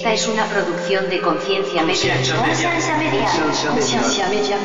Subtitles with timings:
[0.00, 2.14] Esta es una producción de Conciencia Media.
[2.38, 2.96] Conciencia
[4.30, 4.58] Media.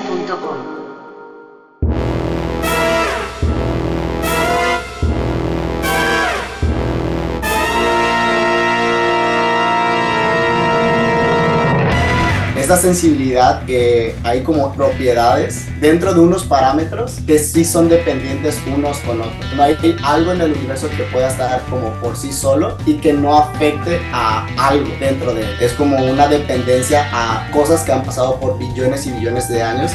[12.66, 12.66] Concienciamedia.com.
[12.66, 18.98] esta sensibilidad que hay como propiedades dentro de unos parámetros que sí son dependientes unos
[19.00, 19.54] con otros.
[19.56, 23.14] No hay algo en el universo que pueda estar como por sí solo y que
[23.14, 25.58] no afecte a algo dentro de él.
[25.62, 29.92] Es como una dependencia a cosas que han pasado por billones y billones de años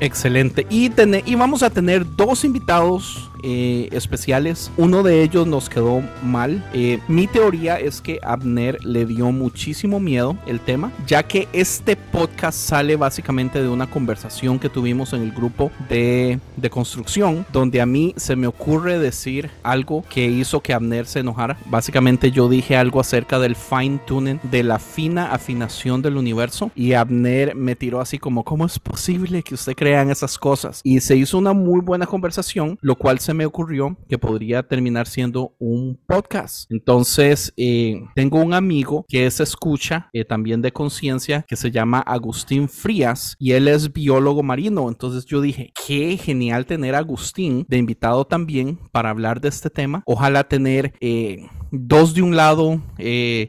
[0.00, 0.66] Excelente.
[0.70, 0.90] Y,
[1.24, 4.70] y vamos a tener dos invitados eh, especiales.
[4.76, 6.64] Uno de ellos nos quedó mal.
[6.72, 11.96] Eh, mi teoría es que Abner le dio muchísimo miedo el tema, ya que este
[11.96, 17.80] podcast sale básicamente de una conversación que tuvimos en el grupo de, de construcción, donde
[17.80, 21.58] a mí se me ocurre decir algo que hizo que Abner se enojara.
[21.66, 26.92] Básicamente yo dije algo acerca del fine tuning, de la fina afinación del universo, y
[26.92, 30.80] Abner me tiró así como, ¿cómo es posible que usted crea en esas cosas?
[30.84, 35.06] Y se hizo una muy buena conversación, lo cual se me ocurrió que podría terminar
[35.06, 36.70] siendo un podcast.
[36.70, 42.00] Entonces, eh, tengo un amigo que es escucha eh, también de conciencia que se llama
[42.00, 44.88] Agustín Frías y él es biólogo marino.
[44.88, 49.70] Entonces yo dije, qué genial tener a Agustín de invitado también para hablar de este
[49.70, 50.02] tema.
[50.06, 50.92] Ojalá tener...
[51.00, 52.82] Eh, dos de un lado,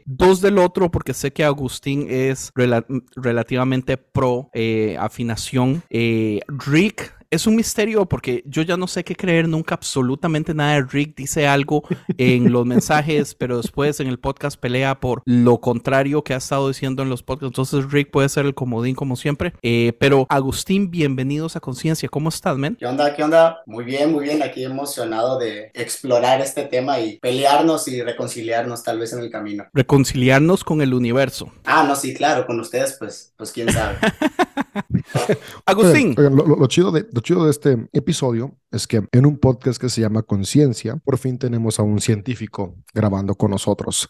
[0.06, 2.50] dos del otro, porque sé que Agustín es
[3.16, 4.48] relativamente pro
[4.98, 5.82] afinación.
[5.90, 10.82] Rick es un misterio porque yo ya no sé qué creer nunca absolutamente nada de
[10.82, 11.16] Rick.
[11.16, 11.82] Dice algo
[12.18, 16.68] en los mensajes, pero después en el podcast pelea por lo contrario que ha estado
[16.68, 17.50] diciendo en los podcasts.
[17.58, 19.54] Entonces Rick puede ser el comodín como siempre.
[19.62, 22.08] Eh, pero Agustín, bienvenidos a Conciencia.
[22.08, 22.76] ¿Cómo estás, men?
[22.76, 23.14] ¿Qué onda?
[23.14, 23.62] ¿Qué onda?
[23.66, 24.42] Muy bien, muy bien.
[24.42, 29.64] Aquí emocionado de explorar este tema y pelearnos y reconciliarnos tal vez en el camino.
[29.72, 31.52] Reconciliarnos con el universo.
[31.64, 33.96] Ah, no, sí, claro, con ustedes, pues, pues quién sabe.
[35.66, 36.14] Agustín.
[36.16, 40.22] lo, chido de, chido de este episodio es que en un podcast que se llama
[40.22, 44.08] Conciencia, por fin tenemos a un científico grabando con nosotros.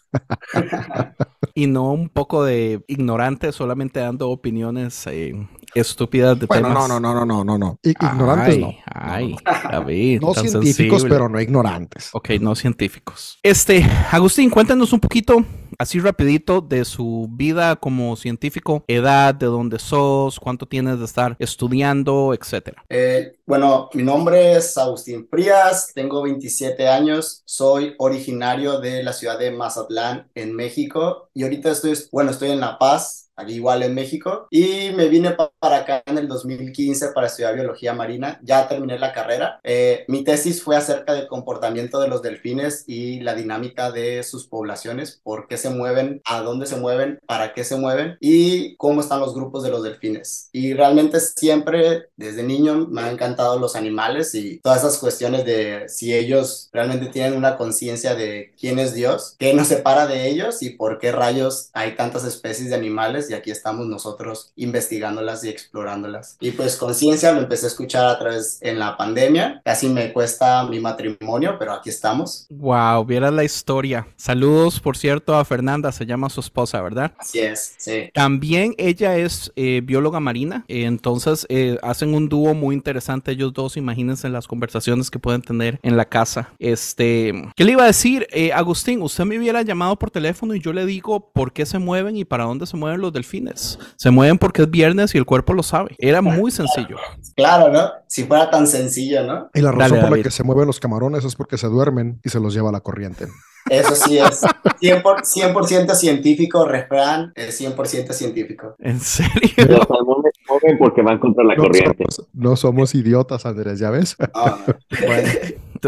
[1.53, 5.33] y no un poco de ignorante solamente dando opiniones eh,
[5.75, 6.89] estúpidas de bueno, temas.
[6.89, 7.79] No, no, no, no, no, no.
[7.83, 8.73] Ignorantes no.
[8.85, 9.35] Ay,
[9.71, 12.09] no, no científicos, pero no ignorantes.
[12.13, 13.37] Ok, no científicos.
[13.43, 15.43] Este, Agustín, cuéntanos un poquito
[15.77, 21.35] así rapidito de su vida como científico, edad, de dónde sos, cuánto tienes de estar
[21.39, 22.83] estudiando, etcétera.
[22.89, 29.37] Eh, bueno, mi nombre es Agustín Frías, tengo 27 años, soy originario de la ciudad
[29.37, 33.93] de Mazatlán, en México, y ahorita estoy, bueno, estoy en La Paz, aquí igual en
[33.93, 38.39] México, y me vine para acá en el 2015 para estudiar biología marina.
[38.43, 39.59] Ya terminé la carrera.
[39.63, 44.47] Eh, mi tesis fue acerca del comportamiento de los delfines y la dinámica de sus
[44.47, 49.01] poblaciones, por qué se mueven, a dónde se mueven, para qué se mueven y cómo
[49.01, 50.49] están los grupos de los delfines.
[50.51, 55.85] Y realmente siempre, desde niño, me han encantado los animales y todas esas cuestiones de
[55.87, 60.61] si ellos realmente tienen una conciencia de quién es Dios, qué nos separa de ellos
[60.61, 65.49] y por qué rayos hay tantas especies de animales y aquí estamos nosotros investigándolas y
[65.49, 66.37] explorándolas.
[66.39, 70.63] Y pues conciencia lo empecé a escuchar a través en la pandemia, casi me cuesta
[70.65, 72.47] mi matrimonio, pero aquí estamos.
[72.49, 74.07] Wow, vieras la historia.
[74.15, 77.13] Saludos, por cierto, a Fernanda, se llama su esposa, ¿verdad?
[77.17, 78.09] Así es, sí.
[78.13, 83.53] También ella es eh, bióloga marina, eh, entonces eh, hacen un dúo muy interesante ellos
[83.53, 86.53] dos, imagínense las conversaciones que pueden tener en la casa.
[86.59, 88.27] Este, ¿qué le iba a decir?
[88.53, 92.17] Agustín, usted me hubiera llamado por teléfono y yo le digo por qué se mueven
[92.17, 93.79] y para dónde se mueven los delfines.
[93.95, 95.95] Se mueven porque es viernes y el cuerpo lo sabe.
[95.97, 96.97] Era muy sencillo.
[97.35, 97.89] Claro, ¿no?
[98.07, 99.49] Si fuera tan sencillo, ¿no?
[99.53, 102.29] Y la razón por la que se mueven los camarones es porque se duermen y
[102.29, 103.25] se los lleva la corriente.
[103.69, 108.75] Eso sí es 100%, científico, refrán, es 100% científico.
[108.77, 109.49] ¿En serio?
[109.57, 112.05] Los salmones mueven porque van contra la corriente.
[112.33, 114.15] no somos idiotas, Andrés, ¿ya ves?
[114.35, 114.59] Ah,
[115.07, 115.29] bueno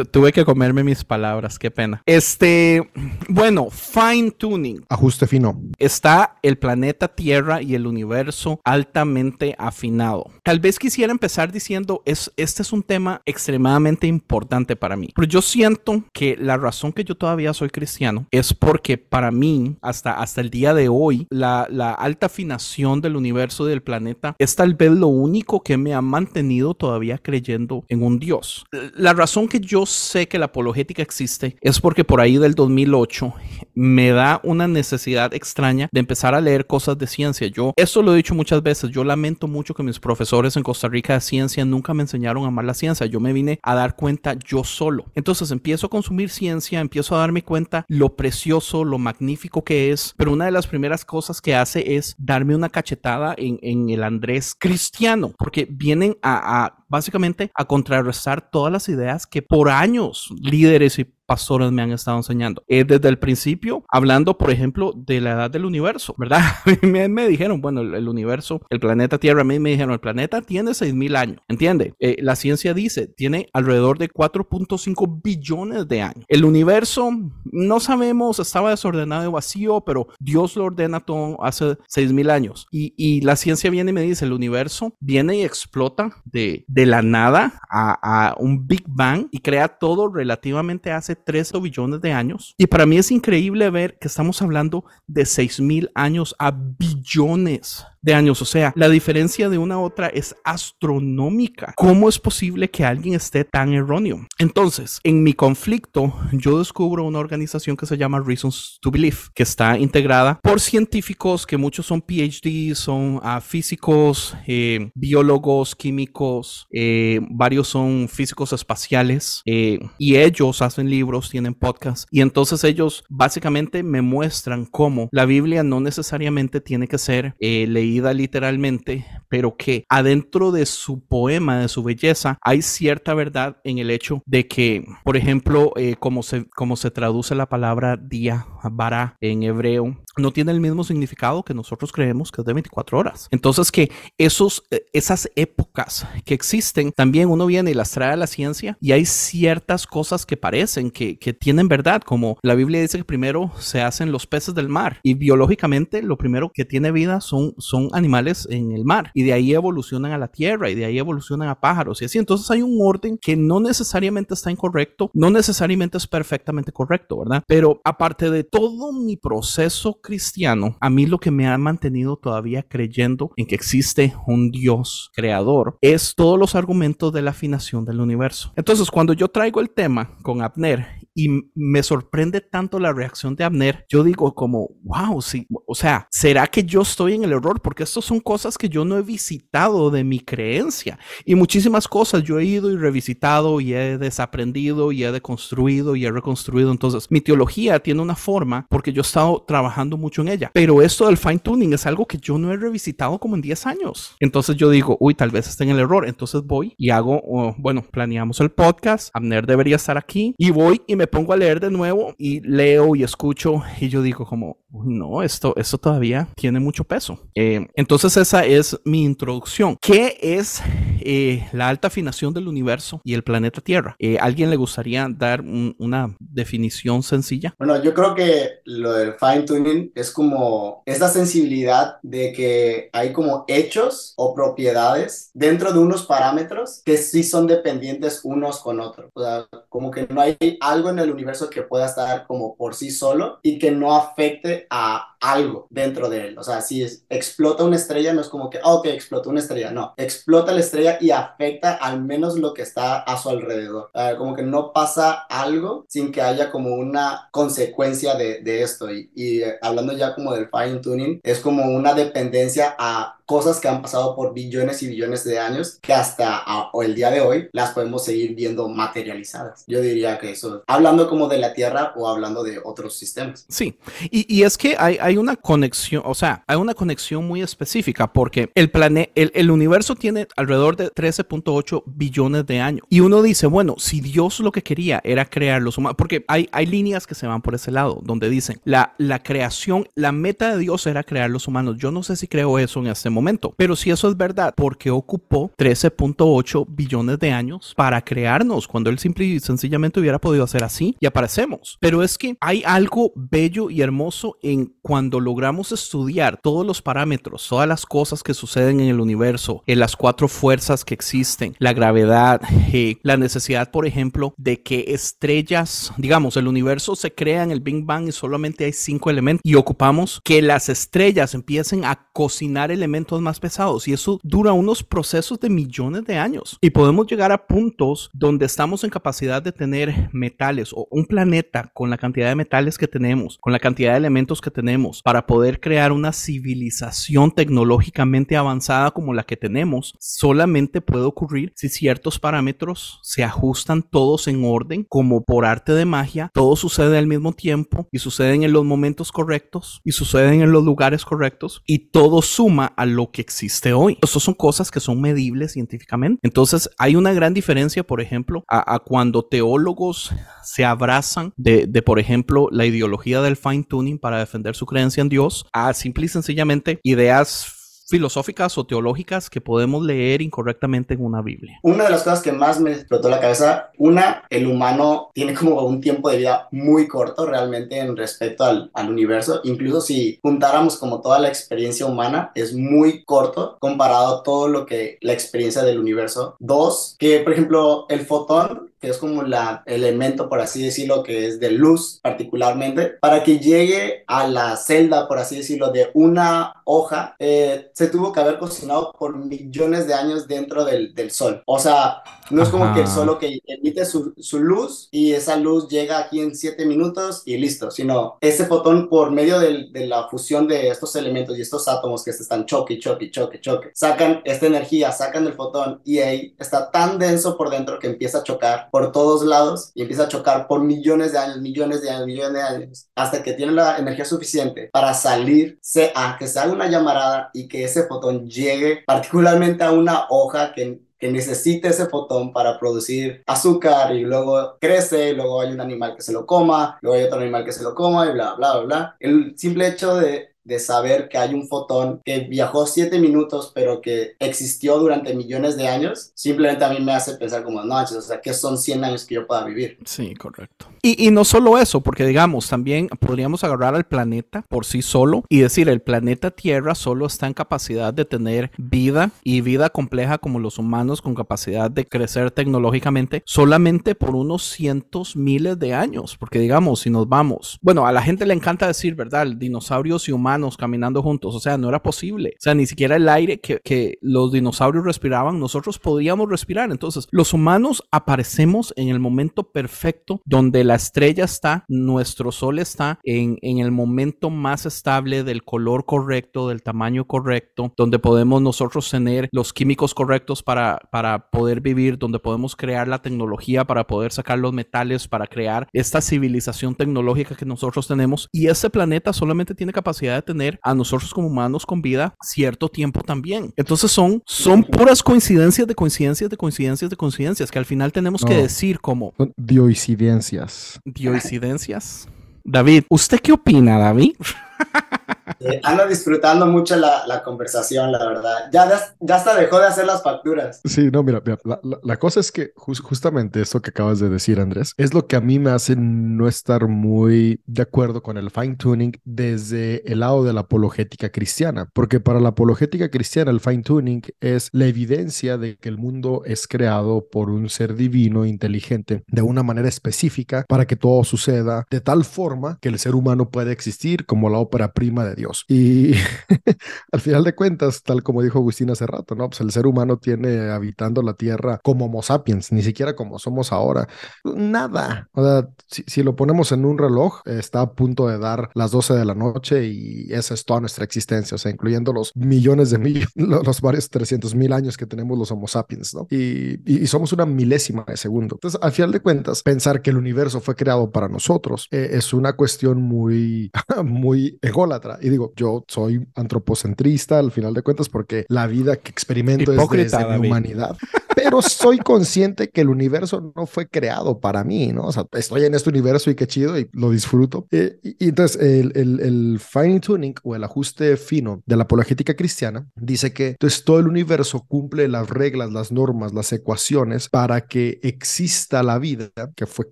[0.05, 2.01] tuve que comerme mis palabras, qué pena.
[2.05, 2.89] Este,
[3.29, 4.85] bueno, fine tuning.
[4.89, 5.61] Ajuste fino.
[5.77, 10.31] Está el planeta Tierra y el universo altamente afinado.
[10.43, 15.09] Tal vez quisiera empezar diciendo, es, este es un tema extremadamente importante para mí.
[15.15, 19.77] Pero yo siento que la razón que yo todavía soy cristiano es porque para mí,
[19.81, 24.55] hasta, hasta el día de hoy, la, la alta afinación del universo del planeta es
[24.55, 28.65] tal vez lo único que me ha mantenido todavía creyendo en un Dios.
[28.95, 33.33] La razón que yo sé que la apologética existe es porque por ahí del 2008
[33.73, 37.47] me da una necesidad extraña de empezar a leer cosas de ciencia.
[37.47, 40.87] Yo, eso lo he dicho muchas veces, yo lamento mucho que mis profesores en Costa
[40.87, 43.05] Rica de ciencia nunca me enseñaron a amar la ciencia.
[43.05, 45.05] Yo me vine a dar cuenta yo solo.
[45.15, 50.13] Entonces empiezo a consumir ciencia, empiezo a darme cuenta lo precioso, lo magnífico que es,
[50.17, 53.57] pero una de las primeras cosas que hace es darme una cachetada en,
[53.89, 60.29] el Andrés cristiano, porque vienen a básicamente a contrarrestar todas las ideas que por años
[60.41, 62.63] líderes y pastores me han estado enseñando.
[62.67, 66.41] Eh, desde el principio, hablando, por ejemplo, de la edad del universo, ¿verdad?
[66.81, 70.41] me, me, dijeron, bueno, el, universo, el planeta Tierra, a mí me dijeron, el planeta
[70.41, 71.93] tiene 6.000 años, ¿entiende?
[71.99, 76.25] Eh, la ciencia dice, tiene alrededor de 4.5 billones de años.
[76.29, 77.11] El universo,
[77.43, 82.67] no sabemos, estaba desordenado y vacío, pero Dios lo ordena todo hace 6.000 años.
[82.71, 86.85] Y, y, la ciencia viene y me dice, el universo viene y explota de, de
[86.85, 92.11] la nada a, a un Big Bang y crea todo relativamente hace 3 billones de
[92.11, 92.53] años.
[92.57, 97.85] Y para mí es increíble ver que estamos hablando de 6 mil años a billones
[98.01, 98.41] de años.
[98.41, 101.73] O sea, la diferencia de una a otra es astronómica.
[101.75, 104.25] ¿Cómo es posible que alguien esté tan erróneo?
[104.39, 109.43] Entonces, en mi conflicto, yo descubro una organización que se llama Reasons to Believe, que
[109.43, 117.19] está integrada por científicos que muchos son PhD, son uh, físicos, eh, biólogos, químicos, eh,
[117.29, 123.81] varios son físicos espaciales eh, y ellos hacen libros, tienen podcasts y entonces ellos básicamente
[123.81, 130.51] me muestran cómo la Biblia no necesariamente tiene que ser leída literalmente, pero que adentro
[130.51, 135.17] de su poema, de su belleza, hay cierta verdad en el hecho de que, por
[135.17, 140.51] ejemplo, eh, como, se, como se traduce la palabra día, bara en hebreo, no tiene
[140.51, 143.27] el mismo significado que nosotros creemos que es de 24 horas.
[143.31, 148.17] Entonces que esos, eh, esas épocas que existen, también uno viene y las trae a
[148.17, 152.97] la ciencia y hay ciertas cosas que parecen que, tienen verdad, como la Biblia dice
[152.97, 157.21] que primero se hacen los peces del mar y biológicamente lo primero que tiene vida
[157.21, 160.85] son, son animales en el mar y de ahí evolucionan a la tierra y de
[160.85, 162.17] ahí evolucionan a pájaros y así.
[162.17, 167.43] Entonces hay un orden que no necesariamente está incorrecto, no necesariamente es perfectamente correcto, ¿verdad?
[167.47, 172.63] Pero aparte de todo mi proceso cristiano, a mí lo que me ha mantenido todavía
[172.63, 177.99] creyendo en que existe un Dios creador es todos los argumentos de la afinación del
[177.99, 178.51] universo.
[178.55, 180.86] Entonces cuando yo traigo el tema con Abner
[181.17, 186.07] y me sorprende tanto la reacción de Abner, yo digo como, wow, sí, o sea,
[186.11, 187.59] ¿será que yo estoy en el error?
[187.59, 192.21] Porque estas son cosas que yo no he visitado de mi creencia y muchísimas cosas
[192.21, 196.71] yo he ido y revisitado y he desaprendido y he deconstruido y he reconstruido.
[196.71, 200.83] Entonces, mi teología tiene una forma porque yo he estado trabajando mucho en ella, pero
[200.83, 204.15] esto del fine tuning es algo que yo no he revisitado como en 10 años.
[204.19, 206.07] Entonces yo digo, uy, tal vez esté en el error.
[206.07, 210.83] Entonces voy y hago, oh, bueno, planeamos el podcast, Abner debería estar aquí y voy
[210.85, 214.57] y me pongo a leer de nuevo y leo y escucho y yo digo como,
[214.69, 217.19] no, esto, eso todavía tiene mucho peso.
[217.35, 219.77] Eh, entonces esa es mi introducción.
[219.81, 220.61] ¿Qué es
[220.99, 223.95] eh, la alta afinación del universo y el planeta Tierra?
[223.99, 227.53] Eh, ¿Alguien le gustaría dar una definición sencilla?
[227.57, 233.13] Bueno, yo creo que lo del fine tuning es como esta sensibilidad de que hay
[233.13, 239.09] como hechos o propiedades dentro de unos parámetros que sí son dependientes unos con otros.
[239.13, 242.75] O sea, como que no hay algo en el universo que pueda estar como por
[242.75, 246.37] sí solo y que no afecte a algo dentro de él.
[246.37, 249.71] O sea, si explota una estrella, no es como que, oh, ok, explotó una estrella.
[249.71, 253.91] No, explota la estrella y afecta al menos lo que está a su alrededor.
[254.17, 258.91] como que no pasa algo sin que haya como una consecuencia de, esto.
[258.91, 263.59] Y, y eh, hablando ya como del fine tuning, es como una dependencia a cosas
[263.59, 267.19] que han pasado por billones y billones de años que hasta o el día de
[267.19, 269.65] hoy las podemos seguir viendo materializadas.
[269.67, 273.45] Yo diría que eso, hablando como de la Tierra o hablando de otros sistemas.
[273.49, 273.77] Sí,
[274.09, 278.11] y, y es que hay, hay, una conexión, o sea, hay una conexión muy específica
[278.11, 282.85] porque el, planeta, el, el universo tiene alrededor de 13.8 billones de años.
[282.89, 286.47] Y uno dice, bueno, si Dios lo que quería era crear los humanos, porque hay,
[286.53, 290.53] hay líneas que se van por ese lado, donde dicen, la, la creación, la meta
[290.53, 291.75] de Dios era crear los humanos.
[291.77, 293.53] Yo no sé si creo eso en este momento momento.
[293.57, 298.89] Pero si eso es verdad, ¿por qué ocupó 13.8 billones de años para crearnos cuando
[298.89, 301.77] él simple y sencillamente hubiera podido hacer así y aparecemos?
[301.79, 307.47] Pero es que hay algo bello y hermoso en cuando logramos estudiar todos los parámetros,
[307.47, 311.73] todas las cosas que suceden en el universo, en las cuatro fuerzas que existen, la
[311.73, 312.41] gravedad,
[312.73, 317.61] eh, la necesidad, por ejemplo, de que estrellas, digamos, el universo se crea en el
[317.61, 322.71] Big Bang y solamente hay cinco elementos y ocupamos que las estrellas empiecen a cocinar
[322.71, 326.57] elementos más pesados y eso dura unos procesos de millones de años.
[326.61, 331.71] Y podemos llegar a puntos donde estamos en capacidad de tener metales o un planeta
[331.73, 335.25] con la cantidad de metales que tenemos, con la cantidad de elementos que tenemos para
[335.25, 342.19] poder crear una civilización tecnológicamente avanzada como la que tenemos, solamente puede ocurrir si ciertos
[342.19, 347.33] parámetros se ajustan todos en orden, como por arte de magia, todo sucede al mismo
[347.33, 352.21] tiempo y suceden en los momentos correctos y suceden en los lugares correctos y todo
[352.21, 353.97] suma al lo que existe hoy.
[354.01, 356.19] Estas son cosas que son medibles científicamente.
[356.23, 360.11] Entonces hay una gran diferencia, por ejemplo, a, cuando teólogos
[360.43, 365.01] se abrazan de, de, por ejemplo, la ideología del fine tuning para defender su creencia
[365.01, 367.56] en Dios, a simple y sencillamente ideas
[367.87, 371.59] filosóficas o teológicas que podemos leer incorrectamente en una Biblia?
[371.63, 375.61] Una de las cosas que más me explotó la cabeza, una, el humano tiene como
[375.61, 380.77] un tiempo de vida muy corto realmente en respecto al, al universo, incluso si juntáramos
[380.77, 385.63] como toda la experiencia humana, es muy corto comparado a todo lo que la experiencia
[385.63, 386.35] del universo.
[386.39, 389.33] Dos, que por ejemplo el fotón es como el
[389.65, 395.07] elemento, por así decirlo, que es de luz particularmente, para que llegue a la celda,
[395.07, 399.93] por así decirlo, de una hoja, eh, se tuvo que haber cocinado por millones de
[399.93, 401.41] años dentro del, del sol.
[401.45, 405.37] O sea, no es como que el sol que emite su, su, luz y esa
[405.37, 410.07] luz llega aquí en siete minutos y listo, sino ese fotón por medio de la
[410.09, 414.21] fusión de estos elementos y estos átomos que se están choque, choque, choque, choque, sacan
[414.25, 418.23] esta energía, sacan el fotón y ahí está tan denso por dentro que empieza a
[418.23, 422.05] chocar por todos lados y empieza a chocar por millones de años, millones de años,
[422.05, 425.59] millones de años, hasta que tiene la energía suficiente para salir,
[425.95, 430.53] a que se haga una llamarada y que ese fotón llegue particularmente a una hoja
[430.53, 435.95] que que ese fotón para producir azúcar y luego crece, y luego hay un animal
[435.95, 438.53] que se lo coma, luego hay otro animal que se lo coma y bla, bla,
[438.53, 438.95] bla, bla.
[438.99, 443.81] El simple hecho de de saber que hay un fotón que viajó siete minutos, pero
[443.81, 447.85] que existió durante millones de años, simplemente a mí me hace pensar como, no, o
[447.85, 449.77] sea, que son 100 años que yo pueda vivir.
[449.85, 450.67] Sí, correcto.
[450.81, 455.23] Y, y, no solo eso, porque digamos, también podríamos agarrar al planeta por sí solo
[455.27, 460.17] y decir, el planeta Tierra solo está en capacidad de tener vida y vida compleja
[460.17, 466.15] como los humanos con capacidad de crecer tecnológicamente solamente por unos cientos miles de años,
[466.17, 469.27] porque digamos, si nos vamos, bueno, a la gente le encanta decir, ¿verdad?
[469.27, 471.35] Dinosaurios y humanos caminando juntos.
[471.35, 472.33] O sea, no era posible.
[472.37, 476.71] O sea, ni siquiera el aire que, que los dinosaurios respiraban, nosotros podíamos respirar.
[476.71, 482.99] Entonces, los humanos aparecemos en el momento perfecto donde la estrella está, nuestro sol está
[483.03, 488.89] en, en el momento más estable del color correcto, del tamaño correcto, donde podemos nosotros
[488.89, 494.11] tener los químicos correctos para, para poder vivir, donde podemos crear la tecnología para poder
[494.11, 498.27] sacar los metales, para crear esta civilización tecnológica que nosotros tenemos.
[498.31, 503.01] Y ese planeta solamente tiene capacidad tener a nosotros como humanos con vida cierto tiempo
[503.01, 503.51] también.
[503.55, 508.23] Entonces son, son puras coincidencias de coincidencias de coincidencias de coincidencias que al final tenemos
[508.23, 509.13] que decir como...
[509.35, 510.79] Dioincidencias.
[510.85, 512.07] Dioincidencias.
[512.43, 514.13] David, ¿usted qué opina, David?
[515.39, 518.49] Eh, ando disfrutando mucho la, la, conversación, la verdad.
[518.51, 518.69] Ya,
[518.99, 520.61] ya hasta dejó de hacer las facturas.
[520.65, 524.39] Sí, no, mira, mira la, la, cosa es que justamente esto que acabas de decir,
[524.39, 528.31] Andrés, es lo que a mí me hace no estar muy de acuerdo con el
[528.31, 533.39] fine tuning desde el lado de la apologética cristiana, porque para la apologética cristiana el
[533.39, 538.25] fine tuning es la evidencia de que el mundo es creado por un ser divino
[538.25, 542.95] inteligente de una manera específica para que todo suceda de tal forma que el ser
[542.95, 545.43] humano puede existir como la ópera prima de Dios.
[545.49, 545.91] Y
[546.91, 549.29] al final de cuentas, tal como dijo Agustín hace rato, ¿no?
[549.29, 553.51] Pues el ser humano tiene habitando la tierra como Homo sapiens, ni siquiera como somos
[553.51, 553.87] ahora.
[554.23, 555.09] Nada.
[555.13, 558.71] O sea, si, si lo ponemos en un reloj, está a punto de dar las
[558.71, 562.69] 12 de la noche y esa es toda nuestra existencia, o sea, incluyendo los millones
[562.69, 566.07] de millones, los varios 300 mil años que tenemos los Homo sapiens, ¿no?
[566.09, 568.35] Y, y, somos una milésima de segundo.
[568.35, 572.13] Entonces, al final de cuentas, pensar que el universo fue creado para nosotros eh, es
[572.13, 573.51] una cuestión muy,
[573.83, 574.99] muy ególatra.
[575.07, 579.69] Y digo, yo soy antropocentrista al final de cuentas porque la vida que experimento es
[579.69, 580.77] desde la humanidad.
[581.15, 584.83] Pero soy consciente que el universo no fue creado para mí, ¿no?
[584.83, 587.47] O sea, estoy en este universo y qué chido y lo disfruto.
[587.51, 592.13] Eh, y, entonces, el, el, el fine tuning o el ajuste fino de la apologética
[592.15, 597.47] cristiana dice que entonces todo el universo cumple las reglas, las normas, las ecuaciones para
[597.47, 599.71] que exista la vida que fue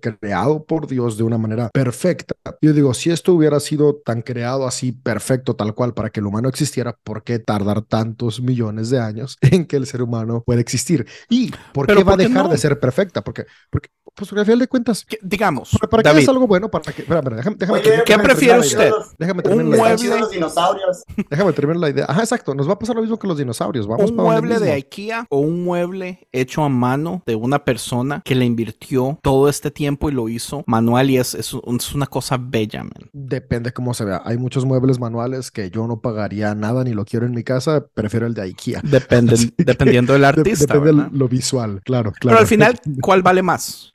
[0.00, 2.34] creado por Dios de una manera perfecta.
[2.60, 5.25] Yo digo, si esto hubiera sido tan creado así perfecto,
[5.56, 9.66] tal cual, para que el humano existiera, ¿por qué tardar tantos millones de años en
[9.66, 11.06] que el ser humano pueda existir?
[11.28, 13.22] ¿Y por qué va a dejar de ser perfecta?
[13.22, 16.70] Porque, porque pues al final de cuentas, digamos, ¿para qué es algo bueno?
[16.70, 17.02] ¿Para qué?
[17.02, 18.90] Espera, espera, déjame, déjame, ¿Qué prefiere usted?
[19.18, 21.04] Déjame terminar un mueble los dinosaurios.
[21.28, 22.06] Déjame terminar la idea.
[22.08, 23.86] Ajá, exacto, nos va a pasar lo mismo que los dinosaurios.
[23.86, 28.34] Vamos un mueble de IKEA o un mueble hecho a mano de una persona que
[28.34, 32.82] le invirtió todo este tiempo y lo hizo manual y es, es, una cosa bella,
[32.82, 33.10] man.
[33.12, 34.22] Depende cómo se vea.
[34.24, 37.86] Hay muchos muebles manuales que yo no pagaría nada ni lo quiero en mi casa,
[37.94, 38.80] prefiero el de IKEA.
[38.82, 40.74] Depende, dependiendo del artista.
[40.74, 42.36] depende de lo visual, claro, claro.
[42.36, 43.90] Pero al final, ¿cuál vale más?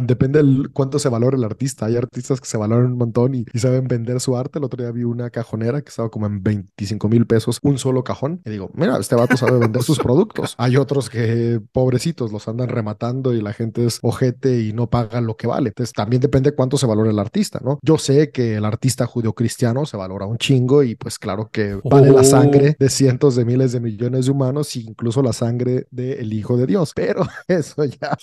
[0.00, 1.86] Depende de cuánto se valora el artista.
[1.86, 4.58] Hay artistas que se valoran un montón y, saben vender su arte.
[4.58, 8.02] El otro día vi una cajonera que estaba como en 25 mil pesos un solo
[8.02, 8.40] cajón.
[8.44, 10.54] Y digo, mira, este vato sabe vender sus productos.
[10.58, 15.26] Hay otros que, pobrecitos, los andan rematando y la gente es ojete y no pagan
[15.26, 15.68] lo que vale.
[15.68, 17.78] Entonces también depende cuánto se valora el artista, ¿no?
[17.82, 22.10] Yo sé que el artista judio-cristiano se valora un chingo y pues claro que vale
[22.10, 22.24] la oh.
[22.24, 26.56] sangre de cientos de miles de millones de humanos e incluso la sangre del Hijo
[26.56, 26.92] de Dios.
[26.94, 28.16] Pero eso ya,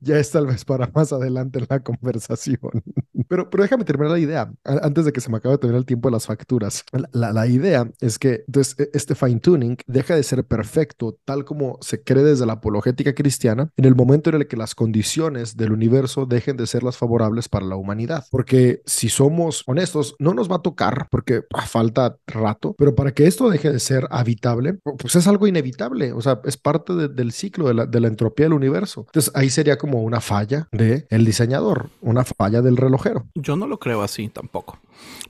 [0.00, 2.58] ya es tal vez para más adelante en la conversación.
[3.28, 5.86] Pero, pero déjame terminar la idea, antes de que se me acabe de terminar el
[5.86, 6.84] tiempo de las facturas.
[7.12, 11.44] La, la, idea es que entonces, e, este fine tuning deja de ser perfecto tal
[11.44, 15.56] como se cree desde la apologética cristiana en el momento en el que las condiciones
[15.56, 18.26] del universo dejen de ser las favorables para la humanidad.
[18.30, 23.12] Porque si somos honestos, no nos va a tocar porque ah, falta rato, pero para
[23.12, 27.32] que esto deje de ser habitable, pues es algo inevitable, o sea, es parte del
[27.32, 29.04] ciclo de la, de la entropía del universo.
[29.08, 33.26] Entonces ahí sería como una falla de el diseñador, una falla del relojero.
[33.34, 34.78] Yo no lo creo así tampoco.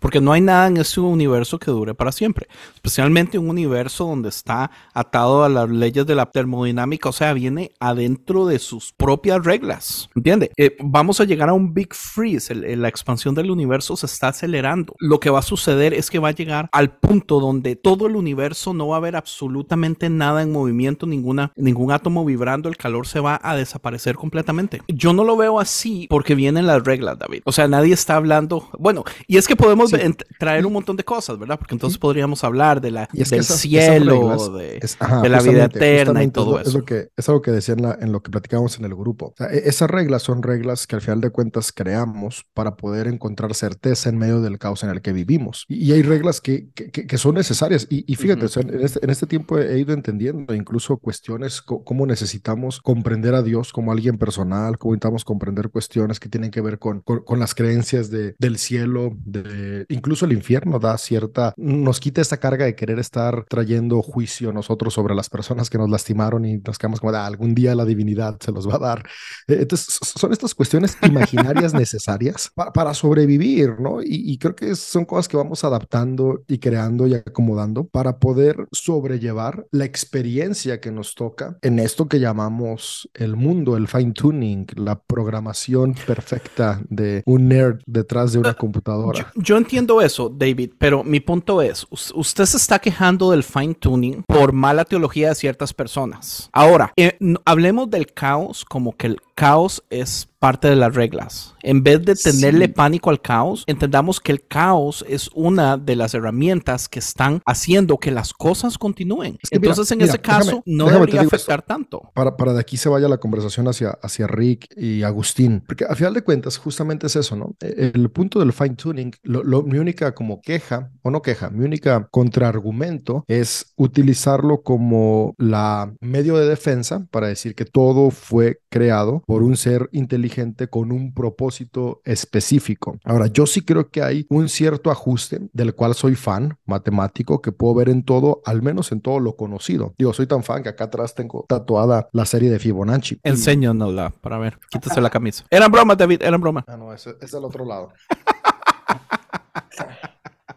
[0.01, 2.47] Porque no hay nada en ese universo que dure para siempre.
[2.75, 7.09] Especialmente un universo donde está atado a las leyes de la termodinámica.
[7.09, 10.09] O sea, viene adentro de sus propias reglas.
[10.15, 10.53] ¿Entiende?
[10.57, 12.55] Eh, vamos a llegar a un big freeze.
[12.55, 14.95] la expansión del universo se está acelerando.
[14.99, 18.17] Lo que va a suceder es que va a llegar al punto donde todo el
[18.17, 22.69] universo no va a haber absolutamente nada en movimiento, ninguna, ningún átomo vibrando.
[22.69, 24.83] El calor se va a desaparecer completamente.
[24.97, 27.43] Yo no lo veo así porque vienen las reglas, David.
[27.45, 28.71] O sea, nadie está hablando.
[28.79, 29.91] Bueno, y es que podemos
[30.39, 31.59] traer un montón de cosas, ¿verdad?
[31.59, 34.81] Porque entonces podríamos hablar de la, del cielo, de,
[35.29, 36.71] la vida eterna y todo eso.
[36.71, 39.35] Es, lo que, es algo que decían en, lo que platicábamos en el grupo.
[39.39, 44.09] E, esas reglas son reglas que al final de cuentas creamos para poder encontrar certeza
[44.09, 45.67] en medio del caos en el que vivimos.
[45.69, 47.87] Y, hay reglas que, que, son necesarias.
[47.91, 53.43] Y, fíjate, este, en, este, tiempo he ido entendiendo incluso cuestiones cómo necesitamos comprender a
[53.43, 57.55] Dios como alguien personal, cómo necesitamos comprender cuestiones que tienen que ver con, con, las
[57.55, 62.75] creencias de, del cielo, de, incluso el infierno da cierta, nos quita esa carga de
[62.75, 67.13] querer estar trayendo juicio nosotros sobre las personas que nos lastimaron y nos quedamos como,
[67.13, 69.09] ah, algún día la divinidad se los va a dar.
[69.49, 74.03] Eh, entonces, son estas cuestiones imaginarias necesarias para sobrevivir, ¿no?
[74.03, 78.67] Y, y creo que son cosas que vamos adaptando y creando y acomodando para poder
[78.73, 84.67] sobrellevar la experiencia que nos toca en esto que llamamos el mundo, el fine tuning,
[84.77, 89.33] la programación perfecta de un nerd detrás de una computadora.
[89.35, 94.23] Yo, entiendo eso, David, pero mi punto es, usted se está quejando del fine tuning
[94.27, 96.49] por mala teología de ciertas personas.
[96.53, 101.55] Ahora, eh, hablemos del caos como que el caos es parte de las reglas.
[101.63, 106.15] En vez de tenerle pánico al caos, entendamos que el caos es una de las
[106.15, 109.39] herramientas que están haciendo que las cosas continúen.
[109.51, 112.11] Entonces, en ese caso, no debería afectar tanto.
[112.15, 115.95] Para, para de aquí se vaya la conversación hacia, hacia Rick y Agustín, porque a
[115.95, 117.57] final de cuentas, justamente es eso, ¿no?
[117.61, 121.65] E, el, punto del fine tuning, lo, mi única como queja, o no queja, mi
[121.65, 129.23] única contraargumento es utilizarlo como la medio de defensa para decir que todo fue creado
[129.27, 130.36] por un ser inteligente
[130.71, 132.99] con un propósito específico.
[133.05, 137.53] Ahora, yo sí creo que hay un cierto ajuste del cual soy fan matemático que
[137.53, 139.95] puedo ver en todo, al menos en todo lo conocido.
[139.99, 143.21] Digo, soy tan fan que acá atrás tengo tatuada la serie de Fibonacci.
[143.23, 144.59] Enséñanosla para ver.
[144.71, 145.45] Quítase la camisa.
[145.51, 146.65] Eran bromas, David, eran bromas.
[146.67, 147.93] Ah, no, ese es el otro lado.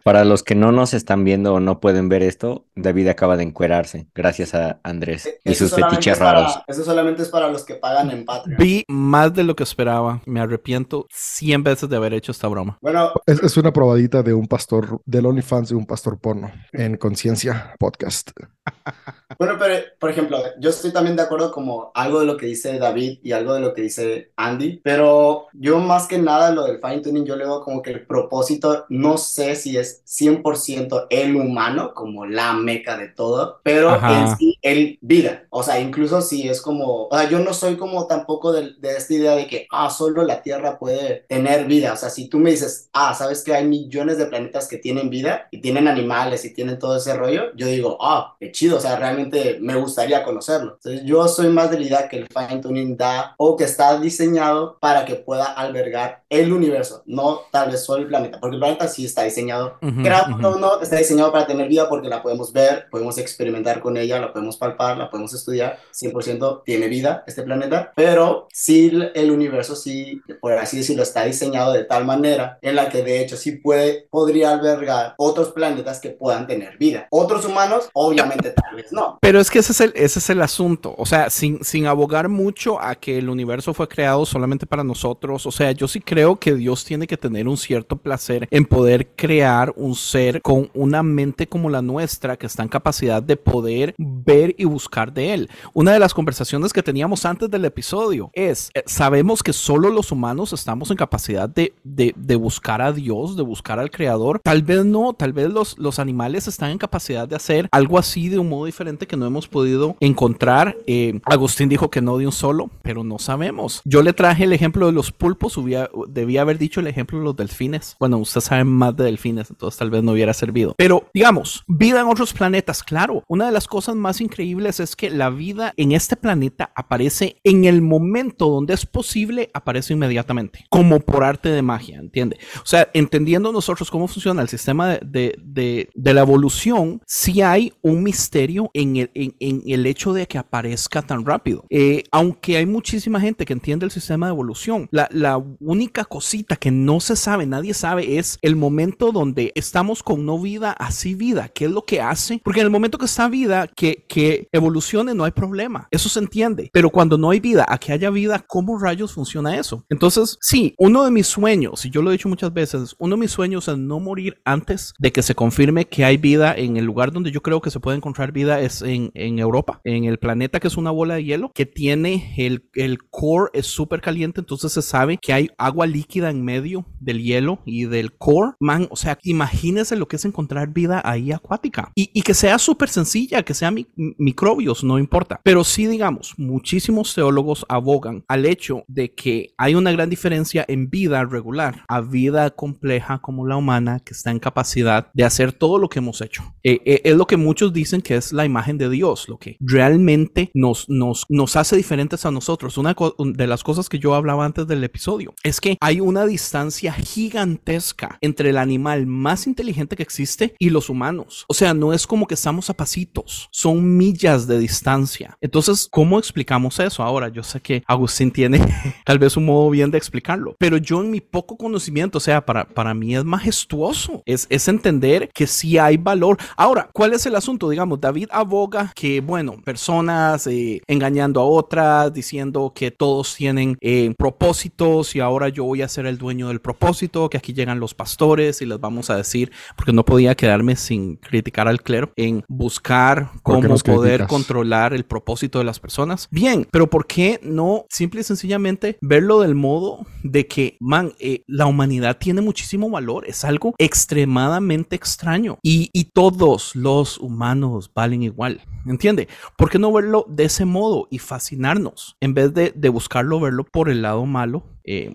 [0.09, 3.43] Para los que no nos están viendo o no pueden ver esto, David acaba de
[3.43, 6.59] encuerarse, gracias a Andrés e-, y sus fetiches raros.
[6.65, 8.57] Eso solamente es para los que pagan en Patreon.
[8.57, 10.19] Vi más de lo que esperaba.
[10.25, 12.79] Me arrepiento 100 veces de haber hecho esta broma.
[12.81, 16.97] Bueno, es, es una probadita de un pastor, del OnlyFans de un pastor porno en
[16.97, 18.31] Conciencia Podcast.
[19.37, 22.79] Bueno, pero por ejemplo, yo estoy también de acuerdo como algo de lo que dice
[22.79, 26.79] David y algo de lo que dice Andy, pero yo más que nada lo del
[26.81, 31.35] fine tuning, yo le veo como que el propósito, no sé si es 100% el
[31.35, 36.47] humano, como la meca de todo, pero en sí el vida, o sea, incluso si
[36.47, 39.67] es como, o sea, yo no soy como tampoco de, de esta idea de que,
[39.71, 43.43] ah, solo la Tierra puede tener vida, o sea, si tú me dices, ah, sabes
[43.43, 47.15] que hay millones de planetas que tienen vida y tienen animales y tienen todo ese
[47.15, 50.73] rollo, yo digo, ah, qué chido, o sea, realmente me gustaría conocerlo.
[50.73, 53.99] Entonces, yo soy más de la idea que el fine tuning da o que está
[53.99, 58.61] diseñado para que pueda albergar el universo, no tal vez solo el planeta, porque el
[58.61, 59.77] planeta sí está diseñado.
[59.81, 64.19] Uh no, está diseñado para tener vida porque la podemos ver, podemos experimentar con ella,
[64.19, 65.79] la podemos palpar, la podemos estudiar.
[65.93, 71.73] 100% tiene vida este planeta, pero sí el universo sí, por así decirlo, está diseñado
[71.73, 76.09] de tal manera en la que de hecho sí puede, podría albergar otros planetas que
[76.09, 77.07] puedan tener vida.
[77.11, 79.17] Otros humanos, obviamente tal vez no.
[79.21, 80.95] Pero es que ese es el, ese es el asunto.
[80.97, 85.45] O sea, sin, sin abogar mucho a que el universo fue creado solamente para nosotros.
[85.45, 89.09] O sea, yo sí creo que Dios tiene que tener un cierto placer en poder
[89.15, 93.95] crear un ser con una mente como la nuestra que está en capacidad de poder
[93.97, 95.49] ver y buscar de él.
[95.73, 100.11] Una de las conversaciones que teníamos antes del episodio es, eh, sabemos que solo los
[100.11, 104.39] humanos estamos en capacidad de, de, buscar a Dios, de buscar al creador.
[104.43, 108.29] Tal vez no, tal vez los, los animales están en capacidad de hacer algo así
[108.29, 110.77] de un modo diferente que no hemos podido encontrar.
[110.87, 113.81] Eh, Agustín dijo que no de un solo, pero no sabemos.
[113.85, 115.59] Yo le traje el ejemplo de los pulpos,
[116.07, 117.95] debía haber dicho el ejemplo de los delfines.
[117.99, 120.73] Bueno, usted sabe más de delfines, entonces tal vez no hubiera servido.
[120.77, 123.23] Pero digamos, vida en otros planetas, claro.
[123.27, 127.65] Una de las cosas más increíbles es que la vida en este planeta aparece en
[127.65, 132.37] el momento donde es posible, aparece inmediatamente, como por arte de magia, ¿entiende?
[132.63, 137.73] O sea, entendiendo nosotros cómo funciona el sistema de, de, de la evolución, sí hay
[137.81, 141.65] un misterio en el, en, el hecho de que aparezca tan rápido.
[141.69, 146.55] Eh, aunque hay muchísima gente que entiende el sistema de evolución, la, la, única cosita
[146.55, 151.15] que no se sabe, nadie sabe, es el momento donde estamos con no vida, así
[151.15, 151.49] vida.
[151.49, 152.41] ¿Qué es lo que hace?
[152.43, 155.87] Porque en el momento que está vida, que, que evolucione, no hay problema.
[155.91, 156.69] Eso se entiende.
[156.73, 159.85] Pero cuando no hay vida, a que haya vida, ¿cómo rayos funciona eso?
[159.89, 163.21] Entonces, sí, uno de mis sueños, y yo lo he dicho muchas veces, uno de
[163.21, 166.85] mis sueños es no morir antes de que se confirme que hay vida en el
[166.85, 170.19] lugar donde yo creo que se puede encontrar vida es en, en Europa, en el
[170.19, 174.41] planeta que es una bola de hielo, que tiene el, el core es súper caliente,
[174.41, 178.53] entonces se sabe que hay agua líquida en medio del hielo y del core.
[178.59, 182.59] Man, o sea, imagínese lo que es encontrar vida ahí acuática y, y que sea
[182.59, 185.39] súper sencilla, que sea microbios, no importa.
[185.43, 190.89] Pero sí, digamos, muchísimos teólogos abogan al hecho de que hay una gran diferencia en
[190.89, 195.77] vida regular a vida compleja como la humana que está en capacidad de hacer todo
[195.77, 196.43] lo que hemos hecho.
[196.63, 199.55] Eh, eh, es lo que muchos dicen que es la imagen de Dios, lo que
[199.61, 202.77] realmente nos, nos, nos hace diferentes a nosotros.
[202.77, 206.91] Una de las cosas que yo hablaba antes del episodio es que hay una distancia
[206.91, 211.45] gigantesca entre el animal más inteligente que existe y los humanos.
[211.47, 215.37] O sea, no es como que estamos a pasitos, son millas de distancia.
[215.41, 217.03] Entonces, ¿cómo explicamos eso?
[217.03, 218.59] Ahora, yo sé que Agustín tiene
[219.05, 222.45] tal vez un modo bien de explicarlo, pero yo en mi poco conocimiento, o sea,
[222.45, 226.37] para, para mí es majestuoso, es, es entender que sí hay valor.
[226.55, 227.69] Ahora, ¿cuál es el asunto?
[227.69, 234.13] Digamos, David aboga que, bueno, personas eh, engañando a otras, diciendo que todos tienen eh,
[234.17, 237.93] propósitos y ahora yo voy a ser el dueño del propósito, que aquí llegan los
[237.93, 242.43] pastores y les vamos a decir, porque no podía quedarme sin criticar al, clero en
[242.47, 246.27] buscar cómo poder controlar el propósito de las personas.
[246.31, 251.43] Bien, pero ¿por qué no simple y sencillamente verlo del modo de que, man, eh,
[251.47, 258.23] la humanidad tiene muchísimo valor, es algo extremadamente extraño y, y todos los humanos valen
[258.23, 259.27] igual, ¿entiende?
[259.57, 263.63] ¿Por qué no verlo de ese modo y fascinarnos en vez de, de buscarlo, verlo
[263.63, 264.63] por el lado malo?
[264.83, 265.13] Eh,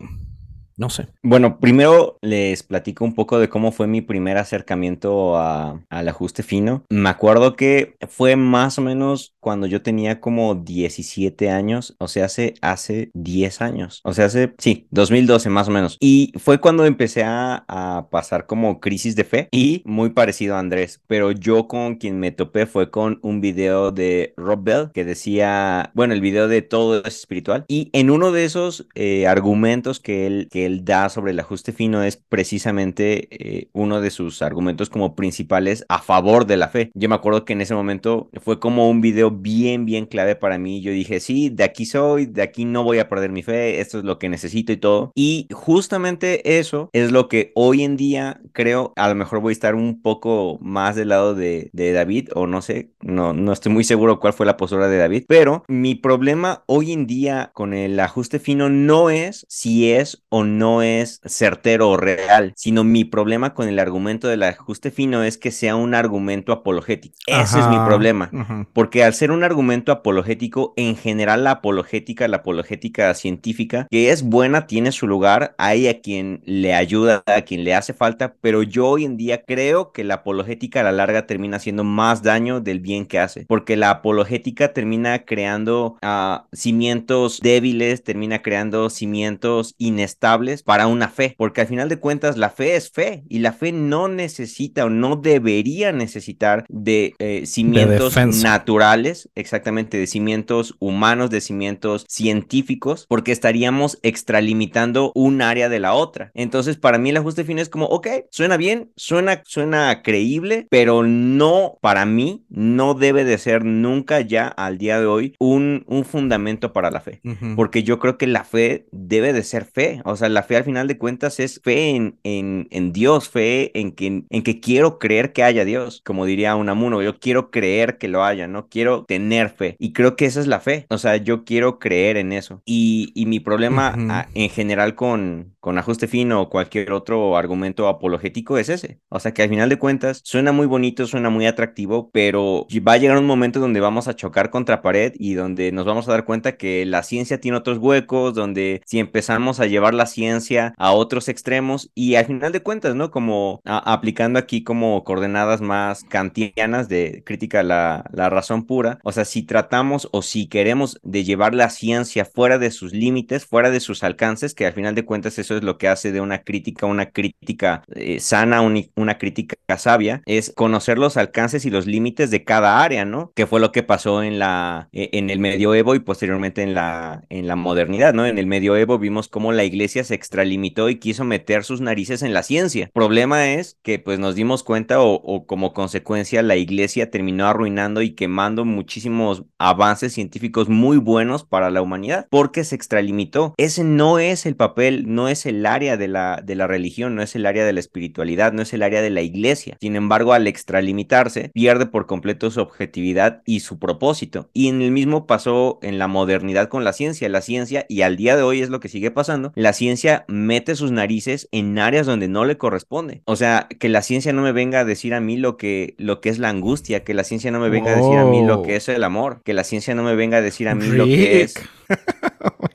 [0.76, 1.08] no sé.
[1.22, 6.84] Bueno, primero les platico un poco de cómo fue mi primer acercamiento al ajuste fino.
[6.90, 12.26] Me acuerdo que fue más o menos cuando yo tenía como 17 años, o sea,
[12.26, 15.96] hace, hace 10 años, o sea, hace, sí, 2012 más o menos.
[16.00, 17.64] Y fue cuando empecé a,
[18.10, 22.32] pasar como crisis de fe y muy parecido a Andrés, pero yo con quien me
[22.32, 27.02] topé fue con un video de Rob Bell que decía, bueno, el video de todo
[27.04, 31.32] es espiritual y en uno de esos eh, argumentos que él, que él da sobre
[31.32, 36.56] el ajuste fino es precisamente eh, uno de sus argumentos como principales a favor de
[36.56, 36.90] la fe.
[36.94, 40.58] Yo me acuerdo que en ese momento fue como un video bien, bien clave para
[40.58, 40.80] mí.
[40.80, 43.98] Yo dije, sí, de aquí soy, de aquí no voy a perder mi fe, esto
[43.98, 45.12] es lo que necesito y todo.
[45.14, 49.52] Y justamente eso es lo que hoy en día creo, a lo mejor voy a
[49.52, 53.72] estar un poco más del lado de, de David, o no sé, no, no estoy
[53.72, 57.74] muy seguro cuál fue la postura de David, pero mi problema hoy en día con
[57.74, 63.04] el ajuste fino no es si es o no es certero o real, sino mi
[63.04, 67.14] problema con el argumento del ajuste fino es que sea un argumento apologético.
[67.26, 68.30] Ese es mi problema,
[68.72, 74.22] porque al ser un argumento apologético, en general la apologética, la apologética científica, que es
[74.22, 78.62] buena, tiene su lugar, hay a quien le ayuda, a quien le hace falta, pero
[78.62, 82.60] yo hoy en día creo que la apologética a la larga termina haciendo más daño
[82.60, 89.74] del bien que hace, porque la apologética termina creando uh, cimientos débiles, termina creando cimientos
[89.78, 93.52] inestables para una fe, porque al final de cuentas la fe es fe y la
[93.52, 101.30] fe no necesita o no debería necesitar de eh, cimientos naturales, exactamente, de cimientos humanos,
[101.30, 106.30] de cimientos científicos, porque estaríamos extralimitando un área de la otra.
[106.34, 111.02] Entonces, para mí el ajuste fino es como, ok, suena bien, suena, suena creíble, pero
[111.02, 116.04] no, para mí, no debe de ser nunca ya al día de hoy un, un
[116.04, 117.20] fundamento para la fe,
[117.56, 120.64] porque yo creo que la fe debe de ser fe, o sea, la fe al
[120.64, 124.98] final de cuentas es fe en, en, en Dios, fe en que, en que quiero
[124.98, 129.04] creer que haya Dios, como diría Unamuno, yo quiero creer que lo haya, no quiero
[129.04, 129.76] tener fe.
[129.78, 132.60] Y creo que esa es la fe, o sea, yo quiero creer en eso.
[132.64, 138.58] Y, y mi problema en general con, con ajuste fino o cualquier otro argumento apologético
[138.58, 139.00] es ese.
[139.08, 142.92] O sea, que al final de cuentas suena muy bonito, suena muy atractivo, pero va
[142.92, 146.10] a llegar un momento donde vamos a chocar contra pared y donde nos vamos a
[146.10, 150.74] dar cuenta que la ciencia tiene otros huecos, donde si empezamos a llevar la ciencia
[150.76, 153.10] a otros extremos y al final de cuentas, ¿no?
[153.10, 159.12] Como aplicando aquí como coordenadas más kantianas de crítica a la, la razón pura, o
[159.12, 163.70] sea, si tratamos o si queremos de llevar la ciencia fuera de sus límites, fuera
[163.70, 166.42] de sus alcances, que al final de cuentas eso es lo que hace de una
[166.42, 172.30] crítica una crítica eh, sana, una crítica sabia, es conocer los alcances y los límites
[172.30, 173.32] de cada área, ¿no?
[173.34, 177.24] Que fue lo que pasó en la e, en el medioevo y posteriormente en la
[177.28, 178.26] en la modernidad, ¿no?
[178.26, 182.34] En el medioevo vimos cómo la iglesia se extralimitó y quiso meter sus narices en
[182.34, 182.90] la ciencia.
[182.92, 188.14] Problema es que pues nos dimos cuenta o, como consecuencia la iglesia terminó arruinando y
[188.14, 193.54] quemando muchísimos avances científicos muy buenos para la humanidad porque se extralimitó.
[193.56, 197.22] Ese no es el papel, no es el área de la, de la religión, no
[197.22, 199.76] es el área de la espiritualidad, no es el área de la iglesia.
[199.80, 204.50] Sin embargo, al extralimitarse, pierde por completo su objetividad y su propósito.
[204.52, 207.28] Y en el mismo pasó en la modernidad con la ciencia.
[207.28, 210.76] La ciencia, y al día de hoy es lo que sigue pasando, la ciencia mete
[210.76, 213.22] sus narices en áreas donde no le corresponde.
[213.24, 216.20] O sea, que la ciencia no me venga a decir a mí lo que, lo
[216.20, 218.62] que es la angustia, que la ciencia no me venga a decir a mí lo
[218.62, 221.04] que es el amor, que la ciencia no me venga a decir a mí lo
[221.04, 221.54] que es...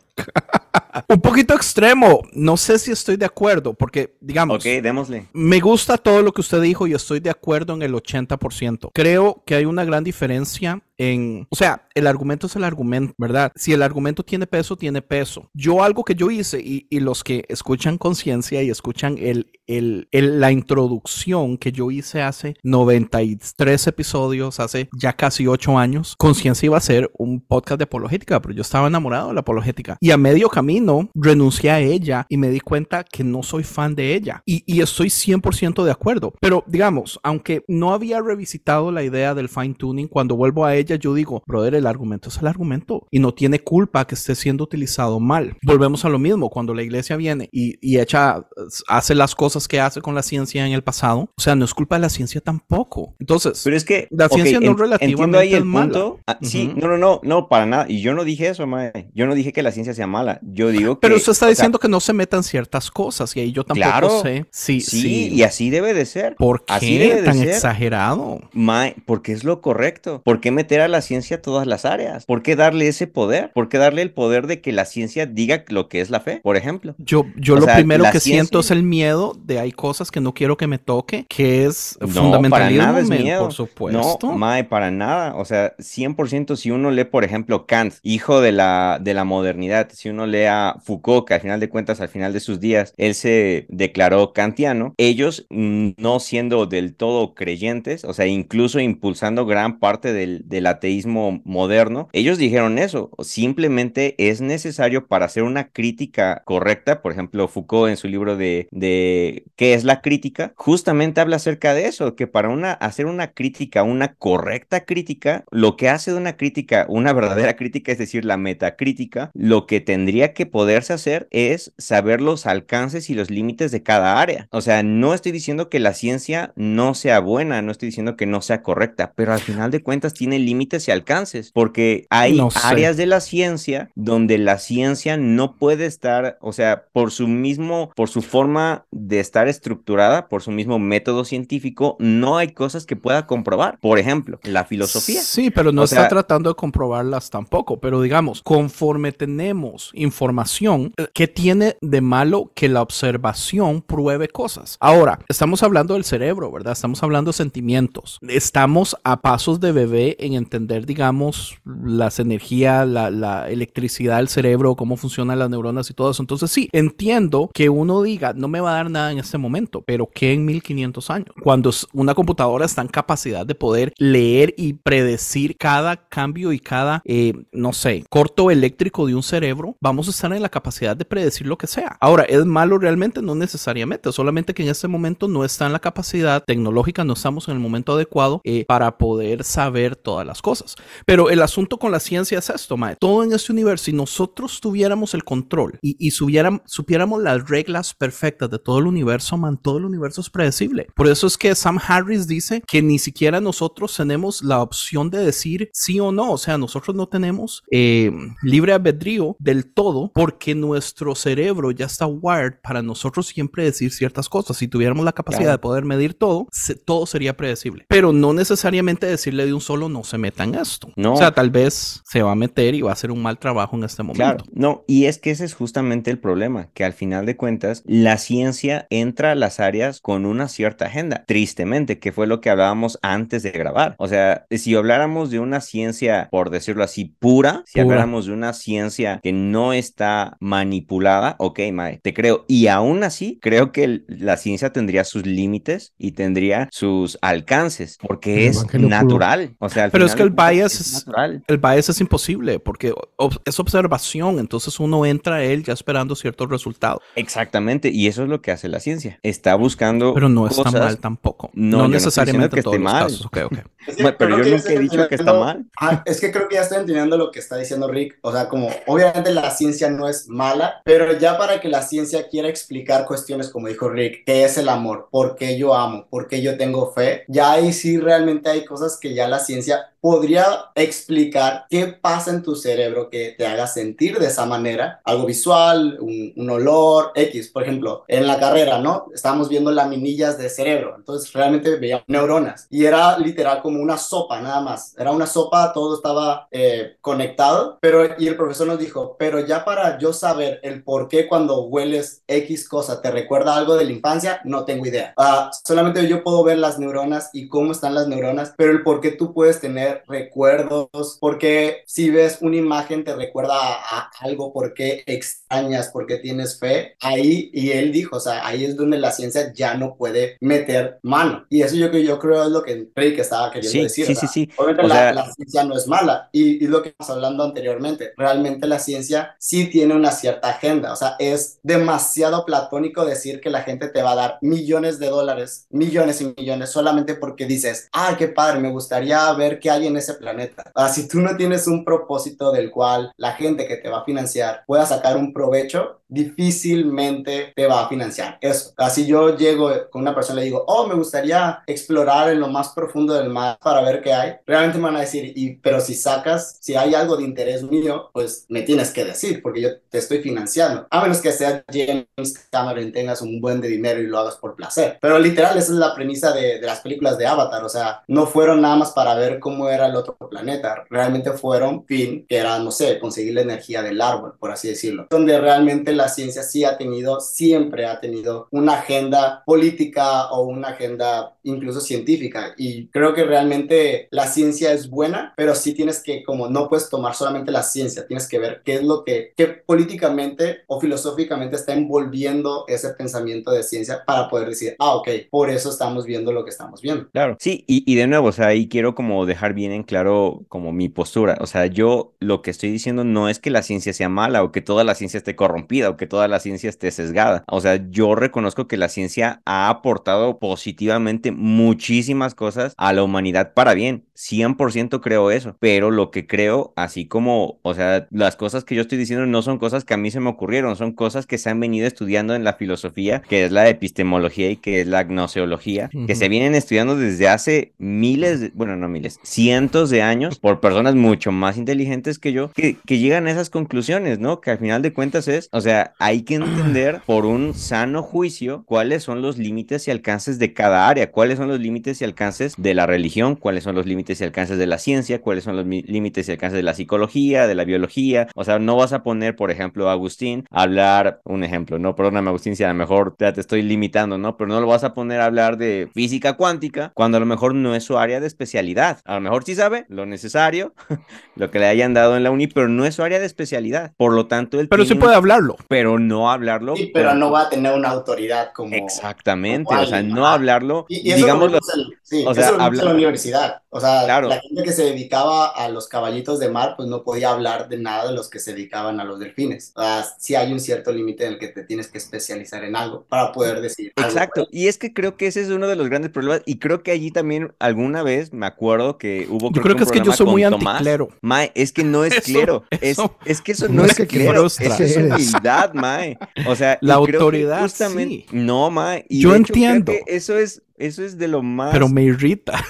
[1.12, 5.26] Un poquito extremo, no sé si estoy de acuerdo, porque digamos, ok, démosle.
[5.34, 8.92] Me gusta todo lo que usted dijo y estoy de acuerdo en el 80%.
[8.94, 13.54] Creo que hay una gran diferencia en, o sea, el argumento es el argumento, ¿verdad?
[13.56, 15.50] Si el argumento tiene peso, tiene peso.
[15.54, 20.52] Yo algo que yo hice y, los que escuchan conciencia y escuchan el, el, la
[20.52, 26.82] introducción que yo hice hace 93 episodios, hace ya casi 8 años, conciencia iba a
[26.82, 29.98] ser un podcast de apologética, pero yo estaba enamorado de la apologética.
[30.02, 33.96] Y a medio camino renuncié a ella y me di cuenta que no soy fan
[33.96, 34.44] de ella.
[34.46, 36.34] Y, y estoy 100% de acuerdo.
[36.42, 40.89] Pero digamos, aunque no había revisitado la idea del fine tuning, cuando vuelvo a ella,
[40.96, 44.64] yo digo, brother, el argumento es el argumento y no tiene culpa que esté siendo
[44.64, 45.58] utilizado mal.
[45.64, 48.46] Volvemos a lo mismo, cuando la iglesia viene y, y echa,
[48.88, 51.74] hace las cosas que hace con la ciencia en el pasado, o sea, no es
[51.74, 53.16] culpa de la ciencia tampoco.
[53.20, 55.86] Entonces, Pero es que la ciencia no es relativamente ahí el mala.
[55.86, 56.20] punto.
[56.28, 56.80] Ah, Sí, Ujú.
[56.80, 57.86] no, no, no, no, para nada.
[57.90, 59.10] Y yo no dije eso, mae.
[59.14, 60.40] Yo no dije que la ciencia sea mala.
[60.42, 61.02] Yo digo que.
[61.02, 63.90] Pero usted está sea, diciendo que no se metan ciertas cosas y ahí yo tampoco
[63.90, 64.22] Claro.
[64.22, 66.36] sé sí, si- y así debe de ser.
[66.38, 67.50] ¿por así qué debe de tan ser.
[67.50, 68.40] exagerado?
[68.54, 70.22] Mae, porque es lo correcto.
[70.24, 72.26] ¿Por qué meter a la ciencia a todas las áreas?
[72.26, 73.52] ¿Por qué darle ese poder?
[73.54, 76.40] ¿Por qué darle el poder de que la ciencia diga lo que es la fe,
[76.44, 76.96] por ejemplo?
[76.98, 79.72] Yo, yo O lo sea, primero la que siento es ciencia- el miedo de hay
[79.72, 83.44] cosas que no quiero que me toque, que es No, para fundamentalismo, nada es miedo.
[83.44, 84.18] por supuesto.
[84.24, 85.36] No, mae, para nada.
[85.36, 89.90] O sea, 100% si uno lee, por ejemplo, Kant, hijo de la, de la modernidad,
[89.94, 92.94] si uno lee a Foucault, que al final de cuentas, al final de sus días,
[92.98, 99.80] él se declaró kantiano, ellos no siendo del todo creyentes, o sea, incluso impulsando gran
[99.80, 106.44] parte del, del ateísmo moderno, ellos dijeron eso, simplemente es necesario para hacer una crítica
[106.46, 110.54] correcta, por ejemplo, Foucault en su libro de, de ¿qué es la crítica?
[110.56, 115.76] Justamente habla acerca de eso, que para una, hacer una crítica, una correcta crítica, lo
[115.78, 116.50] que hace de una crítica
[116.88, 122.22] una verdadera crítica, es decir, la metacrítica, lo que tendría que poderse hacer es saber
[122.22, 124.48] los alcances y los límites de cada área.
[124.52, 128.26] O sea, no estoy diciendo que la ciencia no sea buena, no estoy diciendo que
[128.26, 130.49] no sea correcta, pero al final de cuentas tiene límites
[130.88, 132.60] y alcances, porque hay No sé.
[132.64, 137.92] áreas de la ciencia donde la ciencia no puede estar, o sea, por su mismo,
[137.96, 142.96] por su forma de estar estructurada, por su mismo método científico, no hay cosas que
[142.96, 143.78] pueda comprobar.
[143.80, 145.22] Por ejemplo, la filosofía.
[145.22, 147.80] Sí, pero no O está sea- tratando de comprobarlas tampoco.
[147.80, 154.78] Pero digamos, conforme tenemos información, eh, ¿qué tiene de malo que la observación pruebe cosas?
[154.80, 156.74] Ahora, estamos hablando del cerebro, ¿verdad?
[156.74, 158.18] Estamos hablando de sentimientos.
[158.28, 164.98] Estamos a pasos de bebé en entender, digamos, las energías, la, electricidad del cerebro, cómo
[164.98, 166.24] funcionan las neuronas y todo eso.
[166.24, 169.84] Entonces, sí, entiendo que uno diga, no me va a dar nada en este momento,
[169.86, 171.36] pero ¿qué en 1500 años?
[171.44, 177.02] Cuando una computadora está en capacidad de poder leer y predecir cada cambio y cada,
[177.06, 181.06] eh, no sé, corto eléctrico de un cerebro, vamos a estar en la capacidad de
[181.06, 181.98] predecir lo que sea.
[182.00, 183.22] Ahora, ¿es malo realmente?
[183.22, 187.48] No necesariamente, solamente que en este momento no está en la capacidad tecnológica, no estamos
[187.48, 190.76] en el momento adecuado eh, para poder saber todas las cosas.
[191.06, 192.96] Pero el asunto con la ciencia es esto, mae.
[193.00, 197.94] Todo en este universo, si nosotros tuviéramos el control y, y subiéramos- supiéramos las reglas
[197.94, 200.88] perfectas de todo el universo, man, todo el universo es predecible.
[200.96, 205.20] Por eso es que Sam Harris dice que ni siquiera nosotros tenemos la opción de
[205.20, 206.32] decir sí o no.
[206.34, 208.12] O sea, nosotros no tenemos eh,
[208.44, 214.30] libre albedrío del todo porque nuestro cerebro ya está wired para nosotros siempre decir ciertas
[214.30, 214.58] cosas.
[214.58, 215.52] Si tuviéramos la capacidad Claro.
[215.54, 217.86] de poder medir todo, se- todo sería predecible.
[217.88, 220.92] Pero no necesariamente decirle de un solo no se meta en esto.
[220.96, 221.14] No.
[221.14, 223.76] O sea, tal vez se va a meter y va a hacer un mal trabajo
[223.76, 224.24] en este momento.
[224.24, 227.82] Claro, no, y es que ese es justamente el problema, que al final de cuentas
[227.86, 232.52] la ciencia entra a las áreas con una cierta agenda, tristemente, que fue lo que
[232.52, 233.96] hablábamos antes de grabar.
[233.98, 237.84] O sea, si habláramos de una ciencia, por decirlo así, pura, si Pura.
[237.84, 242.46] habláramos de una ciencia que no está manipulada, ok, Mae, te creo.
[242.48, 247.98] Y aún así, creo que el- la ciencia tendría sus límites y tendría sus alcances,
[248.06, 248.90] porque El es puro.
[248.90, 249.56] natural.
[249.60, 251.44] O sea, al Pero es que el bias es- natural.
[251.48, 256.16] El bias es imposible porque ob- es observación, entonces uno entra a él ya esperando
[256.16, 257.02] ciertos resultados.
[257.16, 259.20] Exactamente, y eso es lo que hace la ciencia.
[259.24, 261.50] Está buscando Pero no está cosas- mal tampoco.
[261.54, 263.04] No, No, no necesariamente diciendo que todos esté los mal.
[263.04, 263.26] casos.
[263.26, 263.70] Ok, ok.
[263.90, 265.66] Es que Bueno, pero creo yo nunca he dicho que está mal.
[265.80, 268.20] Ah, es que creo que ya estoy entendiendo lo que está diciendo Rick.
[268.22, 272.28] O sea, como obviamente la ciencia no es mala, pero ya para que la ciencia
[272.28, 275.08] quiera explicar cuestiones como dijo Rick, ¿qué es el amor?
[275.10, 276.06] ¿Por qué yo amo?
[276.10, 277.24] ¿Por qué yo tengo fe?
[277.30, 282.44] Ya ahí sí realmente hay cosas que ya la ciencia podría explicar qué pasa en
[282.44, 285.02] tu cerebro que te haga sentir de esa manera.
[285.04, 287.50] Algo visual, un, un olor, X.
[287.50, 289.08] Por ejemplo, en la carrera, ¿no?
[289.14, 290.96] Estábamos viendo laminillas de cerebro.
[290.98, 292.68] Entonces realmente veía neuronas.
[292.70, 294.96] Y era literal como una sopa, nada más.
[294.98, 297.78] Era una sopa, todo estaba eh, conectado.
[297.82, 301.64] Pero, y el profesor nos dijo, pero ya para yo saber el por qué cuando
[301.64, 305.14] hueles X cosa te recuerda algo de la infancia, no tengo idea.
[305.18, 309.02] Ah, solamente yo puedo ver las neuronas y cómo están las neuronas, pero el por
[309.02, 314.74] qué tú puedes tener recuerdos, porque si ves una imagen te recuerda a, algo, por
[314.74, 318.98] qué extrañas, por qué tienes fe, ahí, y él dijo, o sea, ahí es donde
[318.98, 321.46] la ciencia ya no puede meter mano.
[321.50, 324.06] Y eso yo, yo creo es lo que Rick estaba queriendo Sí, decir.
[324.06, 324.50] sí, sí, sí.
[324.58, 328.14] Obviamente la, sea- la ciencia no es mala y, y lo que estamos hablando anteriormente,
[328.18, 333.50] realmente la ciencia sí tiene una cierta agenda, o sea, es demasiado platónico decir que
[333.50, 337.90] la gente te va a dar millones de dólares, millones y millones, solamente porque dices,
[337.94, 340.72] ah, qué padre, me gustaría ver qué hay hay en ese planeta.
[340.76, 344.06] Ah, si tú no tienes un propósito del cual la gente que te va a
[344.06, 348.74] financiar pueda sacar un provecho, difícilmente te va a financiar eso.
[348.78, 352.48] Así yo llego con una persona y le digo, oh, me gustaría explorar en lo
[352.48, 354.34] más profundo del mar para ver qué hay.
[354.46, 358.10] Realmente me van a decir, y, pero si sacas, si hay algo de interés mío,
[358.12, 360.88] pues me tienes que decir, porque yo te estoy financiando.
[360.90, 364.56] A menos que sea James Cameron, tengas un buen de dinero y lo hagas por
[364.56, 364.98] placer.
[365.00, 367.64] Pero literal, esa es la premisa de, de las películas de Avatar.
[367.64, 370.86] O sea, no fueron nada más para ver cómo era el otro planeta.
[370.90, 375.08] Realmente fueron fin, que era, no sé, conseguir la energía del árbol, por así decirlo.
[375.10, 380.70] Donde realmente la ciencia sí ha tenido, siempre ha tenido una agenda política o una
[380.70, 382.54] agenda incluso científica.
[382.58, 386.90] Y creo que realmente la ciencia es buena, pero sí tienes que, como no puedes
[386.90, 391.58] tomar solamente la ciencia, tienes que ver qué es lo que, qué políticamente o filosóficamente
[391.58, 396.32] está envolviendo ese pensamiento de ciencia para poder decir, ah, ok, por eso estamos viendo
[396.32, 397.10] lo que estamos viendo.
[397.12, 400.46] Claro, sí, y, y de nuevo, o sea, ahí quiero como dejar bien en claro
[400.48, 401.38] como mi postura.
[401.42, 404.52] O sea, yo lo que estoy diciendo no es que la ciencia sea mala o
[404.52, 407.44] que toda la ciencia esté corrompida o que toda la ciencia esté sesgada.
[407.48, 413.54] O sea, yo reconozco que la ciencia ha aportado positivamente muchísimas cosas a la humanidad
[413.54, 414.09] para bien.
[414.20, 418.82] 100% creo eso, pero lo que creo, así como, o sea, las cosas que yo
[418.82, 421.50] estoy diciendo no son cosas que a mí se me ocurrieron, son cosas que se
[421.50, 425.90] han venido estudiando en la filosofía, que es la epistemología y que es la gnoseología,
[426.06, 430.96] que se vienen estudiando desde hace miles, bueno, no miles, cientos de años por personas
[430.96, 434.42] mucho más inteligentes que yo, que, que llegan a esas conclusiones, ¿no?
[434.42, 438.64] Que al final de cuentas es, o sea, hay que entender por un sano juicio
[438.66, 442.56] cuáles son los límites y alcances de cada área, cuáles son los límites y alcances
[442.58, 445.66] de la religión, cuáles son los límites y alcances de la ciencia, cuáles son los
[445.66, 448.28] límites y alcances de la psicología, de la biología.
[448.36, 451.96] O sea, no vas a poner, por ejemplo, a Agustín a hablar, un ejemplo, no,
[451.96, 454.38] perdóname Agustín, si a lo mejor ya te estoy limitando, ¿no?
[454.38, 457.54] Pero no lo vas a poner a hablar de física cuántica cuando a lo mejor
[457.56, 459.00] no es su área de especialidad.
[459.06, 460.74] A lo mejor sí sabe lo necesario,
[461.36, 463.94] lo que le hayan dado en la uni, pero no es su área de especialidad.
[463.98, 465.58] Por lo tanto, él Pero sí puede hablarlo.
[465.68, 466.76] Pero no hablarlo.
[466.76, 468.76] Sí, pero no va a tener una autoridad como...
[468.76, 472.46] Exactamente, como o sea, no hablarlo, Y, y eso digamos, lo en, sí, o sea,
[472.46, 473.62] eso lo habla- en la universidad.
[473.70, 474.28] O sea, Claro.
[474.30, 477.78] la gente que se dedicaba a los caballitos de mar, pues no podía hablar de
[477.78, 479.72] nada de los que se dedicaban a los delfines.
[479.76, 482.76] O sea, sí hay un cierto límite en el que te tienes que especializar en
[482.76, 484.10] algo para poder decir algo.
[484.10, 486.84] Exacto, y es que creo que ese es uno de los grandes problemas, y creo
[486.84, 489.52] que allí también alguna vez me acuerdo que hubo.
[489.52, 491.10] Yo creo que es que yo soy muy anticlero.
[491.22, 493.16] Mae, es que no es Eso, clero, es, eso.
[493.26, 494.60] es que eso No no, es es que clero, es
[494.98, 496.18] humildad, mae.
[496.48, 498.36] O sea, La autoridad, justamente, sí.
[498.36, 499.06] no, mae.
[499.10, 499.92] y Yo de hecho, creo entiendo.
[499.92, 502.64] que eso es, eso es de lo más, Pero me irrita.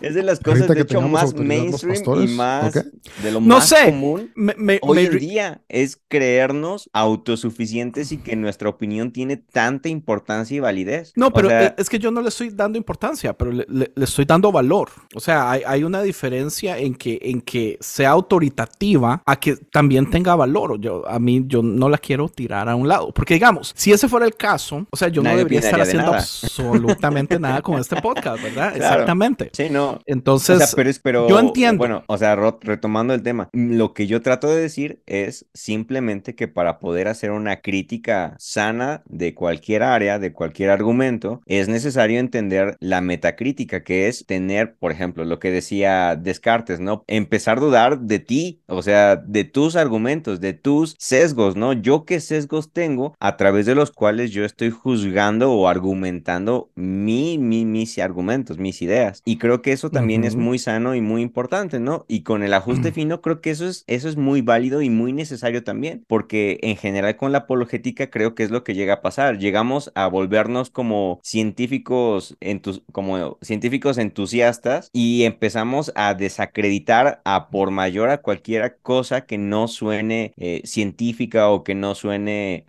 [0.00, 3.86] Es de las cosas de hecho más mainstream y más de lo No más sé.
[3.86, 4.30] común.
[4.34, 9.88] Me, me- Hoy me en día es creernos autosuficientes y que nuestra opinión tiene tanta
[9.88, 11.12] importancia y validez.
[11.16, 13.64] No, O pero sea, e- es que yo no le estoy dando importancia, pero le,
[13.68, 14.90] le- le estoy dando valor.
[15.14, 20.10] O sea, hay, hay una diferencia en que, en que sea autoritativa a que también
[20.10, 20.78] tenga valor.
[20.80, 23.12] Yo, a mí, yo no la quiero tirar a un lado.
[23.12, 25.82] Porque digamos, si ese fuera el caso, o sea, yo Nadie no debería estar de
[25.82, 26.18] haciendo nada.
[26.18, 28.72] absolutamente nada con este podcast, ¿verdad?
[28.84, 29.03] Claro.
[29.04, 29.50] Exactamente.
[29.52, 30.00] Sí, no.
[30.06, 31.78] Entonces, o sea, pero pero, yo entiendo.
[31.78, 36.48] Bueno, o sea, retomando el tema, lo que yo trato de decir es simplemente que
[36.48, 42.76] para poder hacer una crítica sana de cualquier área, de cualquier argumento, es necesario entender
[42.80, 47.04] la metacrítica, que es tener, por ejemplo, lo que decía Descartes, ¿no?
[47.06, 51.72] Empezar a dudar de ti, o sea, de tus argumentos, de tus sesgos, ¿no?
[51.72, 57.38] Yo qué sesgos tengo a través de los cuales yo estoy juzgando o argumentando mi,
[57.38, 58.93] mi, mis argumentos, mis ideas.
[59.24, 62.04] Y creo que eso también es muy sano y muy importante, ¿no?
[62.08, 65.12] Y con el ajuste fino, creo que eso es, eso es muy válido y muy
[65.12, 69.02] necesario también, porque en general con la apologética creo que es lo que llega a
[69.02, 69.38] pasar.
[69.38, 77.70] Llegamos a volvernos como científicos, entus- como científicos entusiastas y empezamos a desacreditar a por
[77.70, 82.64] mayor a cualquier cosa que no suene eh, científica o que no suene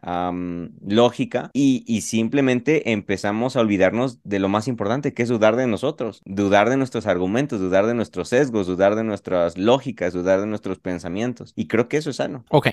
[0.81, 5.67] lógica y, y simplemente empezamos a olvidarnos de lo más importante que es dudar de
[5.67, 10.47] nosotros, dudar de nuestros argumentos, dudar de nuestros sesgos, dudar de nuestras lógicas, dudar de
[10.47, 12.45] nuestros pensamientos y creo que eso es sano.
[12.49, 12.69] ok.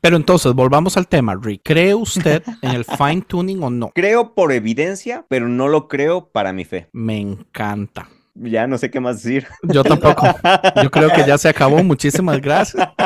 [0.00, 1.62] Pero entonces, volvamos al tema, Rick.
[1.64, 3.90] ¿Cree usted en el fine tuning o no?
[3.94, 6.88] Creo por evidencia, pero no lo creo para mi fe.
[6.92, 8.08] Me encanta.
[8.40, 9.46] Ya no sé qué más decir.
[9.62, 10.26] Yo tampoco.
[10.82, 11.82] Yo creo que ya se acabó.
[11.82, 12.88] Muchísimas gracias.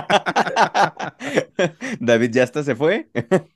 [2.01, 3.09] David ya hasta se fue.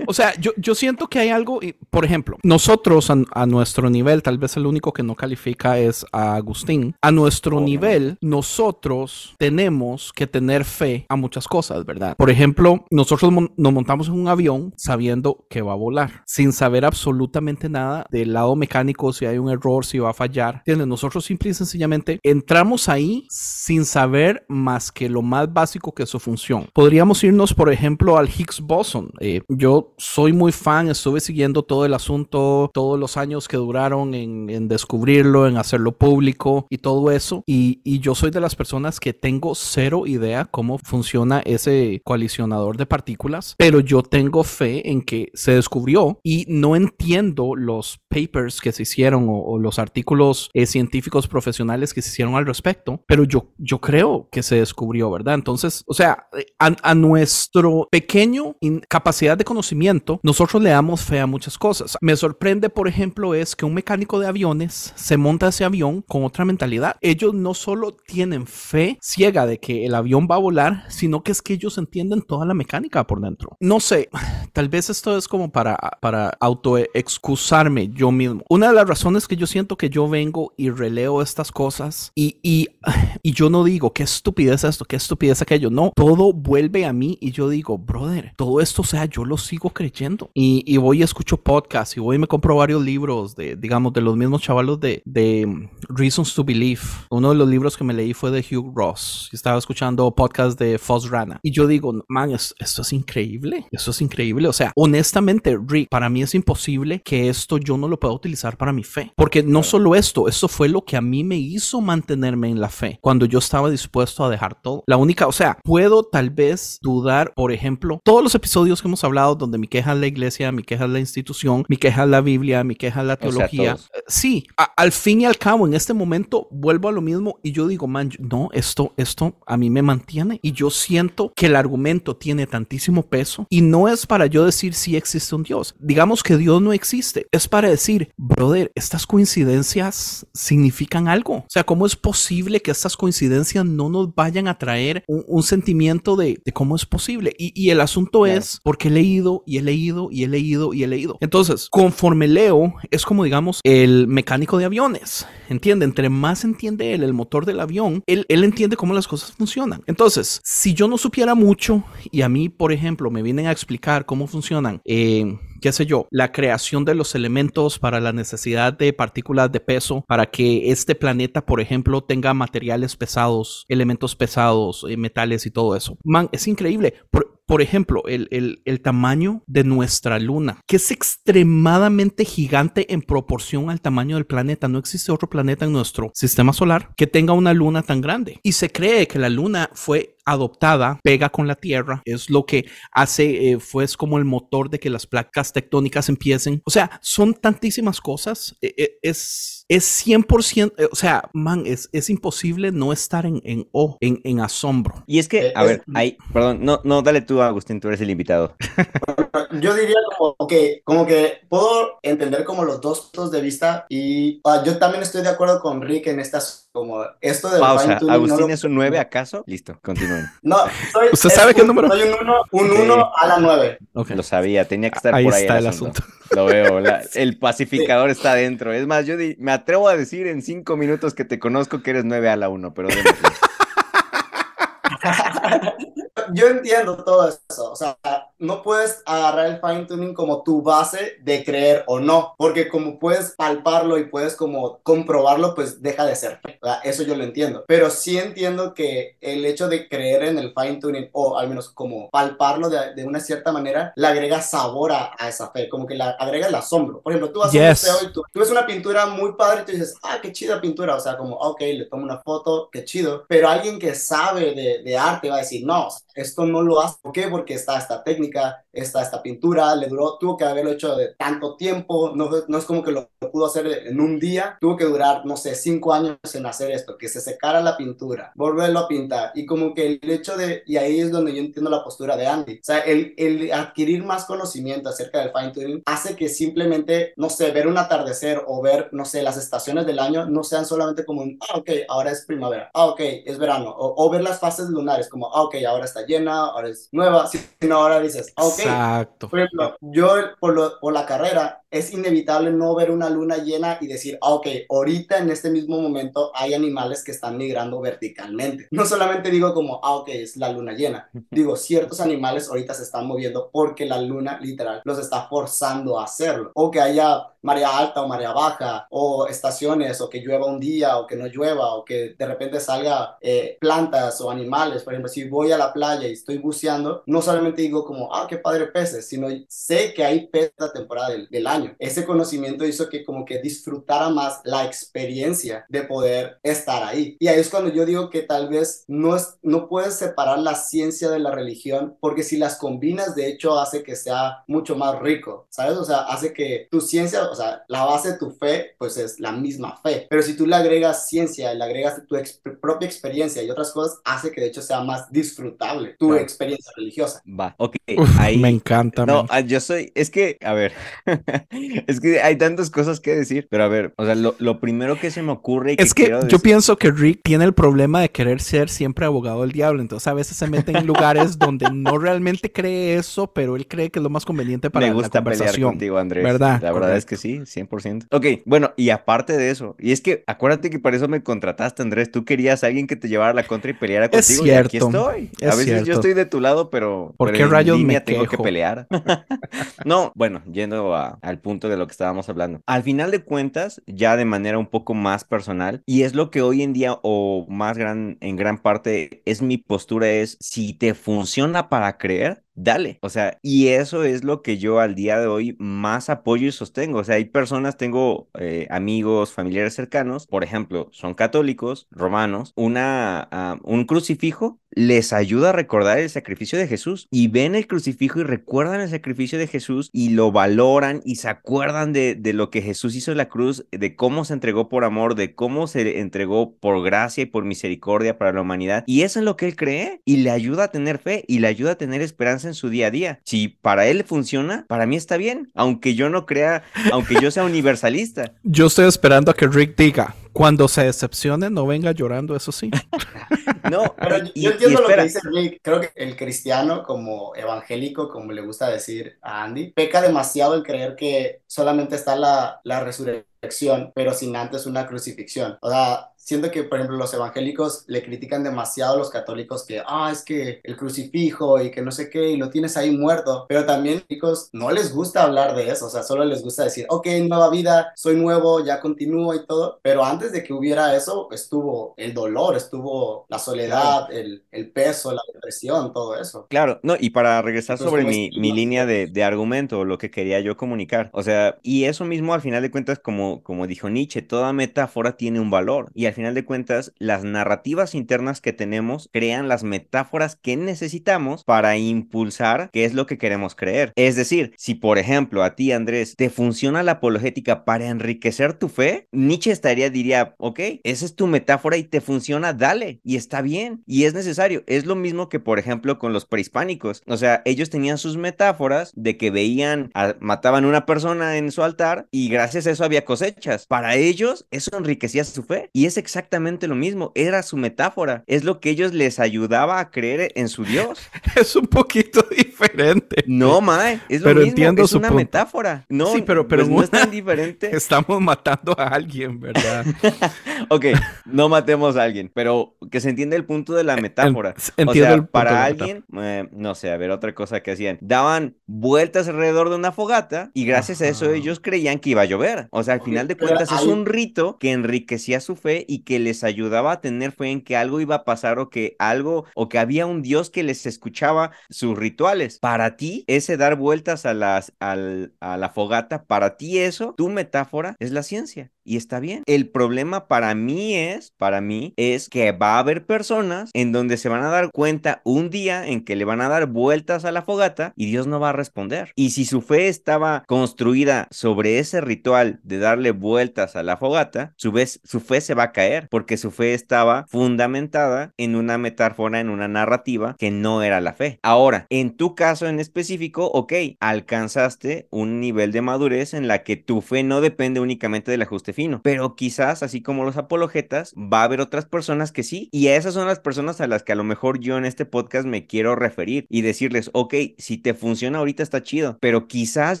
[0.06, 4.24] O sea, yo, yo siento que hay algo, por ejemplo, nosotros a, a nuestro nivel,
[4.24, 10.12] tal vez el único que no califica es a Agustín, a nuestro nivel, nosotros tenemos
[10.12, 12.16] que tener fe a muchas cosas, ¿verdad?
[12.16, 16.52] Por ejemplo, nosotros mon- nos montamos en un avión sabiendo que va a volar, sin
[16.52, 20.59] saber absolutamente nada del lado mecánico, si hay un error, si va a fallar.
[20.60, 20.86] ¿Entiendes?
[20.86, 26.08] Nosotros simple y sencillamente entramos ahí sin saber más que lo más básico que es
[26.08, 26.68] su función.
[26.72, 29.10] Podríamos irnos, por ejemplo, al Higgs boson.
[29.20, 34.14] Eh, yo soy muy fan, estuve siguiendo todo el asunto, todos los años que duraron
[34.14, 37.42] en, en descubrirlo, en hacerlo público y todo eso.
[37.46, 42.76] Y, y yo soy de las personas que tengo cero idea cómo funciona ese colisionador
[42.76, 48.60] de partículas, pero yo tengo fe en que se descubrió y no entiendo los papers
[48.60, 53.24] que se hicieron o, los artículos eh, científicos profesionales que se hicieron al respecto, pero
[53.24, 55.34] yo, yo creo que se descubrió, ¿verdad?
[55.34, 58.56] Entonces, o sea, eh, a, a nuestro pequeño
[58.88, 61.96] capacidad de conocimiento, nosotros le damos fe a muchas cosas.
[62.00, 66.24] Me sorprende, por ejemplo, es que un mecánico de aviones se monta ese avión con
[66.24, 66.96] otra mentalidad.
[67.00, 71.32] Ellos no solo tienen fe ciega de que el avión va a volar, sino que
[71.32, 73.56] es que ellos entienden toda la mecánica por dentro.
[73.60, 74.08] No sé,
[74.52, 78.42] tal vez esto es como para, para auto excusarme yo mismo.
[78.48, 82.38] Una de las razones que yo siento que yo vengo y releo estas cosas y,
[82.42, 82.68] y,
[83.22, 87.18] y yo no digo qué estupidez esto, qué estupidez aquello, no, todo vuelve a mí
[87.20, 91.00] y yo digo, brother, todo esto, o sea, yo lo sigo creyendo y, y voy
[91.00, 94.42] y escucho podcasts y voy y me compro varios libros de, digamos, de los mismos
[94.42, 96.82] chavalos de, de Reasons to Believe.
[97.10, 99.30] Uno de los libros que me leí fue de Hugh Ross.
[99.32, 104.02] Estaba escuchando podcast de Foss Rana y yo digo, man, esto es increíble, esto es
[104.02, 104.39] increíble.
[104.48, 108.56] O sea, honestamente, Rick, para mí es imposible que esto yo no lo pueda utilizar
[108.56, 109.12] para mi fe.
[109.16, 112.68] Porque no solo esto, esto fue lo que a mí me hizo mantenerme en la
[112.68, 114.84] fe cuando yo estaba dispuesto a dejar todo.
[114.86, 119.04] La única, o sea, puedo tal vez dudar, por ejemplo, todos los episodios que hemos
[119.04, 122.08] hablado donde mi queja es la iglesia, mi queja es la institución, mi queja es
[122.08, 123.76] la Biblia, mi queja es la teología.
[123.94, 127.52] Eh, sí, al fin y al cabo, en este momento vuelvo a lo mismo y
[127.52, 131.56] yo digo, man, no, esto, esto a mí me mantiene y yo siento que el
[131.56, 135.74] argumento tiene tantísimo peso y no es para yo decir si existe un Dios.
[135.78, 137.26] Digamos que Dios no existe.
[137.30, 141.34] Es para decir, brother, estas coincidencias significan algo.
[141.34, 146.16] O sea, ¿cómo es posible que estas coincidencias no nos vayan a traer un, sentimiento
[146.16, 147.34] de, cómo es posible?
[147.38, 150.86] Y, el asunto es porque he leído y he leído y he leído y he
[150.86, 151.18] leído.
[151.20, 155.26] Entonces, conforme leo, es como digamos el mecánico de aviones.
[155.48, 155.84] ¿Entiende?
[155.84, 159.82] Entre más entiende él el motor del avión, él, él entiende cómo las cosas funcionan.
[159.86, 164.06] Entonces, si yo no supiera mucho y a mí, por ejemplo, me vienen a explicar
[164.06, 168.92] cómo funcionan, eh, qué sé yo, la creación de los elementos para la necesidad de
[168.92, 174.96] partículas de peso, para que este planeta, por ejemplo, tenga materiales pesados, elementos pesados, eh,
[174.96, 175.96] metales y todo eso.
[176.04, 176.94] Man, es increíble.
[177.10, 184.14] Por, ejemplo, el, tamaño de nuestra luna, que es extremadamente gigante en proporción al tamaño
[184.14, 184.68] del planeta.
[184.68, 188.38] No existe otro planeta en nuestro sistema solar que tenga una luna tan grande.
[188.44, 192.66] Y se cree que la luna fue adoptada, pega con la Tierra, es lo que
[192.92, 196.62] hace, eh, fue como el motor de que las placas tectónicas empiecen.
[196.64, 198.56] O sea, son tantísimas cosas.
[198.60, 203.68] Eh, eh, es es 100%, o sea, man, es, es imposible no estar en, en,
[203.70, 205.04] oh, en, en asombro.
[205.06, 208.10] Y es que, a ver, ahí, perdón, no, no, dale tú, Agustín, tú eres el
[208.10, 208.56] invitado.
[209.52, 214.40] Yo diría como que, como que puedo entender como los dos puntos de vista y
[214.44, 217.60] uh, yo también estoy de acuerdo con Rick en estas, como esto de...
[217.60, 219.44] Pausa, ¿Agustín no es un 9 acaso?
[219.46, 220.26] Listo, continúen.
[220.42, 220.56] No,
[220.92, 221.88] soy, ¿Usted sabe qué número?
[221.88, 223.78] Soy un 1 un uno a la 9.
[223.94, 224.16] Okay.
[224.16, 226.02] Lo sabía, tenía que estar ahí por ahí está el asunto.
[226.02, 226.34] asunto.
[226.34, 228.16] Lo veo, la, el pacificador sí.
[228.16, 228.72] está dentro.
[228.72, 231.90] Es más, yo di, me atrevo a decir en cinco minutos que te conozco que
[231.90, 232.88] eres 9 a la 1, pero
[236.32, 237.72] yo entiendo todo eso.
[237.72, 237.96] O sea,
[238.40, 242.98] no puedes agarrar el fine tuning como tu base de creer o no, porque como
[242.98, 246.40] puedes palparlo y puedes como comprobarlo, pues deja de ser.
[246.42, 246.80] ¿verdad?
[246.84, 247.64] Eso yo lo entiendo.
[247.66, 251.70] Pero sí entiendo que el hecho de creer en el fine tuning o al menos
[251.70, 255.86] como palparlo de, de una cierta manera, le agrega sabor a, a, esa fe, como
[255.86, 257.00] que le agrega el asombro.
[257.00, 257.60] Por ejemplo, tú vas yes.
[257.60, 260.18] a un museo y tú, tú, ves una pintura muy padre y tú dices, ah,
[260.22, 260.96] qué chida pintura.
[260.96, 263.24] O sea, como, ok, le tomo una foto, qué chido.
[263.28, 266.96] Pero alguien que sabe de, de arte va a decir, no, esto no lo hace.
[267.02, 267.28] ¿Por qué?
[267.28, 268.29] Porque está esta técnica,
[268.72, 272.64] está esta pintura, le duró, tuvo que haberlo hecho de tanto tiempo, no, no es
[272.64, 275.92] como que lo, lo, pudo hacer en un día, tuvo que durar, no sé, cinco
[275.92, 279.98] años en hacer esto, que se secara la pintura, volverlo a pintar, y como que
[280.02, 282.80] el hecho de, y ahí es donde yo entiendo la postura de Andy, o sea,
[282.80, 287.66] el, el adquirir más conocimiento acerca del fine tuning hace que simplemente, no sé, ver
[287.66, 291.38] un atardecer o ver, no sé, las estaciones del año no sean solamente como un,
[291.48, 295.08] ah, ok, ahora es primavera, ah, ok, es verano, o, o ver las fases lunares
[295.08, 297.28] como, ah, ok, ahora está llena, ahora es nueva,
[297.60, 299.28] sino ahora dices, dices, ok, Exacto.
[299.28, 303.78] por ejemplo, yo por, lo- por la carrera es inevitable no ver una luna llena
[303.80, 308.68] y decir, ah, ok, ahorita en este mismo momento hay animales que están migrando verticalmente.
[308.70, 311.08] No solamente digo como, ah, ok, es la luna llena.
[311.30, 316.04] Digo, ciertos animales ahorita se están moviendo porque la luna literal los está forzando a
[316.04, 316.50] hacerlo.
[316.54, 320.98] O que haya marea alta o marea baja, o estaciones, o que llueva un día,
[320.98, 324.82] o que no llueva, o que de repente salga eh, plantas o animales.
[324.82, 328.26] Por ejemplo, si voy a la playa y estoy buceando, no solamente digo como, ah,
[328.28, 331.59] qué padre peces, sino sé que hay peces la temporada del, del año.
[331.78, 337.16] Ese conocimiento hizo que como que disfrutara más la experiencia de poder estar ahí.
[337.20, 340.54] Y ahí es cuando yo digo que tal vez no, es, no puedes separar la
[340.54, 344.98] ciencia de la religión, porque si las combinas, de hecho, hace que sea mucho más
[345.00, 345.76] rico, ¿sabes?
[345.78, 349.20] O sea, hace que tu ciencia, o sea, la base de tu fe, pues es
[349.20, 350.06] la misma fe.
[350.10, 354.00] Pero si tú le agregas ciencia, le agregas tu ex- propia experiencia y otras cosas,
[354.04, 356.22] hace que de hecho sea más disfrutable tu Claro.
[356.22, 357.22] experiencia religiosa.
[357.26, 358.38] Va, ok, Uf, ahí...
[358.38, 359.06] me encanta.
[359.06, 359.26] No, man.
[359.28, 360.72] ah, yo soy, es que, a ver,
[361.50, 364.98] es que hay tantas cosas que decir, pero a ver, o sea, lo, lo primero
[364.98, 367.52] que se me ocurre y que Es que yo decir- pienso que Rick tiene el
[367.54, 369.80] problema de querer ser siempre abogado del diablo.
[369.82, 373.90] Entonces a veces se mete en lugares donde no realmente cree eso, pero él cree
[373.90, 375.70] que es lo más conveniente para me la gusta pelear conversación.
[375.70, 376.24] contigo, Andrés.
[376.24, 376.60] ¿Verdad?
[376.62, 378.06] La verdad es que sí, 100%.
[378.10, 381.82] Ok, bueno, y aparte de eso, y es que acuérdate que para eso me contrataste,
[381.82, 382.10] Andrés.
[382.10, 384.46] Tú querías a alguien que te llevara la contra y peleara Es contigo.
[384.46, 385.30] y aquí cierto, estoy.
[385.40, 385.92] es a veces yo cierto.
[385.92, 388.86] estoy de tu lado, pero, ¿Por pero qué en rayos me línea tengo que pelear.
[389.84, 392.60] no, bueno, yendo a- al punto de lo que estábamos hablando.
[392.66, 396.42] Al final de cuentas, ya de manera un poco más personal, y es lo que
[396.42, 400.94] hoy en día, o más gran, en gran parte, es mi postura, es si te
[400.94, 402.98] funciona para creer, dale.
[403.02, 406.52] O sea, y eso es lo que yo al día de hoy más apoyo y
[406.52, 407.00] sostengo.
[407.00, 413.28] O sea, hay personas, tengo eh, amigos, familiares cercanos, por ejemplo, son católicos, romanos, una,
[413.30, 418.20] ah, un crucifijo les ayuda a recordar el sacrificio de Jesús y ven el crucifijo
[418.20, 422.50] y recuerdan el sacrificio de Jesús y lo valoran y se acuerdan de, de lo
[422.50, 425.98] que Jesús hizo en la cruz, de cómo se entregó por amor, de cómo se
[425.98, 428.84] entregó por gracia y por misericordia para la humanidad.
[428.86, 431.48] Y eso es lo que él cree y le ayuda a tener fe y le
[431.48, 433.20] ayuda a tener esperanza en su día a día.
[433.24, 437.44] Si para él funciona, para mí está bien, aunque yo no crea, aunque yo sea
[437.44, 438.32] universalista.
[438.42, 442.70] Yo estoy esperando a que Rick diga, cuando se decepcione, no venga llorando, eso sí.
[443.62, 445.60] No, Pero yo, y- yo y entiendo lo que dice Rick.
[445.62, 450.62] Creo que el cristiano, como evangélico, como le gusta decir a Andy, peca demasiado en
[450.62, 455.58] creer que solamente está la, la resurrección, pero sin antes una crucifixión.
[455.60, 459.82] O sea, siento que, por ejemplo, los evangélicos le critican demasiado a los católicos que,
[459.86, 463.46] ah, es que el crucifijo y que no sé qué, y lo tienes ahí muerto.
[463.48, 465.86] Pero también católicos no les gusta hablar de eso.
[465.86, 469.80] O sea, solo les gusta decir, ok, nueva vida, soy nuevo, ya continúo y todo.
[469.82, 475.12] Pero antes de que hubiera eso, estuvo el dolor, estuvo la soledad, el, el peso,
[475.12, 476.46] la depresión, todo eso.
[476.48, 480.10] Claro, no, y para regresar Entonces, sobre mi, mi línea de, de argumento, lo que
[480.10, 483.90] quería yo comunicar, o sea, y eso mismo al final de cuentas, como, como dijo
[483.90, 488.52] Nietzsche, toda metáfora tiene un valor, y al final de cuentas, las narrativas internas que
[488.52, 493.92] tenemos crean las metáforas que necesitamos para impulsar qué es lo que queremos creer.
[493.96, 498.68] Es decir, si por ejemplo a ti, Andrés, te funciona la apologética para enriquecer tu
[498.68, 503.42] fe, Nietzsche estaría, diría, ok, esa es tu metáfora y te funciona, dale, y está
[503.42, 504.64] bien, y es necesario.
[504.66, 507.02] Es lo mismo que, por ejemplo, con los prehispánicos.
[507.06, 511.52] O sea, ellos tenían sus metáforas de que veían, a- mataban a una persona en
[511.52, 513.66] su altar y gracias a eso había cosechas.
[513.66, 515.70] Para ellos, eso enriquecía su fe.
[515.72, 518.24] Y es exactamente lo mismo, era su metáfora.
[518.26, 520.98] Es lo que ellos les ayudaba a creer en su Dios.
[521.36, 523.22] Es un poquito diferente.
[523.26, 525.18] No, mae, es lo Pero mismo, entiendo es su una punto.
[525.22, 525.86] metáfora.
[525.88, 527.70] No, Sí, pero- pero pues no es tan diferente.
[527.76, 529.84] Estamos matando a alguien, ¿verdad?
[530.68, 530.84] Ok,
[531.24, 534.50] no matemos a alguien, pero que se entienda el punto de la metáfora.
[534.76, 537.72] En- O sea, el punto para alguien, eh, no sé, a ver, otra cosa que
[537.72, 537.98] hacían.
[538.00, 542.24] Daban vueltas alrededor de una fogata y gracias a eso ellos creían que iba a
[542.24, 542.68] llover.
[542.72, 546.04] O sea, al final de cuentas es hay- un rito que enriquecía su fe y
[546.04, 549.44] que les ayudaba a tener fe en que algo iba a pasar o que algo,
[549.54, 552.58] o que había un Dios que les escuchaba sus rituales.
[552.58, 557.28] Para ti, ese dar vueltas a, las, al- a la fogata, para ti eso, tu
[557.28, 558.70] metáfora es la ciencia.
[558.84, 559.42] Y está bien.
[559.46, 564.16] El problema para mí es, para mí, es que va a haber personas en donde
[564.16, 567.32] se van a dar cuenta un día en que le van a dar vueltas a
[567.32, 569.12] la fogata y Dios no va a responder.
[569.16, 574.54] Y si su fe estaba construida sobre ese ritual de darle vueltas a la fogata,
[574.56, 578.78] su, vez, su fe se va a caer porque su fe estaba fundamentada en una
[578.78, 581.38] metáfora, en una narrativa que no era la fe.
[581.42, 586.76] Ahora, en tu caso en específico, ok, alcanzaste un nivel de madurez en la que
[586.76, 589.00] tu fe no depende únicamente del ajuste fino.
[589.02, 592.68] Pero quizás, así como los apologetas, va a haber otras personas que sí.
[592.72, 595.46] Y esas son las personas a las que a lo mejor yo en este podcast
[595.46, 600.00] me quiero referir y decirles, ok, si te funciona ahorita está chido, pero quizás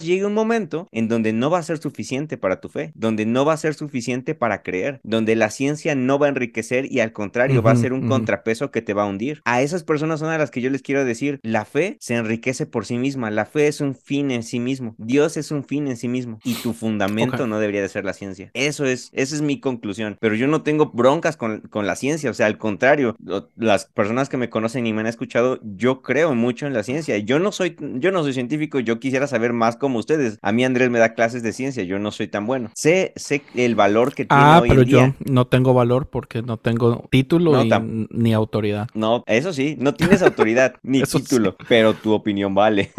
[0.00, 3.44] llegue un momento en donde no va a ser suficiente para tu fe, donde no
[3.44, 7.12] va a ser suficiente para creer, donde la ciencia no va a enriquecer y al
[7.12, 9.40] contrario va a ser un contrapeso que te va a hundir.
[9.44, 12.66] A esas personas son a las que yo les quiero decir, la fe se enriquece
[12.66, 15.88] por sí misma, la fe es un fin en sí mismo, Dios es un fin
[15.88, 18.50] en sí mismo y tu fundamento no debería de ser la ciencia.
[18.60, 22.30] Eso es, esa es mi conclusión, pero yo no tengo broncas con, con la ciencia,
[22.30, 23.16] o sea, al contrario,
[23.56, 27.16] las personas que me conocen y me han escuchado, yo creo mucho en la ciencia.
[27.16, 30.38] Yo no soy, yo no soy científico, yo quisiera saber más como ustedes.
[30.42, 32.70] A mí Andrés me da clases de ciencia, yo no soy tan bueno.
[32.74, 35.14] Sé, sé el valor que tiene ah, hoy pero en día.
[35.18, 37.64] yo no tengo valor porque no tengo título
[38.10, 38.88] ni autoridad.
[38.92, 42.92] No, eso sí, no tienes autoridad ni título, pero tu opinión vale.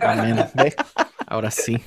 [0.00, 0.46] Amén.
[1.26, 1.78] Ahora sí.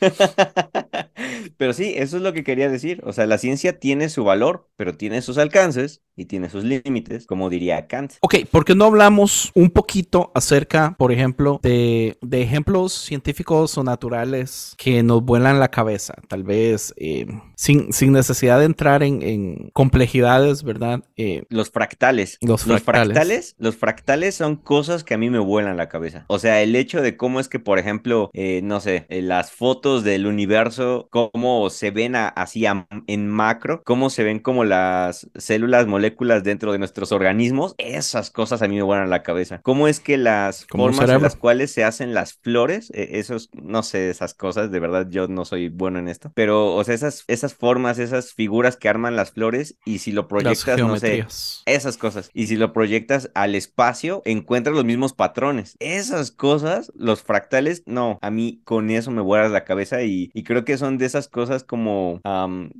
[1.56, 3.00] Pero sí, eso es lo que quería decir.
[3.04, 7.26] O sea, la ciencia tiene su valor, pero tiene sus alcances y tiene sus límites,
[7.26, 8.12] como diría Kant.
[8.20, 14.74] Ok, ¿por qué no hablamos un poquito acerca, por ejemplo, de, ejemplos científicos o naturales
[14.76, 16.14] que nos vuelan la cabeza?
[16.28, 17.26] Tal vez eh,
[17.56, 21.04] sin, sin, necesidad de entrar en, complejidades, ¿verdad?
[21.16, 22.38] Eh, los fractales.
[22.42, 23.54] Los fractales.
[23.58, 26.24] Los fractales son cosas que a mí me vuelan la cabeza.
[26.28, 30.04] O sea, el hecho de cómo es que, por ejemplo, eh, no sé, las fotos
[30.04, 32.64] del universo, cómo se ven así
[33.06, 38.62] en macro, cómo se ven como las células, moléculas dentro de nuestros organismos, esas cosas
[38.62, 39.60] a mí me vuelan la cabeza.
[39.62, 43.82] ¿Cómo es que las formas en las cuales se hacen las flores, e, esos, no
[43.82, 47.24] sé, esas cosas, de verdad yo no soy bueno en esto, pero, o sea, esas,
[47.28, 51.26] esas formas, esas figuras que arman las flores y si lo proyectas, no sé,
[51.66, 55.76] esas cosas, y si lo proyectas al espacio, encuentras los mismos patrones.
[55.80, 60.44] Esas cosas, los fractales, no, a mí con eso me vuelas la cabeza y, y
[60.44, 62.20] creo que son de esas cosas como,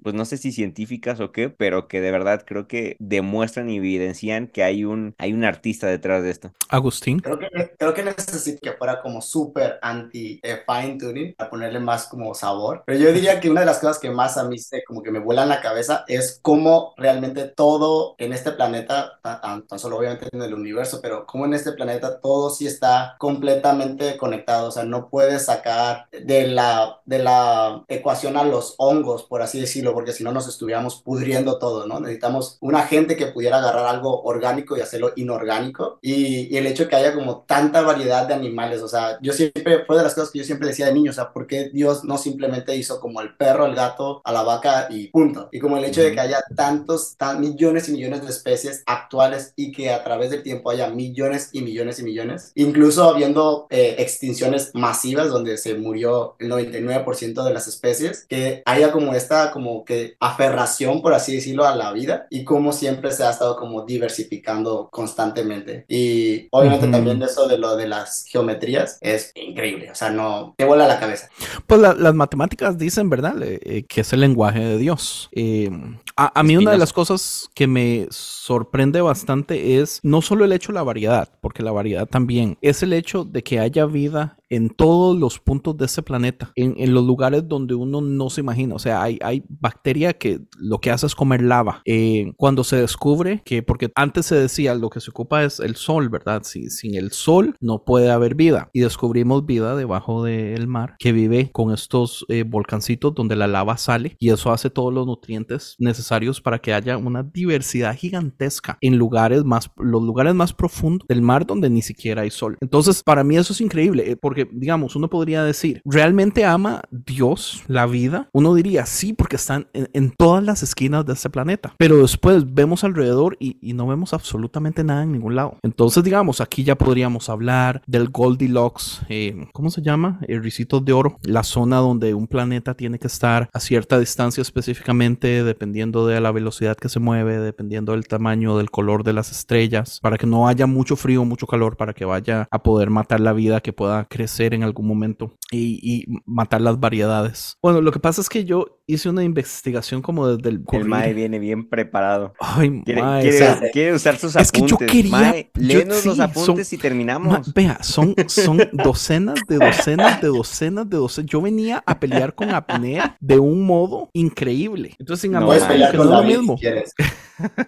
[0.02, 3.76] pues no sé si científicas o qué, pero que de verdad creo que demuestran y
[3.76, 6.52] evidencian que hay un, hay un artista detrás de esto.
[6.68, 7.20] Agustín.
[7.20, 11.80] Creo que, creo que necesito que fuera como súper anti eh, fine tuning para ponerle
[11.80, 14.58] más como sabor, pero yo diría que una de las cosas que más a mí
[14.58, 19.66] se, como que me vuelan la cabeza es cómo realmente todo en este planeta, tan,
[19.66, 24.16] tan solo obviamente en el universo, pero cómo en este planeta todo sí está completamente
[24.16, 29.42] conectado, o sea, no puedes sacar de la, de la ecuación a los hongos, por
[29.42, 32.00] así decirlo, porque si no nos estuviéramos pudriendo todo, ¿no?
[32.00, 35.98] Necesitamos una gente que pudiera agarrar algo orgánico y hacerlo inorgánico.
[36.02, 39.84] Y, el hecho de que haya como tanta variedad de animales, o sea, yo siempre,
[39.86, 42.04] fue de las cosas que yo siempre decía de niño, o sea, ¿por qué Dios
[42.04, 45.48] no simplemente hizo como el perro, el gato, a la vaca y punto?
[45.52, 49.54] Y como el hecho de que haya tantos, tan millones y millones de especies actuales
[49.56, 53.96] y que a través del tiempo haya millones y millones y millones, incluso habiendo eh,
[53.98, 59.84] extinciones masivas donde se murió el 99% de las especies, que haya como esta como
[59.84, 63.84] que aferración, por así decirlo, a la vida y como siempre se ha estado como
[63.84, 65.84] diversificando constantemente.
[65.88, 70.64] Y obviamente también eso de lo de las geometrías es increíble, o sea, no te
[70.64, 71.28] vuela la cabeza.
[71.66, 73.36] Pues las matemáticas dicen, ¿verdad?
[73.42, 75.28] Eh, que es el lenguaje de Dios.
[75.32, 75.70] Eh,
[76.16, 80.72] a, mí una de las cosas que me sorprende bastante es no solo el hecho
[80.72, 84.68] de la variedad, porque la variedad también, es el hecho de que haya vida en
[84.68, 88.74] todos los puntos de ese planeta, en, los lugares donde uno no se imagina.
[88.74, 91.82] O sea, hay, hay bacteria que lo que hace es comer lava.
[91.84, 95.76] Eh, cuando se descubre que, porque antes se decía lo que se ocupa es el
[95.76, 96.42] sol, ¿verdad?
[96.44, 98.70] Si, sin el sol no puede haber vida.
[98.72, 103.76] Y descubrimos vida debajo del mar que vive con estos eh, volcancitos donde la lava
[103.76, 108.96] sale y eso hace todos los nutrientes necesarios para que haya una diversidad gigantesca en
[108.96, 112.56] lugares más, los lugares más profundos del mar donde ni siquiera hay sol.
[112.60, 117.62] Entonces, para mí eso es increíble, eh, porque digamos, uno podría decir, ¿realmente ama Dios
[117.66, 118.28] la vida?
[118.32, 121.74] Uno diría, sí, porque están en, todas las esquinas de este planeta.
[121.78, 125.56] Pero después vemos alrededor y, no vemos absolutamente nada en ningún lado.
[125.62, 130.18] Entonces, digamos, aquí ya podríamos hablar del Goldilocks, eh, ¿cómo se llama?
[130.26, 134.42] El risito de oro, la zona donde un planeta tiene que estar a cierta distancia
[134.42, 139.30] específicamente, dependiendo de la velocidad que se mueve, dependiendo del tamaño, del color de las
[139.30, 143.20] estrellas, para que no haya mucho frío, mucho calor, para que vaya a poder matar
[143.20, 147.56] la vida que pueda crecer en algún momento y, matar las variedades.
[147.62, 150.62] Bueno, lo que pasa es que yo hice una investigación como desde el...
[150.72, 152.34] El Mae viene bien preparado.
[152.38, 154.46] Ay, quiere, mae, quiere, usar sus apuntes.
[154.46, 155.10] Es que yo quería...
[155.10, 157.52] Mae, los apuntes y terminamos.
[157.54, 161.30] vea, son, son docenas de docenas de docenas de docenas.
[161.30, 164.94] Yo venía a pelear con apnea de un modo increíble.
[164.98, 166.58] Entonces, sin no, que no es lo mismo.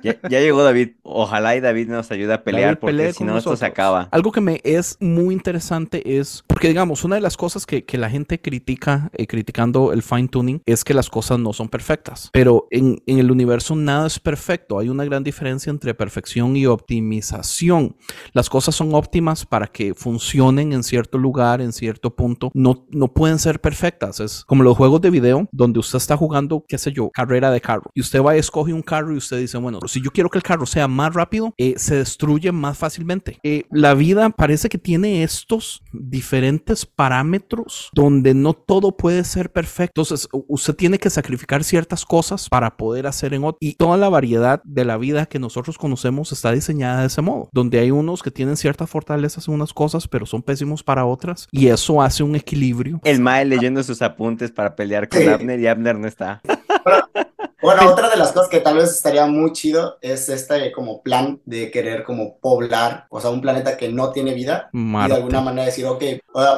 [0.02, 0.90] ya, llegó David.
[1.02, 4.08] Ojalá y David nos ayude a pelear porque si no esto se acaba.
[4.10, 8.08] Algo que me es muy interesante es porque digamos, una de las cosas que, la
[8.08, 12.30] gente critica, eh, criticando el fine tuning, es que las cosas no son perfectas.
[12.32, 14.78] Pero en, en el universo nada es perfecto.
[14.78, 17.96] Hay una gran diferencia entre perfección y optimización.
[18.32, 22.50] Las cosas son óptimas para que funcionen en cierto lugar, en cierto punto.
[22.54, 24.20] No, no pueden ser perfectas.
[24.20, 27.60] Es como los juegos de video donde usted está jugando, qué sé yo, carrera de
[27.60, 27.90] carro.
[27.94, 30.38] Y usted va y escoge un carro y usted dice, bueno, si yo quiero que
[30.38, 33.38] el carro sea más rápido, eh, se destruye más fácilmente.
[33.42, 40.00] Eh, la vida parece que tiene estos diferentes parámetros donde no todo puede ser perfecto.
[40.00, 43.59] Entonces, usted tiene que sacrificar ciertas cosas para poder hacer en otro.
[43.61, 47.50] Y toda la variedad de la vida que nosotros conocemos está diseñada de ese modo,
[47.53, 51.48] donde hay unos que tienen ciertas fortalezas en unas cosas, pero son pésimos para otras.
[51.50, 53.00] Y eso hace un equilibrio.
[53.03, 56.40] El Mae leyendo sus apuntes para pelear con Abner y Abner no está.
[57.62, 61.40] Bueno, otra de las cosas que tal vez estaría muy chido es este como plan
[61.44, 65.06] de querer como poblar, o sea, un planeta que no tiene vida Marte.
[65.06, 66.02] y de alguna manera decir, ok,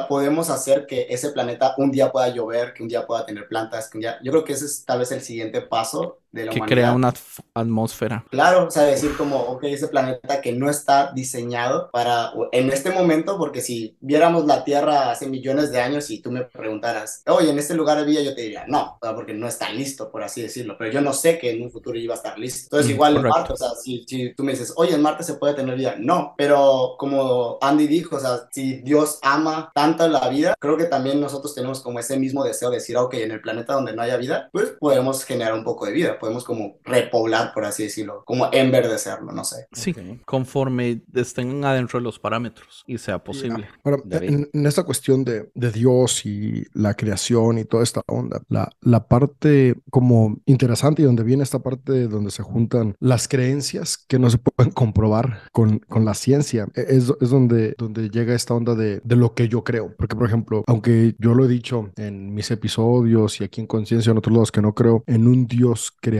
[0.09, 3.89] podemos hacer que ese planeta un día pueda llover, que un día pueda tener plantas,
[3.89, 4.17] que un día...
[4.23, 6.75] Yo creo que ese es tal vez el siguiente paso de la que humanidad.
[6.75, 7.13] crea una
[7.53, 8.25] atmósfera.
[8.29, 12.91] Claro, o sea, decir como, ok, ese planeta que no está diseñado para, en este
[12.91, 17.49] momento, porque si viéramos la Tierra hace millones de años y tú me preguntaras, oye,
[17.49, 20.75] en este lugar vida, yo te diría, no, porque no está listo, por así decirlo,
[20.77, 22.65] pero yo no sé que en un futuro iba a estar listo.
[22.65, 23.19] Entonces, Mm, igual correcto.
[23.19, 25.75] en Marte, o sea, si, si tú me dices, oye, en Marte se puede tener
[25.75, 30.77] vida, no, pero como Andy dijo, o sea, si Dios ama tanto la vida, creo
[30.77, 33.93] que también nosotros tenemos como ese mismo deseo de decir, ok, en el planeta donde
[33.95, 37.83] no haya vida, pues podemos generar un poco de vida, podemos como repoblar, por así
[37.83, 39.67] decirlo, como enverdecerlo, no sé.
[39.71, 40.21] Sí, Ok.
[40.25, 43.67] conforme estén adentro de los parámetros y sea posible.
[43.83, 48.41] Ahora, en, en esta cuestión de, de Dios y la creación y toda esta onda,
[48.49, 53.97] la, la parte como interesante y donde viene esta parte donde se juntan las creencias
[53.97, 58.33] que no se pueden comprobar con, con la ciencia, e- es, es donde, donde llega
[58.33, 59.93] esta onda de, de lo que yo creo.
[59.97, 64.11] Porque, por ejemplo, aunque yo lo he dicho en mis episodios y aquí en Conciencia,
[64.11, 66.14] en otros lados, que no creo en un Dios creador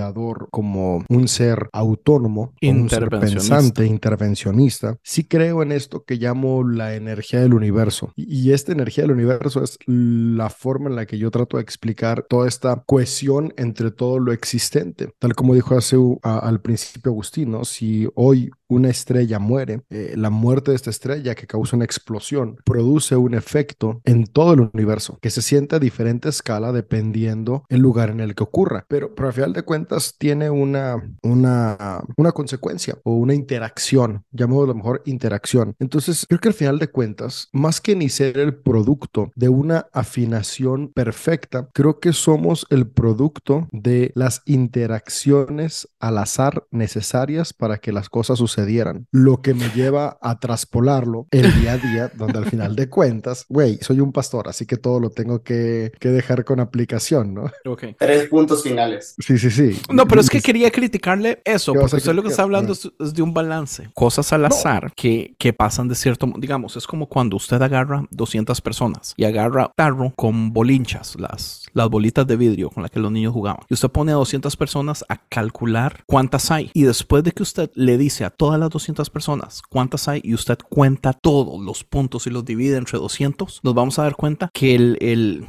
[0.51, 6.95] como un ser autónomo, un ser pensante, intervencionista, sí creo en esto que llamo la
[6.95, 8.11] energía del universo.
[8.15, 11.63] Y, y esta energía del universo es la forma en la que yo trato de
[11.63, 15.09] explicar toda esta cohesión entre todo lo existente.
[15.19, 17.65] Tal como dijo hace, a- al principio Agustín, ¿no?
[17.65, 22.57] Si hoy una estrella muere, eh, la muerte de esta estrella que causa una explosión
[22.65, 27.81] produce un efecto en todo el universo que se siente a diferente escala dependiendo el
[27.81, 28.85] lugar en el que ocurra.
[28.87, 34.65] Pero, pero al final de cuentas tiene una, una, una consecuencia o una interacción, llamémoslo
[34.65, 35.75] a lo mejor interacción.
[35.79, 39.87] Entonces, creo que al final de cuentas, más que ni ser el producto de una
[39.93, 47.91] afinación perfecta, creo que somos el producto de las interacciones al azar necesarias para que
[47.91, 49.07] las cosas sucedieran.
[49.11, 53.45] Lo que me lleva a traspolarlo el día a día, donde al final de cuentas,
[53.49, 57.51] güey, soy un pastor, así que todo lo tengo que, que dejar con aplicación, ¿no?
[57.65, 57.83] Ok.
[57.99, 59.15] Tres puntos finales.
[59.19, 59.79] Sí, sí, sí.
[59.91, 62.43] No, pero es que quería criticarle eso, ¿Qué vas porque a usted lo que está
[62.43, 62.89] hablando Ah.
[62.99, 63.89] es, de un balance.
[63.93, 68.05] Cosas al azar que, que pasan de cierto mo- Digamos, es como cuando usted agarra
[68.11, 72.99] 200 personas y agarra tarro con bolinchas, las, las bolitas de vidrio con las que
[72.99, 73.61] los niños jugaban.
[73.69, 76.71] Y usted pone a 200 personas a calcular cuántas hay.
[76.73, 80.35] Y después de que usted le dice a todas las 200 personas cuántas hay y
[80.35, 84.51] usted cuenta todos los puntos y los divide entre 200, nos vamos a dar cuenta
[84.53, 85.47] que el, el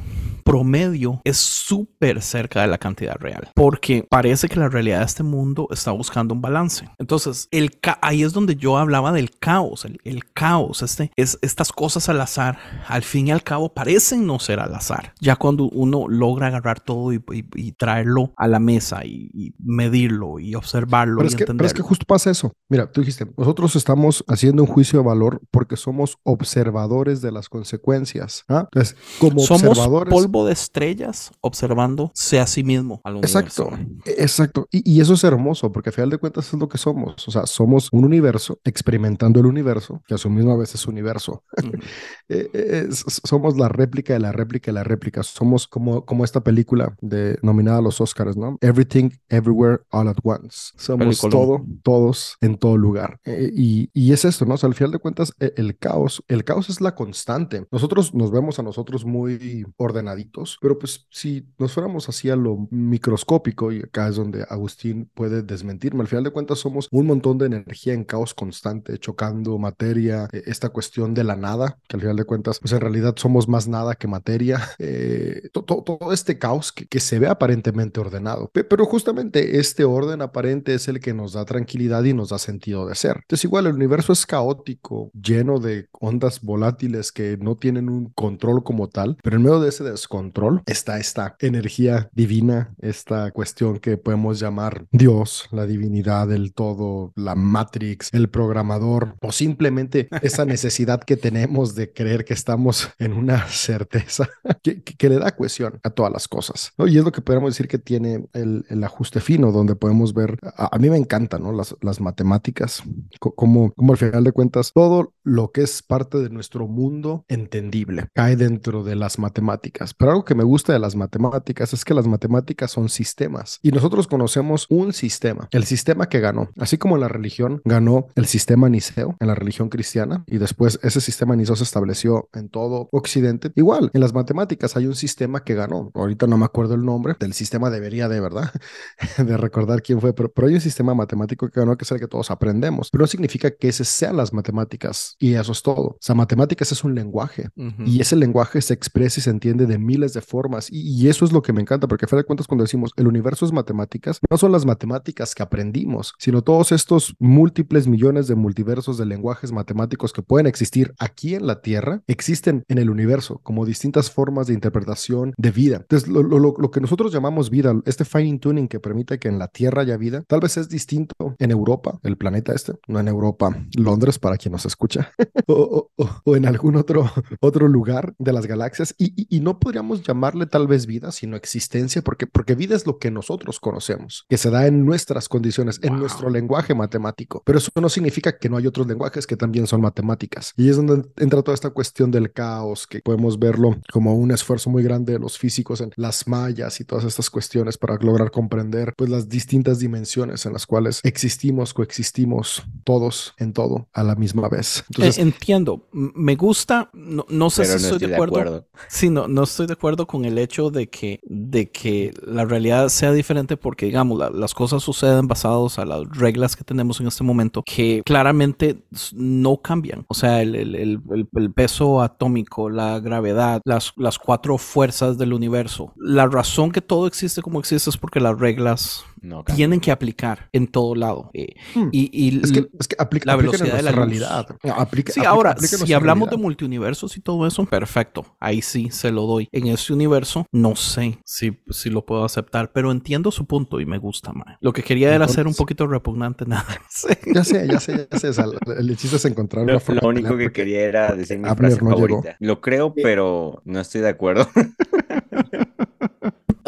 [0.51, 3.49] promedio es súper cerca de la cantidad real.
[3.53, 6.87] Porque parece que la realidad de este mundo está buscando un balance.
[6.97, 9.83] Entonces, el ca- ahí es donde yo hablaba del caos.
[9.83, 14.25] El, el caos, este, es, estas cosas al azar, al fin y al cabo, parecen
[14.25, 15.13] no ser al azar.
[15.19, 19.53] Ya cuando uno logra agarrar todo y, y- y traerlo a la mesa y, y
[19.59, 22.53] medirlo y observarlo Pero y es, que, pero es que justo pasa eso.
[22.69, 27.49] Mira, tú dijiste, nosotros estamos haciendo un juicio de valor porque somos observadores de las
[27.49, 28.43] consecuencias.
[28.47, 28.67] ¿ah?
[28.71, 30.13] Entonces, como Somos observadores.
[30.13, 33.01] polvo de estrellas observándose a sí mismo.
[33.03, 33.69] Al Exacto,
[34.05, 34.67] exacto.
[34.71, 37.27] Y, y eso es hermoso porque a final de cuentas es lo que somos.
[37.27, 41.43] O sea, somos un universo experimentando el universo, que a su misma vez es universo.
[41.63, 41.71] Ujú.
[42.29, 45.23] Eh, eh, s- somos la réplica de la réplica de la réplica.
[45.23, 48.57] Somos como, como esta película de, nominada a los Oscars, ¿no?
[48.59, 50.73] Everything, Everywhere, All at Once.
[50.75, 53.19] Somos todo, todos en todo lugar.
[53.23, 54.55] Eh, y, y es esto, ¿no?
[54.55, 57.65] O sea, al final de cuentas, e- el caos, el caos es la constante.
[57.71, 60.26] Nosotros nos vemos a nosotros muy ordenaditos,
[60.61, 65.41] pero pues si nos fuéramos así a lo microscópico, y acá es donde Agustín puede
[65.43, 70.27] desmentirme, al final de cuentas somos un montón de energía en caos constante, chocando materia,
[70.33, 73.47] eh, esta cuestión de la nada, que al final de cuentas, pues en realidad somos
[73.47, 77.99] más nada que materia, eh, to- to- todo este caos que, que se ve aparentemente
[77.99, 82.29] ordenado, Pe- pero justamente este orden aparente es el que nos da tranquilidad y nos
[82.29, 83.17] da sentido de ser.
[83.21, 88.63] Entonces igual el universo es caótico, lleno de ondas volátiles que no tienen un control
[88.63, 93.79] como tal, pero en medio de ese descontrol, descontrol, está esta energía divina, esta cuestión
[93.79, 100.45] que podemos llamar Dios, la divinidad del todo, la Matrix, el programador, o simplemente esa
[100.45, 104.29] necesidad que tenemos de creer que estamos en una certeza
[104.63, 106.71] que, que le da cohesión a todas las cosas.
[106.77, 106.87] ¿no?
[106.87, 110.39] Y es lo que podemos decir que tiene el, el ajuste fino, donde podemos ver,
[110.55, 111.51] a, a mí me encantan ¿no?
[111.51, 112.81] las, las matemáticas,
[113.19, 118.07] como, como al final de cuentas todo lo que es parte de nuestro mundo entendible
[118.13, 119.93] cae dentro de las matemáticas.
[119.97, 123.71] Pero algo que me gusta de las matemáticas es que las matemáticas son sistemas y
[123.71, 128.25] nosotros conocemos un sistema, el sistema que ganó, así como en la religión ganó el
[128.25, 132.89] sistema niceo en la religión cristiana y después ese sistema niceo se estableció en todo
[132.91, 133.51] Occidente.
[133.55, 135.91] Igual, en las matemáticas hay un sistema que ganó.
[135.93, 138.51] Ahorita no me acuerdo el nombre del sistema, debería de verdad
[139.17, 141.99] de recordar quién fue, pero, pero hay un sistema matemático que ganó que es el
[141.99, 142.89] que todos aprendemos.
[142.91, 145.81] Pero no significa que ese sean las matemáticas y eso es todo.
[145.81, 147.87] O sea, matemáticas es un lenguaje uh -huh.
[147.87, 151.25] y ese lenguaje se expresa y se entiende de miles de formas y, y eso
[151.25, 153.51] es lo que me encanta porque a fin de cuentas cuando decimos el universo es
[153.51, 159.05] matemáticas, no son las matemáticas que aprendimos, sino todos estos múltiples millones de multiversos de
[159.05, 164.11] lenguajes matemáticos que pueden existir aquí en la Tierra, existen en el universo como distintas
[164.11, 165.77] formas de interpretación de vida.
[165.77, 169.39] Entonces, lo, lo, lo que nosotros llamamos vida, este fine tuning que permite que en
[169.39, 173.07] la Tierra haya vida, tal vez es distinto en Europa, el planeta este, no en
[173.07, 175.11] Europa, Londres para quien nos escucha,
[175.47, 177.09] o, o, o, en algún otro,
[177.39, 181.35] otro lugar de las galaxias y, y, y, no podríamos llamarle tal vez vida, sino
[181.35, 185.79] existencia, porque, porque vida es lo que nosotros conocemos, que se da en nuestras condiciones,
[185.79, 185.89] wow.
[185.91, 189.67] en nuestro lenguaje matemático, pero eso no significa que no hay otros lenguajes que también
[189.67, 190.53] son matemáticas.
[190.57, 194.69] Y es donde entra toda esta cuestión del caos, que podemos verlo como un esfuerzo
[194.69, 198.93] muy grande de los físicos en las mallas y todas estas cuestiones para lograr comprender
[198.97, 204.49] pues las distintas dimensiones en las cuales existimos, coexistimos todos en todo a la misma
[204.49, 204.83] vez.
[204.89, 208.15] Entonces, eh, entiendo, me gusta, no, no sé Pero si no estoy, estoy de de
[208.15, 208.39] acuerdo.
[208.39, 208.67] acuerdo.
[208.87, 212.89] Sí, no, no estoy de acuerdo con el hecho de que, de que la realidad
[212.89, 217.07] sea diferente porque, digamos, la- las cosas suceden basados a las reglas que tenemos en
[217.07, 218.77] este momento que claramente
[219.13, 220.05] no cambian.
[220.07, 220.99] O sea, el- el-
[221.35, 225.93] el peso atómico, la gravedad, las, las cuatro fuerzas del universo.
[225.97, 230.49] La razón que todo existe como existe es porque las reglas No, tienen que aplicar
[230.53, 231.29] en todo lado.
[231.33, 231.89] Eh, Hmm.
[231.91, 234.19] y, y es que, es que aplica, la velocidad de la nuestra luz.
[234.19, 234.47] realidad.
[234.77, 236.43] Aplica, Sí, aplica- ahora, si hablamos de realidad.
[236.43, 238.25] multiuniversos y todo eso, perfecto.
[238.39, 239.49] Ahí sí se lo doy.
[239.51, 243.85] En este universo, no sé si, si lo puedo aceptar, pero entiendo su punto y
[243.85, 244.57] me gusta, mae.
[244.61, 247.07] Lo que quería era ser un poquito repugnante, nada más.
[247.33, 248.29] Ya sé, ya sé, ya sé.
[248.29, 248.45] o sea,
[248.77, 251.71] el chiste es encontrar Lo, una forma lo único que quería era decir mi Abner
[251.71, 252.23] frase no llegó.
[252.39, 254.47] Lo creo, pero no estoy de acuerdo.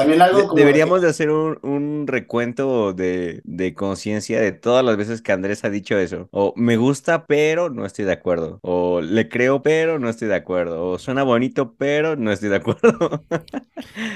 [0.10, 4.84] También algo De- como Deberíamos de hacer un, un recuento de, de conciencia de todas
[4.86, 6.28] las veces que Andrés ha dicho eso.
[6.32, 8.60] O me gusta, pero no estoy de acuerdo.
[8.62, 10.86] O le creo, pero no estoy de acuerdo.
[10.88, 13.24] O suena bonito, pero no estoy de acuerdo.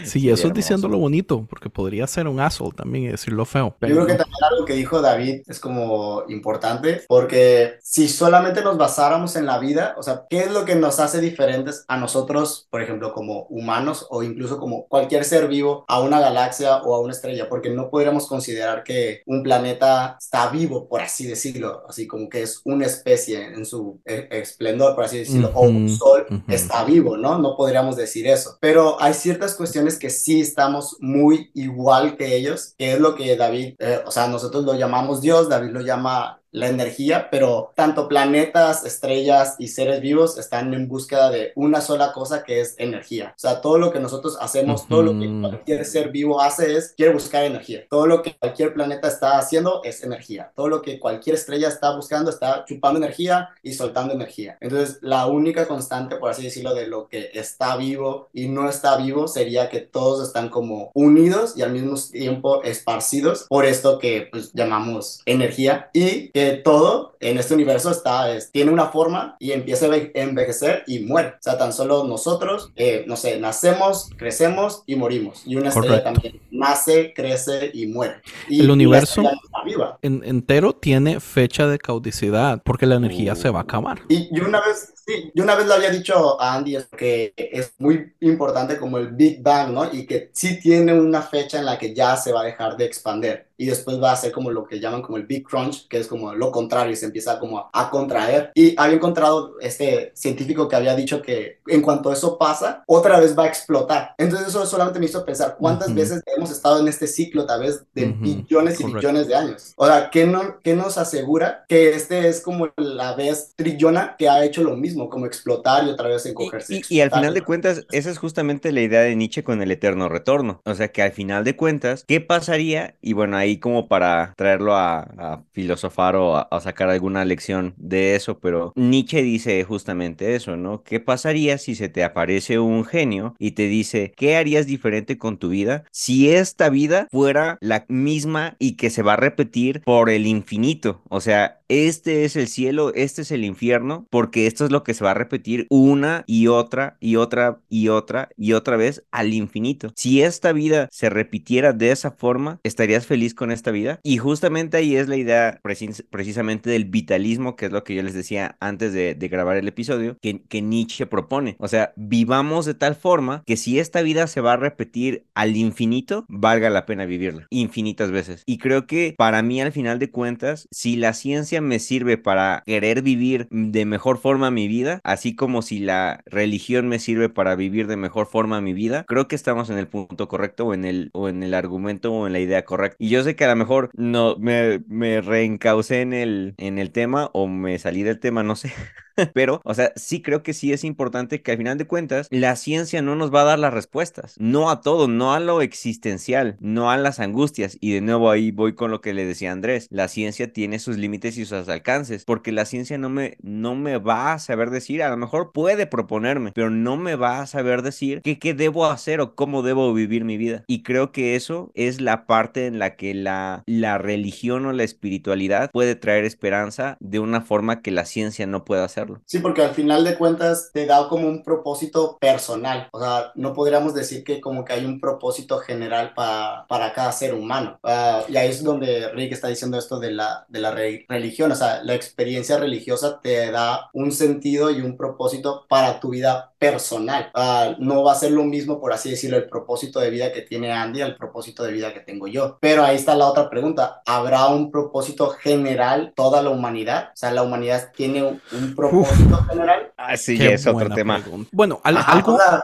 [0.01, 0.53] Sí, eso es hermoso.
[0.53, 3.75] diciéndolo bonito, porque podría ser un asshole también y decirlo feo.
[3.81, 8.77] Yo creo que también algo que dijo David es como importante, porque si solamente nos
[8.77, 12.67] basáramos en la vida, o sea, ¿qué es lo que nos hace diferentes a nosotros,
[12.69, 16.99] por ejemplo, como humanos o incluso como cualquier ser vivo a una galaxia o a
[17.01, 17.49] una estrella?
[17.49, 22.43] Porque no podríamos considerar que un planeta está vivo, por así decirlo, así como que
[22.43, 27.17] es una especie en su e- esplendor, por así decirlo, o un sol está vivo,
[27.17, 27.37] ¿no?
[27.39, 28.57] No podríamos decir eso.
[28.59, 33.35] Pero hay ciertas cuestiones que sí estamos muy igual que ellos, que es lo que
[33.35, 38.07] David, eh, o sea, nosotros lo llamamos Dios, David lo llama la energía, pero tanto
[38.07, 43.33] planetas, estrellas y seres vivos están en búsqueda de una sola cosa que es energía.
[43.35, 46.93] O sea, todo lo que nosotros hacemos, todo lo que cualquier ser vivo hace es
[46.95, 47.85] quiere buscar energía.
[47.89, 50.51] Todo lo que cualquier planeta está haciendo es energía.
[50.55, 54.57] Todo lo que cualquier estrella está buscando está chupando energía y soltando energía.
[54.61, 58.95] Entonces, la única constante, por así decirlo, de lo que está vivo y no está
[58.97, 64.27] vivo sería que todos están como unidos y al mismo tiempo esparcidos por esto que
[64.31, 69.51] pues llamamos energía y que todo en este universo está, es- tiene una forma y
[69.51, 71.29] empieza a enve- envejecer y muere.
[71.29, 75.43] O sea, tan solo nosotros, eh, no sé, nacemos, crecemos y morimos.
[75.45, 76.13] Y una estrella Correcto.
[76.13, 78.15] también nace, crece y muere.
[78.49, 79.97] Y El universo- estrella viva.
[80.01, 83.35] En- entero tiene fecha de caducidad porque la energía Uh.
[83.37, 84.01] se va a acabar.
[84.09, 87.73] Y una vez, sí, yo una vez le había dicho a Andy es que es
[87.79, 89.91] muy importante como el Big Bang, ¿no?
[89.93, 92.85] Y que sí tiene una fecha en la que ya se va a dejar de
[92.85, 95.97] expander y después va a ser como lo que llaman como el Big Crunch, que
[95.99, 98.51] es como lo contrario y se empieza como a, a contraer.
[98.55, 103.37] Y había encontrado este científico que había dicho que en cuanto eso pasa, otra vez
[103.37, 104.15] va a explotar.
[104.17, 105.95] Entonces eso solamente me hizo pensar cuántas Ujú.
[105.95, 108.97] veces hemos estado en este ciclo tal vez de Ujú, billones y correcto.
[109.01, 109.73] billones de años.
[109.77, 114.29] O sea, ¿qué, no, ¿qué nos asegura que este es como la vez trillona que
[114.29, 114.92] ha hecho lo mismo?
[114.93, 116.81] Mismo, como explotar y otra vez encogerse.
[116.87, 119.71] Y, y, al final de cuentas, esa es justamente la idea de Nietzsche con el
[119.71, 120.61] eterno retorno.
[120.65, 122.95] O sea, que al final de cuentas, ¿qué pasaría?
[123.01, 127.73] Y bueno, ahí como para traerlo a, a filosofar o a, a, sacar alguna lección
[127.77, 130.83] de eso, pero Nietzsche dice justamente eso, ¿no?
[130.83, 135.37] ¿Qué pasaría si se te aparece un genio y te dice, ¿qué harías diferente con
[135.37, 140.09] tu vida si esta vida fuera la misma y que se va a repetir por
[140.09, 141.01] el infinito?
[141.09, 144.93] O sea, este es el cielo, este es el infierno, porque esto es lo que
[144.93, 149.33] se va a repetir una y otra y otra y otra y otra vez al
[149.33, 149.91] infinito.
[149.95, 153.99] Si esta vida se repitiera de esa forma, ¿estarías feliz con esta vida?
[154.03, 158.03] Y justamente ahí es la idea precis precisamente del vitalismo, que es lo que yo
[158.03, 161.55] les decía antes de, de grabar el episodio, que, que Nietzsche propone.
[161.59, 165.55] O sea, vivamos de tal forma que si esta vida se va a repetir al
[165.55, 168.43] infinito, valga la pena vivirla infinitas veces.
[168.45, 172.63] Y creo que para mí al final de cuentas, si la ciencia me sirve para
[172.65, 177.55] querer vivir de mejor forma mi vida, así como si la religión me sirve para
[177.55, 180.85] vivir de mejor forma mi vida, creo que estamos en el punto correcto o en
[180.85, 182.97] el, o en el argumento o en la idea correcta.
[182.99, 186.91] Y yo sé que a lo mejor no me, me reencaucé en el, en el
[186.91, 188.73] tema o me salí del tema, no sé.
[189.33, 192.55] Pero, o sea, sí creo que sí es importante que al final de cuentas la
[192.55, 194.35] ciencia no nos va a dar las respuestas.
[194.39, 197.77] No a todo, no a lo existencial, no a las angustias.
[197.79, 199.87] Y de nuevo ahí voy con lo que le decía Andrés.
[199.89, 203.97] La ciencia tiene sus límites y sus alcances, porque la ciencia no me, no me
[203.97, 207.81] va a saber decir, a lo mejor puede proponerme, pero no me va a saber
[207.81, 210.63] decir qué, qué debo hacer o cómo debo vivir mi vida.
[210.67, 214.83] Y creo que eso es la parte en la que la, la religión o la
[214.83, 219.02] espiritualidad puede traer esperanza de una forma que la ciencia no puede hacer.
[219.25, 222.87] Sí, porque al final de cuentas te da como un propósito personal.
[222.91, 227.11] O sea, no podríamos decir que como que hay un propósito general pa, para cada
[227.11, 227.79] ser humano.
[227.83, 231.51] Uh, y ahí es donde Rick está diciendo esto de la, de la re religión.
[231.51, 236.52] O sea, la experiencia religiosa te da un sentido y un propósito para tu vida
[236.63, 237.31] personal.
[237.35, 240.41] Uh, no va a ser lo mismo, por así decirlo, el propósito de vida que
[240.41, 242.57] tiene Andy al propósito de vida que tengo yo.
[242.61, 244.01] Pero ahí está la otra pregunta.
[244.05, 247.09] ¿Habrá un propósito general toda la humanidad?
[247.13, 249.91] O sea, la humanidad tiene un, un propósito general.
[249.97, 251.19] Ah, sí, es otro tema.
[251.19, 251.49] Pregunta.
[251.51, 252.35] Bueno, al, Ajá, algo.
[252.35, 252.63] O sea,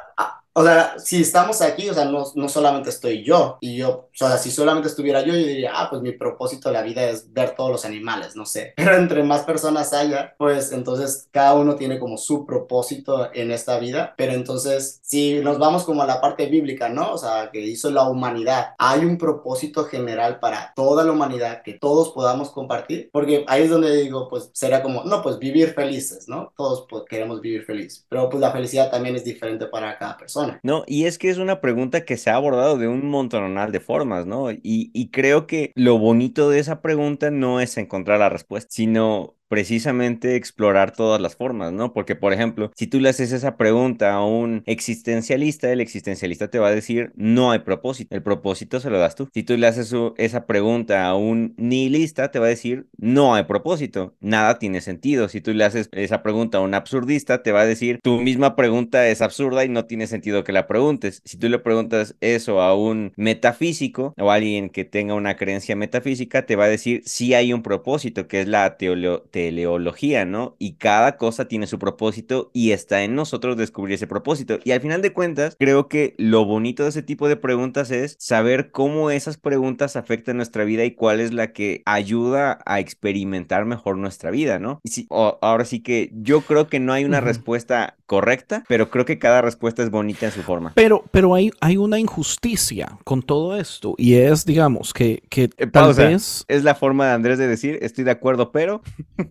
[0.54, 4.10] o sea, si estamos aquí, o sea, no, no solamente estoy yo, y yo, o
[4.14, 7.32] sea, si solamente estuviera yo, yo diría, ah, pues mi propósito de la vida es
[7.32, 8.74] ver todos los animales, no sé.
[8.76, 13.80] Pero entre más personas haya, pues entonces cada uno tiene como su propósito en esta
[13.80, 14.14] vida.
[14.18, 17.14] Pero entonces, si nos vamos como a la parte bíblica, ¿no?
[17.14, 21.74] O sea, que hizo la humanidad, hay un propósito general para toda la humanidad que
[21.74, 26.28] todos podamos compartir, porque ahí es donde digo, pues será como, no, pues vivir felices,
[26.28, 26.54] ¿no?
[26.58, 30.49] Todos pues, queremos vivir feliz, pero pues la felicidad también es diferente para cada persona.
[30.64, 33.80] No, y es que es una pregunta que se ha abordado de un montonal de
[33.80, 34.52] formas, ¿no?
[34.52, 34.60] Y,
[34.94, 40.36] y creo que lo bonito de esa pregunta no es encontrar la respuesta, sino precisamente
[40.36, 41.92] explorar todas las formas, ¿no?
[41.92, 46.60] Porque, por ejemplo, si tú le haces esa pregunta a un existencialista, el existencialista te
[46.60, 49.28] va a decir, no hay propósito, el propósito se lo das tú.
[49.34, 53.44] Si tú le haces esa pregunta a un nihilista, te va a decir, no hay
[53.44, 55.28] propósito, nada tiene sentido.
[55.28, 58.56] Si tú le haces esa pregunta a un absurdista, te va a decir, tu misma
[58.56, 61.22] pregunta es absurda y no tiene sentido que la preguntes.
[61.26, 65.76] Si tú le preguntas eso a un metafísico o a alguien que tenga una creencia
[65.76, 70.56] metafísica, te va a decir, sí hay un propósito, que es la teología teleología, ¿no?
[70.60, 74.60] Y cada cosa tiene su propósito y está en nosotros descubrir ese propósito.
[74.66, 78.18] Y al final de cuentas, creo que lo bonito de ese tipo de preguntas es
[78.20, 83.64] saber cómo esas preguntas afectan nuestra vida y cuál es la que ayuda a experimentar
[83.66, 84.82] mejor nuestra vida, ¿no?
[84.84, 87.26] Y sí, o, ahora sí que yo creo que no hay una uh -huh.
[87.26, 90.74] respuesta correcta, pero creo que cada respuesta es bonita en su forma.
[90.76, 95.68] Pero, pero hay, hay una injusticia con todo esto y es, digamos, que, que Eh,
[95.68, 96.04] tal pausa.
[96.08, 96.44] vez...
[96.48, 98.82] Es la forma de Andrés de decir, estoy de acuerdo, pero...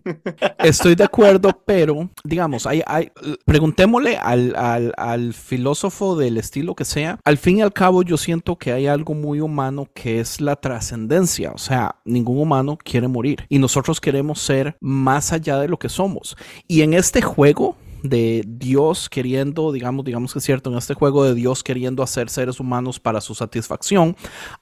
[0.59, 2.67] Estoy de acuerdo, pero digamos,
[3.45, 7.19] preguntémosle al, al, al, filósofo del estilo que sea.
[7.23, 10.55] Al fin y al cabo, yo siento que hay algo muy humano que es la
[10.55, 11.51] trascendencia.
[11.51, 15.89] O sea, ningún humano quiere morir y nosotros queremos ser más allá de lo que
[15.89, 16.35] somos.
[16.67, 21.23] Y en este juego de Dios queriendo, digamos, digamos que es cierto, en este juego
[21.23, 24.15] de Dios queriendo hacer seres humanos para su satisfacción,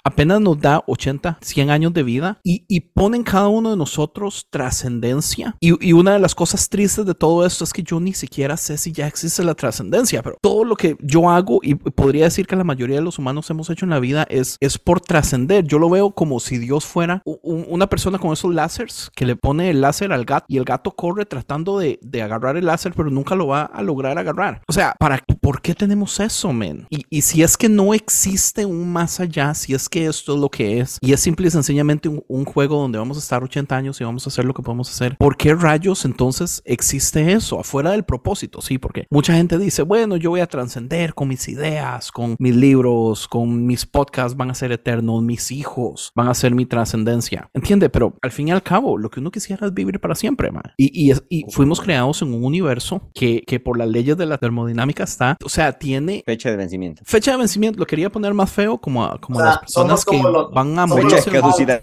[0.03, 4.47] apenas nos da 80, 100 años de vida y, y pone cada uno de nosotros
[4.49, 5.55] trascendencia.
[5.59, 8.57] Y, y, una de las cosas tristes de todo esto es que yo ni siquiera
[8.57, 12.45] sé si ya existe la trascendencia, pero todo lo que yo hago y podría decir
[12.47, 15.65] que la mayoría de los humanos hemos hecho en la vida es, es por trascender.
[15.65, 19.35] Yo lo veo como si Dios fuera un, una persona con esos láseres que le
[19.35, 22.93] pone el láser al gato y el gato corre tratando de, de agarrar el láser,
[22.95, 24.61] pero nunca nunca lo va a lograr agarrar.
[24.67, 26.87] O sea, ¿para, ¿por qué tenemos eso, men?
[26.89, 30.39] Y, y si es que no existe un más allá, si es que esto es
[30.39, 33.43] lo que es, y es simple y sencillamente un, un juego donde vamos a estar
[33.43, 37.33] 80 años y vamos a hacer lo que podemos hacer, ¿por qué rayos entonces existe
[37.33, 37.59] eso?
[37.59, 41.49] Afuera del propósito, sí, porque mucha gente dice, bueno, yo voy a trascender con mis
[41.49, 46.33] ideas, con mis libros, con mis podcasts van a ser eternos, mis hijos van a
[46.33, 47.49] ser mi trascendencia.
[47.53, 47.89] ¿Entiende?
[47.89, 50.63] Pero al fin y al cabo, lo que uno quisiera es vivir para siempre, man.
[50.77, 54.37] Y, y, y fuimos creados en un universo que, que por las leyes de la
[54.37, 57.01] termodinámica está, o sea, tiene Fecha de vencimiento.
[57.03, 57.79] fecha de vencimiento.
[57.79, 60.51] Lo quería poner más feo como a, como O a sea, las personas que los-
[60.51, 61.07] van a morir.
[61.31, 61.81] Caducidad.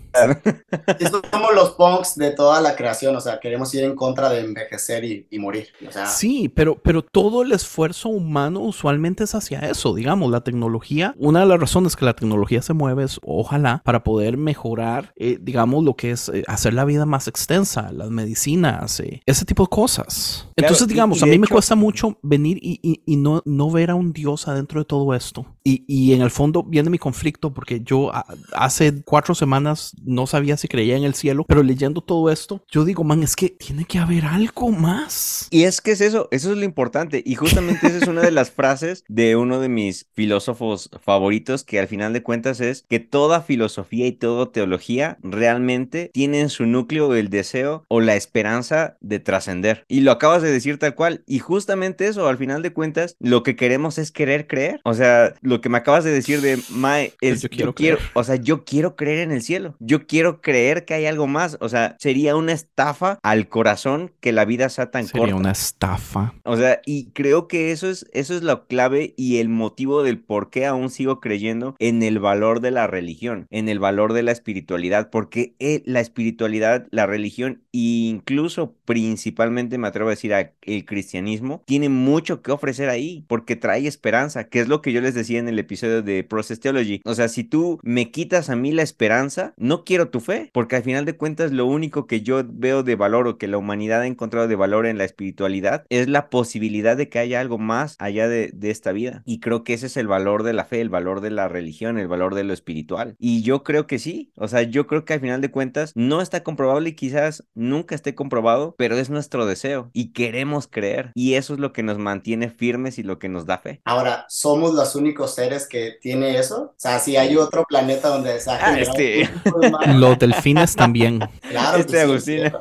[0.99, 4.41] Estos somos los punks de toda la creación, o sea, queremos ir en contra de
[4.41, 5.69] envejecer y, y morir.
[5.87, 9.95] O sea, Sí, pero, pero todo el esfuerzo humano usualmente es hacia eso.
[9.95, 14.05] Digamos, la tecnología, una de las razones que la tecnología se mueve es, ojalá, para
[14.05, 19.01] poder mejorar, eh, digamos, lo que es eh, hacer la vida más extensa, las medicinas,
[19.01, 20.49] eh, ese tipo de cosas.
[20.57, 23.71] Entonces, digamos, y a mí me hecho- cuesta mucho venir y, y- y no, no
[23.71, 25.47] ver a un Dios adentro de todo esto.
[25.65, 30.27] Y, y en el fondo viene mi conflicto porque yo a- hace cuatro semanas no
[30.27, 33.49] sabía si creía en el cielo, pero leyendo todo esto, yo digo, man, es que
[33.51, 35.49] tiene que haber algo más.
[35.51, 37.23] Y es que es eso, eso es lo importante.
[37.25, 41.79] Y justamente esa es una de las frases de uno de mis filósofos favoritos, que
[41.81, 46.67] al final de cuentas es que toda filosofía y toda teología realmente tiene en su
[46.67, 49.85] núcleo el deseo o la esperanza de trascender.
[49.89, 51.14] Y lo acabas de decir tal cual.
[51.27, 54.81] Y justamente eso, al final de cuentas, lo que queremos es querer creer.
[54.85, 57.99] O sea, lo que me acabas de decir de Mae es yo yo quiero quiero,
[57.99, 58.11] creer.
[58.15, 59.77] o sea, yo quiero creer en el cielo.
[59.79, 61.57] Yo quiero creer que hay algo más.
[61.61, 65.37] O sea, sería una estafa al corazón que la vida sea tan Sería corta.
[65.37, 66.35] una estafa.
[66.45, 70.19] O sea, y creo que eso es, eso es la clave y el motivo del
[70.21, 74.23] por qué aún sigo creyendo en el valor de la religión, en el valor de
[74.23, 80.33] la espiritualidad, porque eh, la espiritualidad, la religión e incluso principalmente me atrevo a decir
[80.35, 84.93] a- el cristianismo, tiene mucho que ofrecer ahí, porque trae esperanza, que es lo que
[84.93, 87.01] yo les decía en el episodio de Process Theology.
[87.05, 90.77] O sea, si tú me quitas a mí la esperanza, no quiero tu fe, porque
[90.77, 94.03] al final de cuentas lo único que yo veo de valor o que la humanidad
[94.03, 97.97] ha encontrado de valor en la espiritualidad es la posibilidad de que haya algo más
[97.99, 99.23] allá de, de esta vida.
[99.27, 101.99] Y creo que ese es el valor de la fe, el valor de la religión,
[101.99, 103.17] el valor de lo espiritual.
[103.19, 106.21] Y yo creo que sí, o sea, yo creo que al final de cuentas no
[106.21, 111.11] está comprobable y quizás nunca esté comprobado, pero es nuestro deseo y queremos creer.
[111.15, 113.81] Y eso es lo que nos mantiene firmes y lo que nos da fe.
[113.85, 116.63] ahora, ¿somos los únicos seres que tiene eso?
[116.63, 119.29] O sea, si hay otro planeta donde se ha Ah, este.
[119.95, 121.21] Los delfines también.
[121.49, 122.39] claro Este sí, Agustín.
[122.47, 122.53] es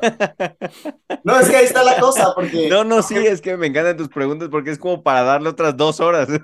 [1.22, 2.68] No, es que ahí está la cosa, porque...
[2.74, 5.76] No, no, sí, es que me encantan tus preguntas porque es como para darle otras
[5.76, 6.28] dos horas.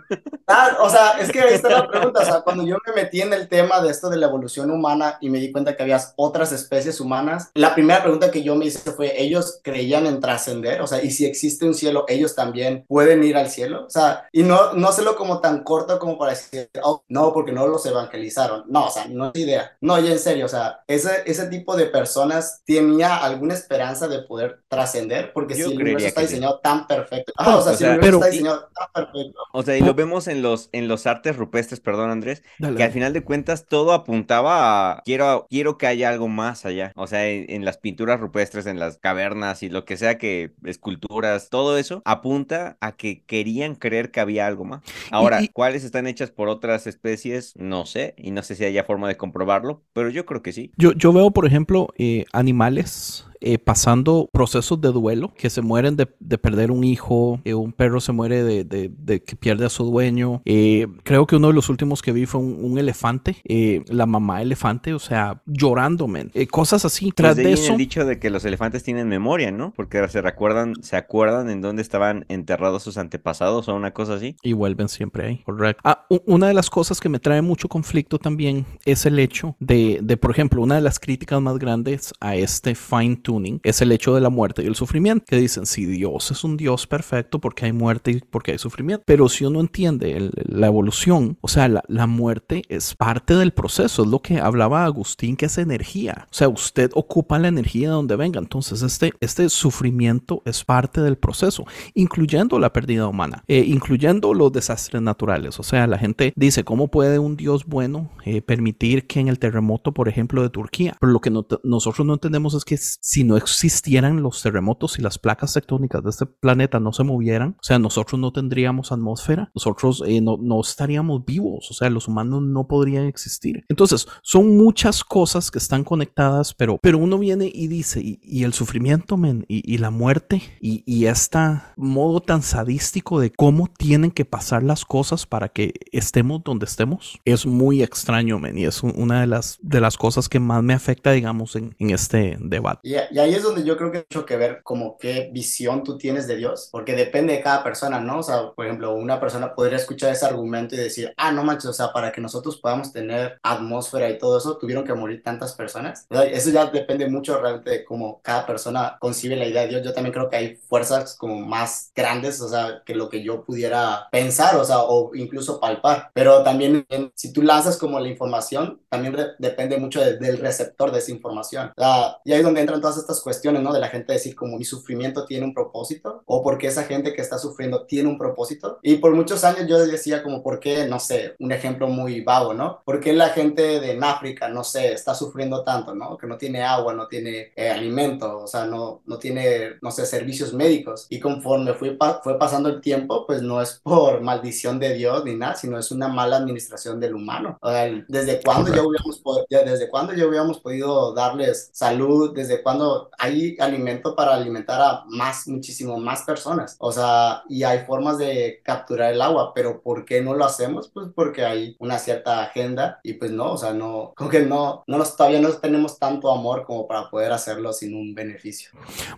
[0.52, 2.22] Ah, o sea, es que ahí está la pregunta.
[2.22, 5.16] O sea, cuando yo me metí en el tema de esto de la evolución humana
[5.20, 8.66] y me di cuenta que había otras especies humanas, la primera pregunta que yo me
[8.66, 10.80] hice fue, ¿ellos creían en trascender?
[10.80, 13.84] O sea, ¿y si existe un cielo, ellos también pueden ir al cielo?
[13.86, 17.52] O sea, y no, no hacerlo como tan corto como para decir, oh, no, porque
[17.52, 18.64] no los evangelizaron.
[18.68, 19.76] No, o sea, no es idea.
[19.80, 24.22] No, ya en serio, o sea, ese, ese tipo de personas tenía alguna esperanza de
[24.22, 26.34] poder trascender, porque Yo si el universo está que sí.
[26.34, 27.32] diseñado tan perfecto.
[27.36, 29.40] Ah, o sea, O si sea, el universo pero- está diseñado tan perfecto.
[29.52, 32.82] O sea, y lo vemos en los, en los artes rupestres, perdón Andrés, Dale, que
[32.84, 36.92] al final de cuentas todo apuntaba a quiero, quiero que haya algo más allá.
[36.96, 40.52] O sea, en, en las pinturas rupestres, en las cavernas y lo que sea que
[40.64, 44.82] esculturas, todo eso apunta a que querían creer que había algo más.
[45.10, 47.54] Ahora, y- ¿cuáles están hechas por otras especies?
[47.56, 50.72] No sé, y no sé si haya forma de comprobarlo, pero yo creo que sí.
[50.76, 55.96] Yo, yo veo, por ejemplo, eh, animales eh, pasando procesos de duelo, que se mueren
[55.96, 59.66] de, de perder un hijo, eh, un perro se muere de, de- de que pierde
[59.66, 60.42] a su dueño.
[60.44, 64.06] Eh, creo que uno de los últimos que vi fue un, un elefante, eh, la
[64.06, 66.30] mamá elefante, o sea, llorando, men.
[66.34, 67.06] Eh, cosas así.
[67.06, 69.72] Pues Tras de de eso, el dicho de que los elefantes tienen memoria, ¿no?
[69.74, 74.36] Porque se recuerdan, se acuerdan en dónde estaban enterrados sus antepasados o una cosa así.
[74.42, 75.80] y vuelven siempre ahí, correcto.
[75.84, 80.00] Ah, una de las cosas que me trae mucho conflicto también es el hecho de,
[80.02, 83.92] de, por ejemplo, una de las críticas más grandes a este fine tuning es el
[83.92, 87.38] hecho de la muerte y el sufrimiento, que dicen, si Dios es un Dios perfecto,
[87.40, 89.04] porque hay muerte y porque hay sufrimiento?
[89.06, 93.52] Pero si uno entiende el- la evolución, o sea, la, la muerte es parte del
[93.52, 96.26] proceso, es lo que hablaba Agustín, que es energía.
[96.30, 98.40] O sea, usted ocupa la energía de donde venga.
[98.40, 104.52] Entonces, este, este sufrimiento es parte del proceso, incluyendo la pérdida humana, eh, incluyendo los
[104.52, 105.58] desastres naturales.
[105.60, 109.38] O sea, la gente dice, ¿cómo puede un Dios bueno eh, permitir que en el
[109.38, 110.96] terremoto, por ejemplo, de Turquía?
[111.00, 114.98] Pero lo que no nosotros no entendemos es que si si no existieran los terremotos
[114.98, 118.92] y las placas tectónicas de este planeta no se movieran, o sea, nosotros no tendríamos
[118.92, 123.66] atmósfera, nosotros eh, no, no estaríamos vivos, o sea, los humanos no podrían existir.
[123.68, 128.54] Entonces, son muchas cosas que están conectadas, pero, pero uno viene y dice, y, el
[128.54, 131.38] sufrimiento, men, y, la muerte, y, y este
[131.76, 137.18] modo tan sadístico de cómo tienen que pasar las cosas para que estemos donde estemos,
[137.26, 140.72] es muy extraño, men, y es una de las, de las cosas que más me
[140.72, 142.80] afecta, digamos, en, en este debate.
[142.82, 145.82] Y, y, ahí es donde yo creo que hay mucho que ver como qué visión
[145.84, 148.18] tú tienes de Dios, porque depende de cada persona, ¿no?
[148.18, 151.66] O sea, por ejemplo, una persona podría escuchar ese argumento y decir, ah, no manches,
[151.66, 155.54] o sea, para que nosotros podamos tener atmósfera y todo eso, tuvieron que morir tantas
[155.54, 156.06] personas.
[156.10, 159.82] Eso ya depende mucho realmente de cómo cada persona concibe la idea de Dios.
[159.82, 163.44] Yo también creo que hay fuerzas como más grandes, o sea, que lo que yo
[163.44, 166.10] pudiera pensar, o sea, o incluso palpar.
[166.14, 171.10] Pero también si tú lanzas como la información, también depende mucho del receptor de esa
[171.10, 171.72] información.
[171.76, 173.72] O sea, y ahí es donde entran todas estas cuestiones, ¿no?
[173.72, 177.22] De la gente decir como mi sufrimiento tiene un propósito o porque esa gente que
[177.22, 178.78] está sufriendo tiene un propósito.
[178.82, 180.86] Y por muchos años yo decía como, ¿por qué?
[180.86, 182.82] No sé, un ejemplo muy vago, ¿no?
[182.84, 186.16] ¿Por qué la gente de África, no sé, está sufriendo tanto, ¿no?
[186.16, 190.06] Que no tiene agua, no tiene eh, alimento, o sea, no, no tiene, no sé,
[190.06, 191.06] servicios médicos.
[191.08, 195.36] Y conforme fue, fue pasando el tiempo, pues no es por maldición de Dios ni
[195.36, 197.58] nada, sino es una mala administración del humano.
[197.60, 202.32] O sea, ¿desde cuándo ya hubiéramos, desde cuándo ya hubiéramos podido darles salud?
[202.34, 206.76] ¿Desde cuándo hay alimento para alimentar a más, muchísimo más personas?
[206.78, 210.88] O sea, y hay formas de capturar el agua, pero ¿por qué no lo hacemos?
[210.88, 214.84] Pues porque hay una cierta agenda y pues no, o sea, no, como que no,
[214.86, 218.70] no nos, todavía no tenemos tanto amor como para poder hacerlo sin un beneficio.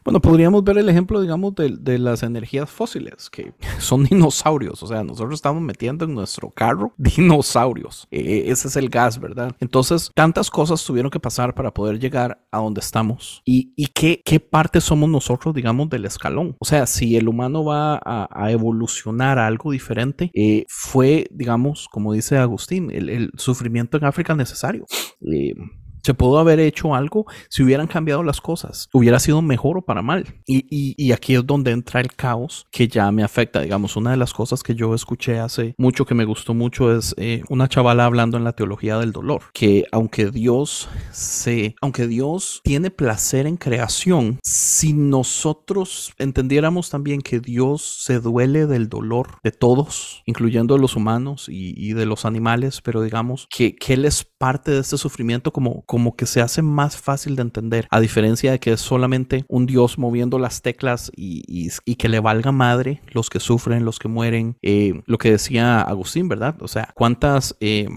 [0.05, 4.87] Bueno, podríamos ver el ejemplo, digamos, de, de las energías fósiles, que son dinosaurios, o
[4.87, 8.07] sea, nosotros estamos metiendo en nuestro carro dinosaurios.
[8.11, 9.55] E, ese es el gas, ¿verdad?
[9.61, 13.43] Entonces, tantas cosas tuvieron que pasar para poder llegar a donde estamos.
[13.55, 16.57] ¿Y, qué, parte somos nosotros, digamos, del escalón?
[16.59, 22.15] O sea, si el humano va a, evolucionar a algo diferente, eh, fue, digamos, como
[22.15, 24.87] dice Agustín, el, el sufrimiento en África necesario.
[25.21, 25.55] Eh,
[26.03, 28.89] se pudo haber hecho algo si hubieran cambiado las cosas.
[28.93, 30.27] Hubiera sido mejor o para mal.
[30.47, 33.61] Y, y, aquí es donde entra el caos que ya me afecta.
[33.61, 37.15] Digamos, una de las cosas que yo escuché hace mucho que me gustó mucho es
[37.19, 39.43] eh, una chavala hablando en la teología del dolor.
[39.53, 47.41] Que aunque Dios se, aunque Dios tiene placer en creación, si nosotros entendiéramos también que
[47.41, 52.81] Dios se duele del dolor de todos, incluyendo los humanos y, y de los animales,
[52.81, 56.63] pero digamos que, que Él es parte de este sufrimiento como como que se hace
[56.63, 61.13] más fácil de entender, a diferencia de que es solamente un Dios moviendo las teclas
[61.15, 64.57] y, que le valga madre los que sufren, los que mueren.
[64.63, 66.55] Eh, lo que decía Agustín, ¿verdad?
[66.63, 67.55] O sea, cuántas...
[67.61, 67.91] Eh,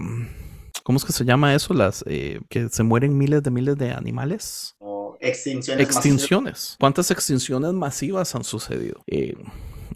[0.82, 1.72] ¿Cómo es que se llama eso?
[1.72, 4.76] Las eh, que se mueren miles de miles de animales.
[4.78, 5.86] O extinciones.
[5.86, 6.76] Extinciones.
[6.78, 9.02] ¿Cuántas extinciones masivas han sucedido?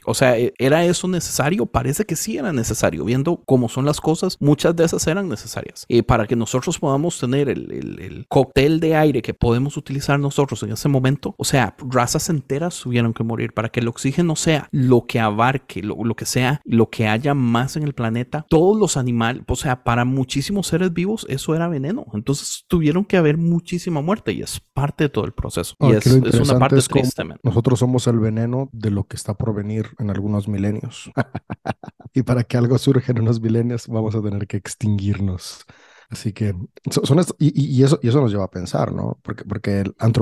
[0.05, 1.67] O sea, ¿e-, ¿era eso necesario?
[1.67, 3.05] Parece que sí era necesario.
[3.05, 5.85] Viendo cómo son las cosas, muchas de esas eran necesarias.
[5.89, 10.63] Y para que nosotros podamos tener el, el, cóctel de aire que podemos utilizar nosotros
[10.63, 14.69] en ese momento, o sea, razas enteras tuvieron que morir para que el oxígeno sea
[14.71, 18.47] lo que abarque, lo, lo que sea, lo que haya más en el planeta.
[18.49, 22.07] Todos los animales, o sea, para muchísimos seres vivos, eso era veneno.
[22.15, 25.75] Entonces tuvieron que haber muchísima muerte y es parte de todo el proceso.
[25.81, 27.23] y es, es, una parte triste.
[27.43, 31.11] Nosotros somos el veneno de lo que está por venir en algunos milenios.
[32.15, 35.67] y para que algo surja en unos milenios, vamos a tener que extinguirnos.
[36.11, 36.55] Así que
[36.91, 39.19] son y, eso, y eso nos lleva a pensar, ¿no?
[39.23, 40.13] Porque, porque el al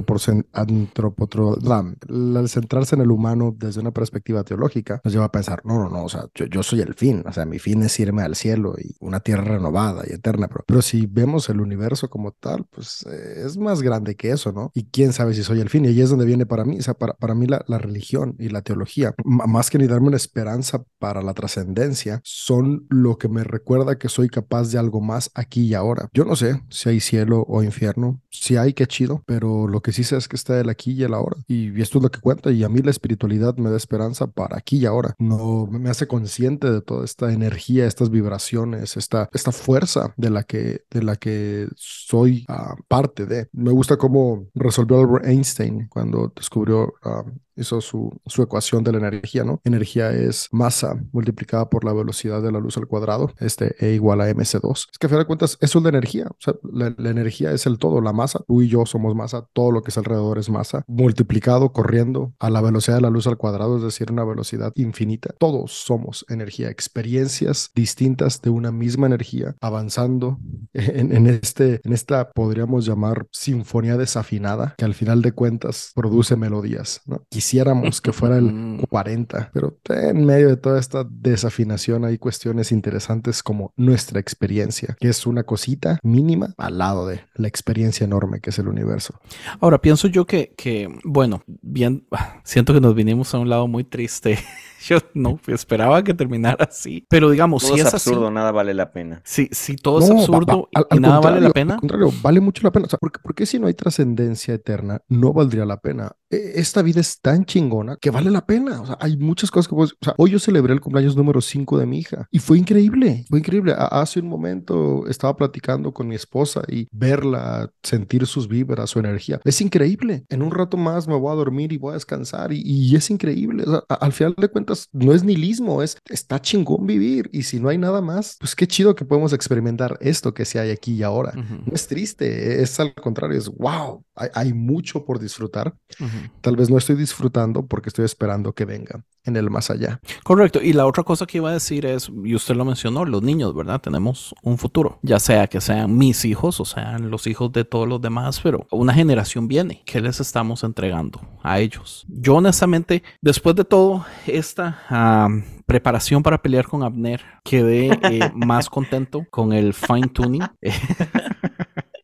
[2.49, 6.05] centrarse en el humano desde una perspectiva teológica, nos lleva a pensar, no, no, no,
[6.05, 8.75] o sea, yo, yo soy el fin, o sea, mi fin es irme al cielo
[8.79, 13.07] y una tierra renovada y eterna, pero, pero si vemos el universo como tal, pues
[13.07, 14.71] eh, es más grande que eso, ¿no?
[14.75, 16.83] Y quién sabe si soy el fin, y ahí es donde viene para mí, o
[16.83, 20.17] sea, para, para mí la, la religión y la teología, más que ni darme una
[20.17, 25.31] esperanza para la trascendencia, son lo que me recuerda que soy capaz de algo más
[25.35, 26.09] aquí y ahora.
[26.13, 29.93] Yo no sé si hay cielo o infierno, si hay, qué chido, pero lo que
[29.93, 31.37] sí sé es que está el aquí y el ahora.
[31.47, 32.51] Y esto es lo que cuenta.
[32.51, 35.15] Y a mí la espiritualidad me da esperanza para aquí y ahora.
[35.19, 40.43] No me hace consciente de toda esta energía, estas vibraciones, esta, esta fuerza de la
[40.43, 43.49] que, de la que soy ah, parte de.
[43.53, 48.99] Me gusta cómo resolvió Albert Einstein cuando descubrió uh, hizo su, su ecuación de la
[48.99, 49.61] energía, ¿no?
[49.65, 54.21] Energía es masa multiplicada por la velocidad de la luz al cuadrado, este E igual
[54.21, 54.89] a mc2.
[54.93, 57.79] Es que a fin de cuentas, es la energía, o sea, la, energía es el
[57.79, 60.51] todo, la masa masa, tú y yo somos masa, todo lo que es alrededor es
[60.51, 64.73] masa, multiplicado corriendo a la velocidad de la luz al cuadrado, es decir, una velocidad
[64.75, 65.35] infinita.
[65.39, 70.39] Todos somos energía, experiencias distintas de una misma energía, avanzando
[70.73, 76.37] en, en este, en esta, podríamos llamar, sinfonía desafinada, que al final de cuentas produce
[76.37, 77.01] melodías.
[77.07, 77.23] ¿no?
[77.53, 83.43] Quisiéramos que fuera el 40, pero en medio de toda esta desafinación hay cuestiones interesantes
[83.43, 88.51] como nuestra experiencia, que es una cosita mínima al lado de la experiencia enorme que
[88.51, 89.19] es el universo.
[89.61, 92.07] Ahora, pienso yo que, que bueno, bien,
[92.45, 94.39] siento que nos vinimos a un lado muy triste.
[94.87, 97.05] Yo no esperaba que terminara así.
[97.11, 98.35] Pero digamos, Todo si es absurdo, así.
[98.35, 99.21] nada vale la pena.
[99.25, 101.75] Si, si todo es No, absurdo va- al- y al nada vale la pena.
[101.75, 102.87] Al contrario, vale mucho la pena.
[102.87, 106.13] O sea, ¿por qué, por qué si no hay trascendencia eterna, no valdría la pena?
[106.31, 108.81] E- Esta vida es tan chingona que vale la pena.
[108.81, 109.93] O sea, hay muchas cosas que puedes...
[109.93, 113.25] O sea, hoy yo celebré el cumpleaños número 5 de mi hija y fue increíble.
[113.29, 113.73] Fue increíble.
[113.73, 118.99] A- hace un momento estaba platicando con mi esposa y verla, sentir sus vibras, su
[118.99, 119.41] energía.
[119.45, 120.25] Es increíble.
[120.29, 123.11] En un rato más me voy a dormir y voy a descansar y, y es
[123.11, 123.65] increíble.
[123.67, 127.29] O sea, a- al final de cuentas, no es nihilismo, es está chingón vivir.
[127.33, 130.59] Y si no hay nada más, pues qué chido que podemos experimentar esto que sí
[130.59, 131.33] hay aquí y ahora.
[131.37, 135.75] Ujú, No es triste, es al contrario, es wow, hay, hay mucho por disfrutar.
[136.01, 136.09] ujú.
[136.41, 140.01] Tal vez no estoy disfrutando porque estoy esperando que venga en el más allá.
[140.25, 140.61] Correcto.
[140.63, 143.55] Y la otra cosa que iba a decir es, y usted lo mencionó, los niños,
[143.55, 143.81] ¿verdad?
[143.81, 144.99] Tenemos un futuro.
[145.03, 148.67] Ya sea que sean mis hijos o sean los hijos de todos los demás, pero
[148.71, 149.83] una generación viene.
[149.85, 152.07] ¿Qué les estamos entregando a ellos?
[152.09, 155.29] Yo honestamente, después de todo esta ah,
[155.67, 160.43] preparación para pelear con Abner, quedé eh, más contento con el fine tuning.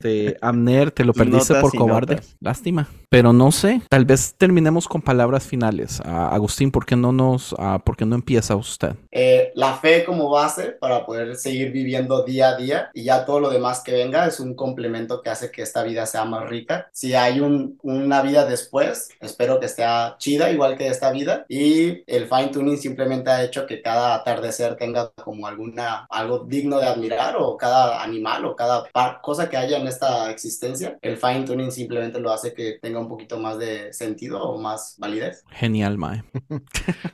[0.04, 2.14] Este, Abner, te lo perdiste Notas por cobarde.
[2.16, 2.36] notas.
[2.40, 2.88] Lástima.
[3.08, 6.00] Pero no sé, tal vez terminemos con palabras finales.
[6.04, 7.54] Agustín, ¿por qué no nos,
[7.84, 8.96] por qué no empieza usted?
[9.12, 13.40] Eh, la fe como base para poder seguir viviendo día a día y ya todo
[13.40, 16.88] lo demás que venga es un complemento que hace que esta vida sea más rica.
[16.92, 19.84] Si hay un, una vida después, espero que esté
[20.18, 24.76] chida igual que esta vida y el fine tuning simplemente ha hecho que cada atardecer
[24.76, 29.56] tenga como alguna algo digno de admirar o cada animal o cada par- cosa que
[29.56, 30.98] haya en esta existencia.
[31.00, 34.96] El fine tuning simplemente lo hace que tenga un poquito más de sentido o más
[34.98, 35.42] validez.
[35.50, 36.24] Genial, Mae.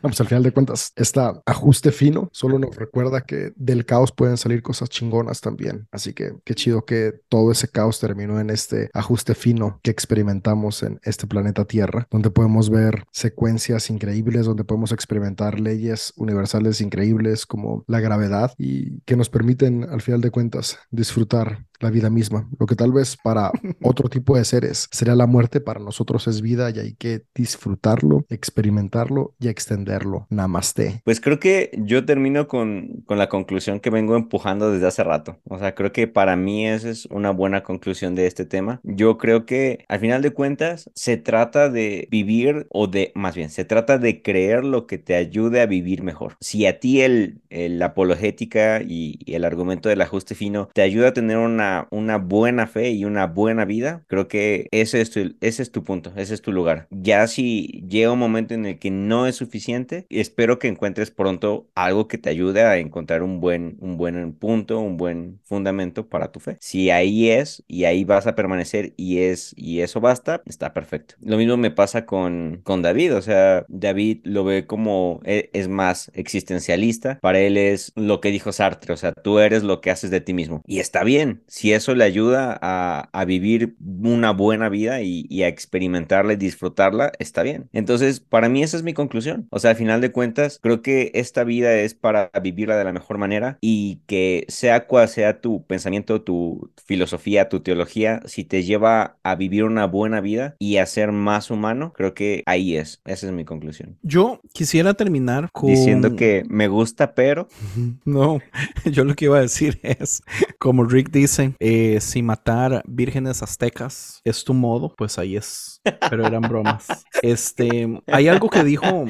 [0.02, 4.12] No, pues al final de cuentas, este ajuste fino solo nos recuerda que del caos
[4.12, 5.86] pueden salir cosas chingonas también.
[5.90, 10.82] Así que qué chido que todo ese caos terminó en este ajuste fino que experimentamos
[10.82, 17.46] en este planeta Tierra, donde podemos ver secuencias increíbles, donde podemos experimentar leyes universales increíbles
[17.46, 22.48] como la gravedad y que nos permiten al final de cuentas disfrutar la vida misma.
[22.58, 23.50] Lo que tal vez para
[23.82, 28.24] otro tipo de seres sería la muerte, para nosotros es vida y hay que disfrutarlo,
[28.28, 30.26] experimentarlo y extenderlo.
[30.30, 31.00] Namaste.
[31.04, 35.38] Pues creo que yo termino con, con la conclusión que vengo empujando desde hace rato.
[35.44, 38.80] O sea, creo que para mí esa es una buena conclusión de este tema.
[38.84, 43.50] Yo creo que al final de cuentas se trata de vivir o de, más bien,
[43.50, 46.36] se trata de creer lo que te ayude a vivir mejor.
[46.40, 50.82] Si a ti el, el- la apologética y, y el argumento del ajuste fino te
[50.82, 55.10] ayuda a tener una, una buena fe y una buena vida, creo que ese es
[55.10, 56.86] tu, ese es tu punto, ese es tu lugar.
[56.90, 61.68] Ya si llega un momento en el que no es suficiente, espero que encuentres pronto
[61.74, 66.32] algo que te ayude a encontrar un buen, un buen punto, un buen fundamento para
[66.32, 66.56] tu fe.
[66.60, 71.14] Si ahí es y ahí vas a permanecer y es y eso basta, está perfecto.
[71.20, 75.68] Lo mismo me pasa con, con David, o sea, David lo ve como e- es
[75.68, 79.90] más existencialista, para él es lo que dijo Sartre, o sea, tú eres lo que
[79.90, 80.62] haces de ti mismo.
[80.66, 85.42] Y está bien, si eso le ayuda a, a vivir una buena vida y, y
[85.42, 87.68] a experimentarla y disfrutarla, está bien.
[87.74, 89.46] Entonces, para mí esa es mi conclusión.
[89.50, 92.94] O sea, al final de cuentas, creo que esta vida es para vivirla de la
[92.94, 98.62] mejor manera y que sea cual sea tu pensamiento, tu filosofía, tu teología, si te
[98.62, 103.02] lleva a vivir una buena vida y a ser más humano, creo que ahí es.
[103.04, 103.98] Esa es mi conclusión.
[104.00, 105.68] Yo quisiera terminar con...
[105.68, 107.48] Diciendo que me gusta, pero
[108.04, 108.40] No,
[108.90, 110.22] yo lo que iba a decir es,
[110.58, 115.80] como Rick dice, eh, si matar vírgenes aztecas es tu modo, pues ahí es.
[116.08, 116.86] Pero eran bromas.
[117.22, 119.04] Este, hay algo que dijo,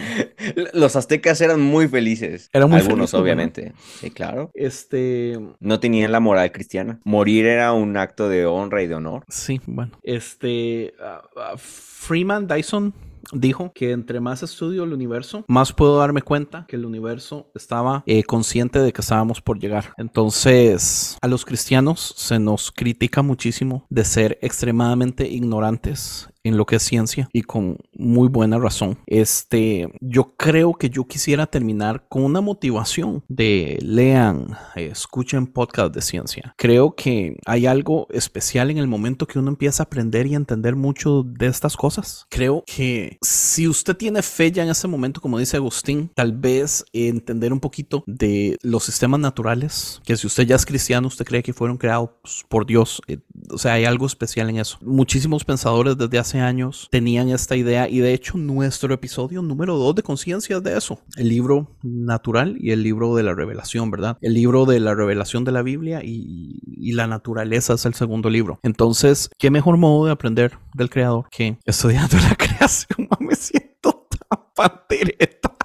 [0.73, 2.49] los aztecas eran muy felices.
[2.53, 3.73] Eran muy Algunos, obviamente.
[4.01, 4.51] Sí, claro.
[4.55, 7.01] este, No tenían la moral cristiana.
[7.05, 9.25] Morir era un acto de honra y de honor.
[9.29, 12.93] sí, bueno, este, ah, ah, Freeman Dyson
[13.33, 18.03] dijo que entre más estudio el universo, más puedo darme cuenta que el universo estaba
[18.07, 19.93] eh, consciente de que estábamos por llegar.
[19.97, 26.77] Entonces, a los cristianos se nos critica muchísimo de ser extremadamente ignorantes en lo que
[26.77, 28.99] es ciencia y con muy buena razón.
[29.07, 36.03] Este, yo creo que yo quisiera terminar con una motivación de lean, escuchen podcast de
[36.03, 36.55] ciencia.
[36.57, 40.77] Creo que hay algo especial en el momento que uno empieza a aprender y entender
[40.77, 42.27] mucho de estas cosas.
[42.31, 46.85] Creo que si usted tiene fe ya en ese momento, como dice Agustín, tal vez
[46.93, 51.43] entender un poquito de los sistemas naturales, que si usted ya es cristiano, usted cree
[51.43, 52.11] que fueron creados
[52.49, 53.01] por Dios.
[53.07, 53.19] Eh,
[53.51, 54.79] o sea, hay algo especial en eso.
[54.83, 59.97] Muchísimos pensadores desde hace años tenían esta idea y de hecho nuestro episodio número 2
[59.97, 61.01] de conciencia es de eso.
[61.17, 64.17] El libro natural y el libro de la revelación, ¿verdad?
[64.21, 66.61] El libro de la revelación de la Biblia y,
[66.93, 68.59] la naturaleza es el segundo libro.
[68.63, 73.09] Entonces, ¿qué mejor modo de aprender del creador que estudiando la creación?
[73.21, 75.57] Me siento tan pantereta.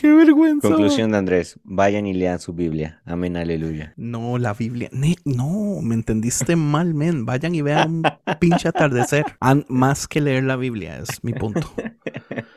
[0.00, 0.68] Qué vergüenza.
[0.68, 3.00] Conclusión de Andrés, vayan y lean su Biblia.
[3.04, 3.94] Amén, aleluya.
[3.96, 4.88] No, la Biblia.
[4.92, 7.26] Ne- no, me entendiste mal, men.
[7.26, 8.02] Vayan y vean un
[8.38, 9.24] pinche atardecer.
[9.68, 11.68] Más que leer la Biblia, es mi punto.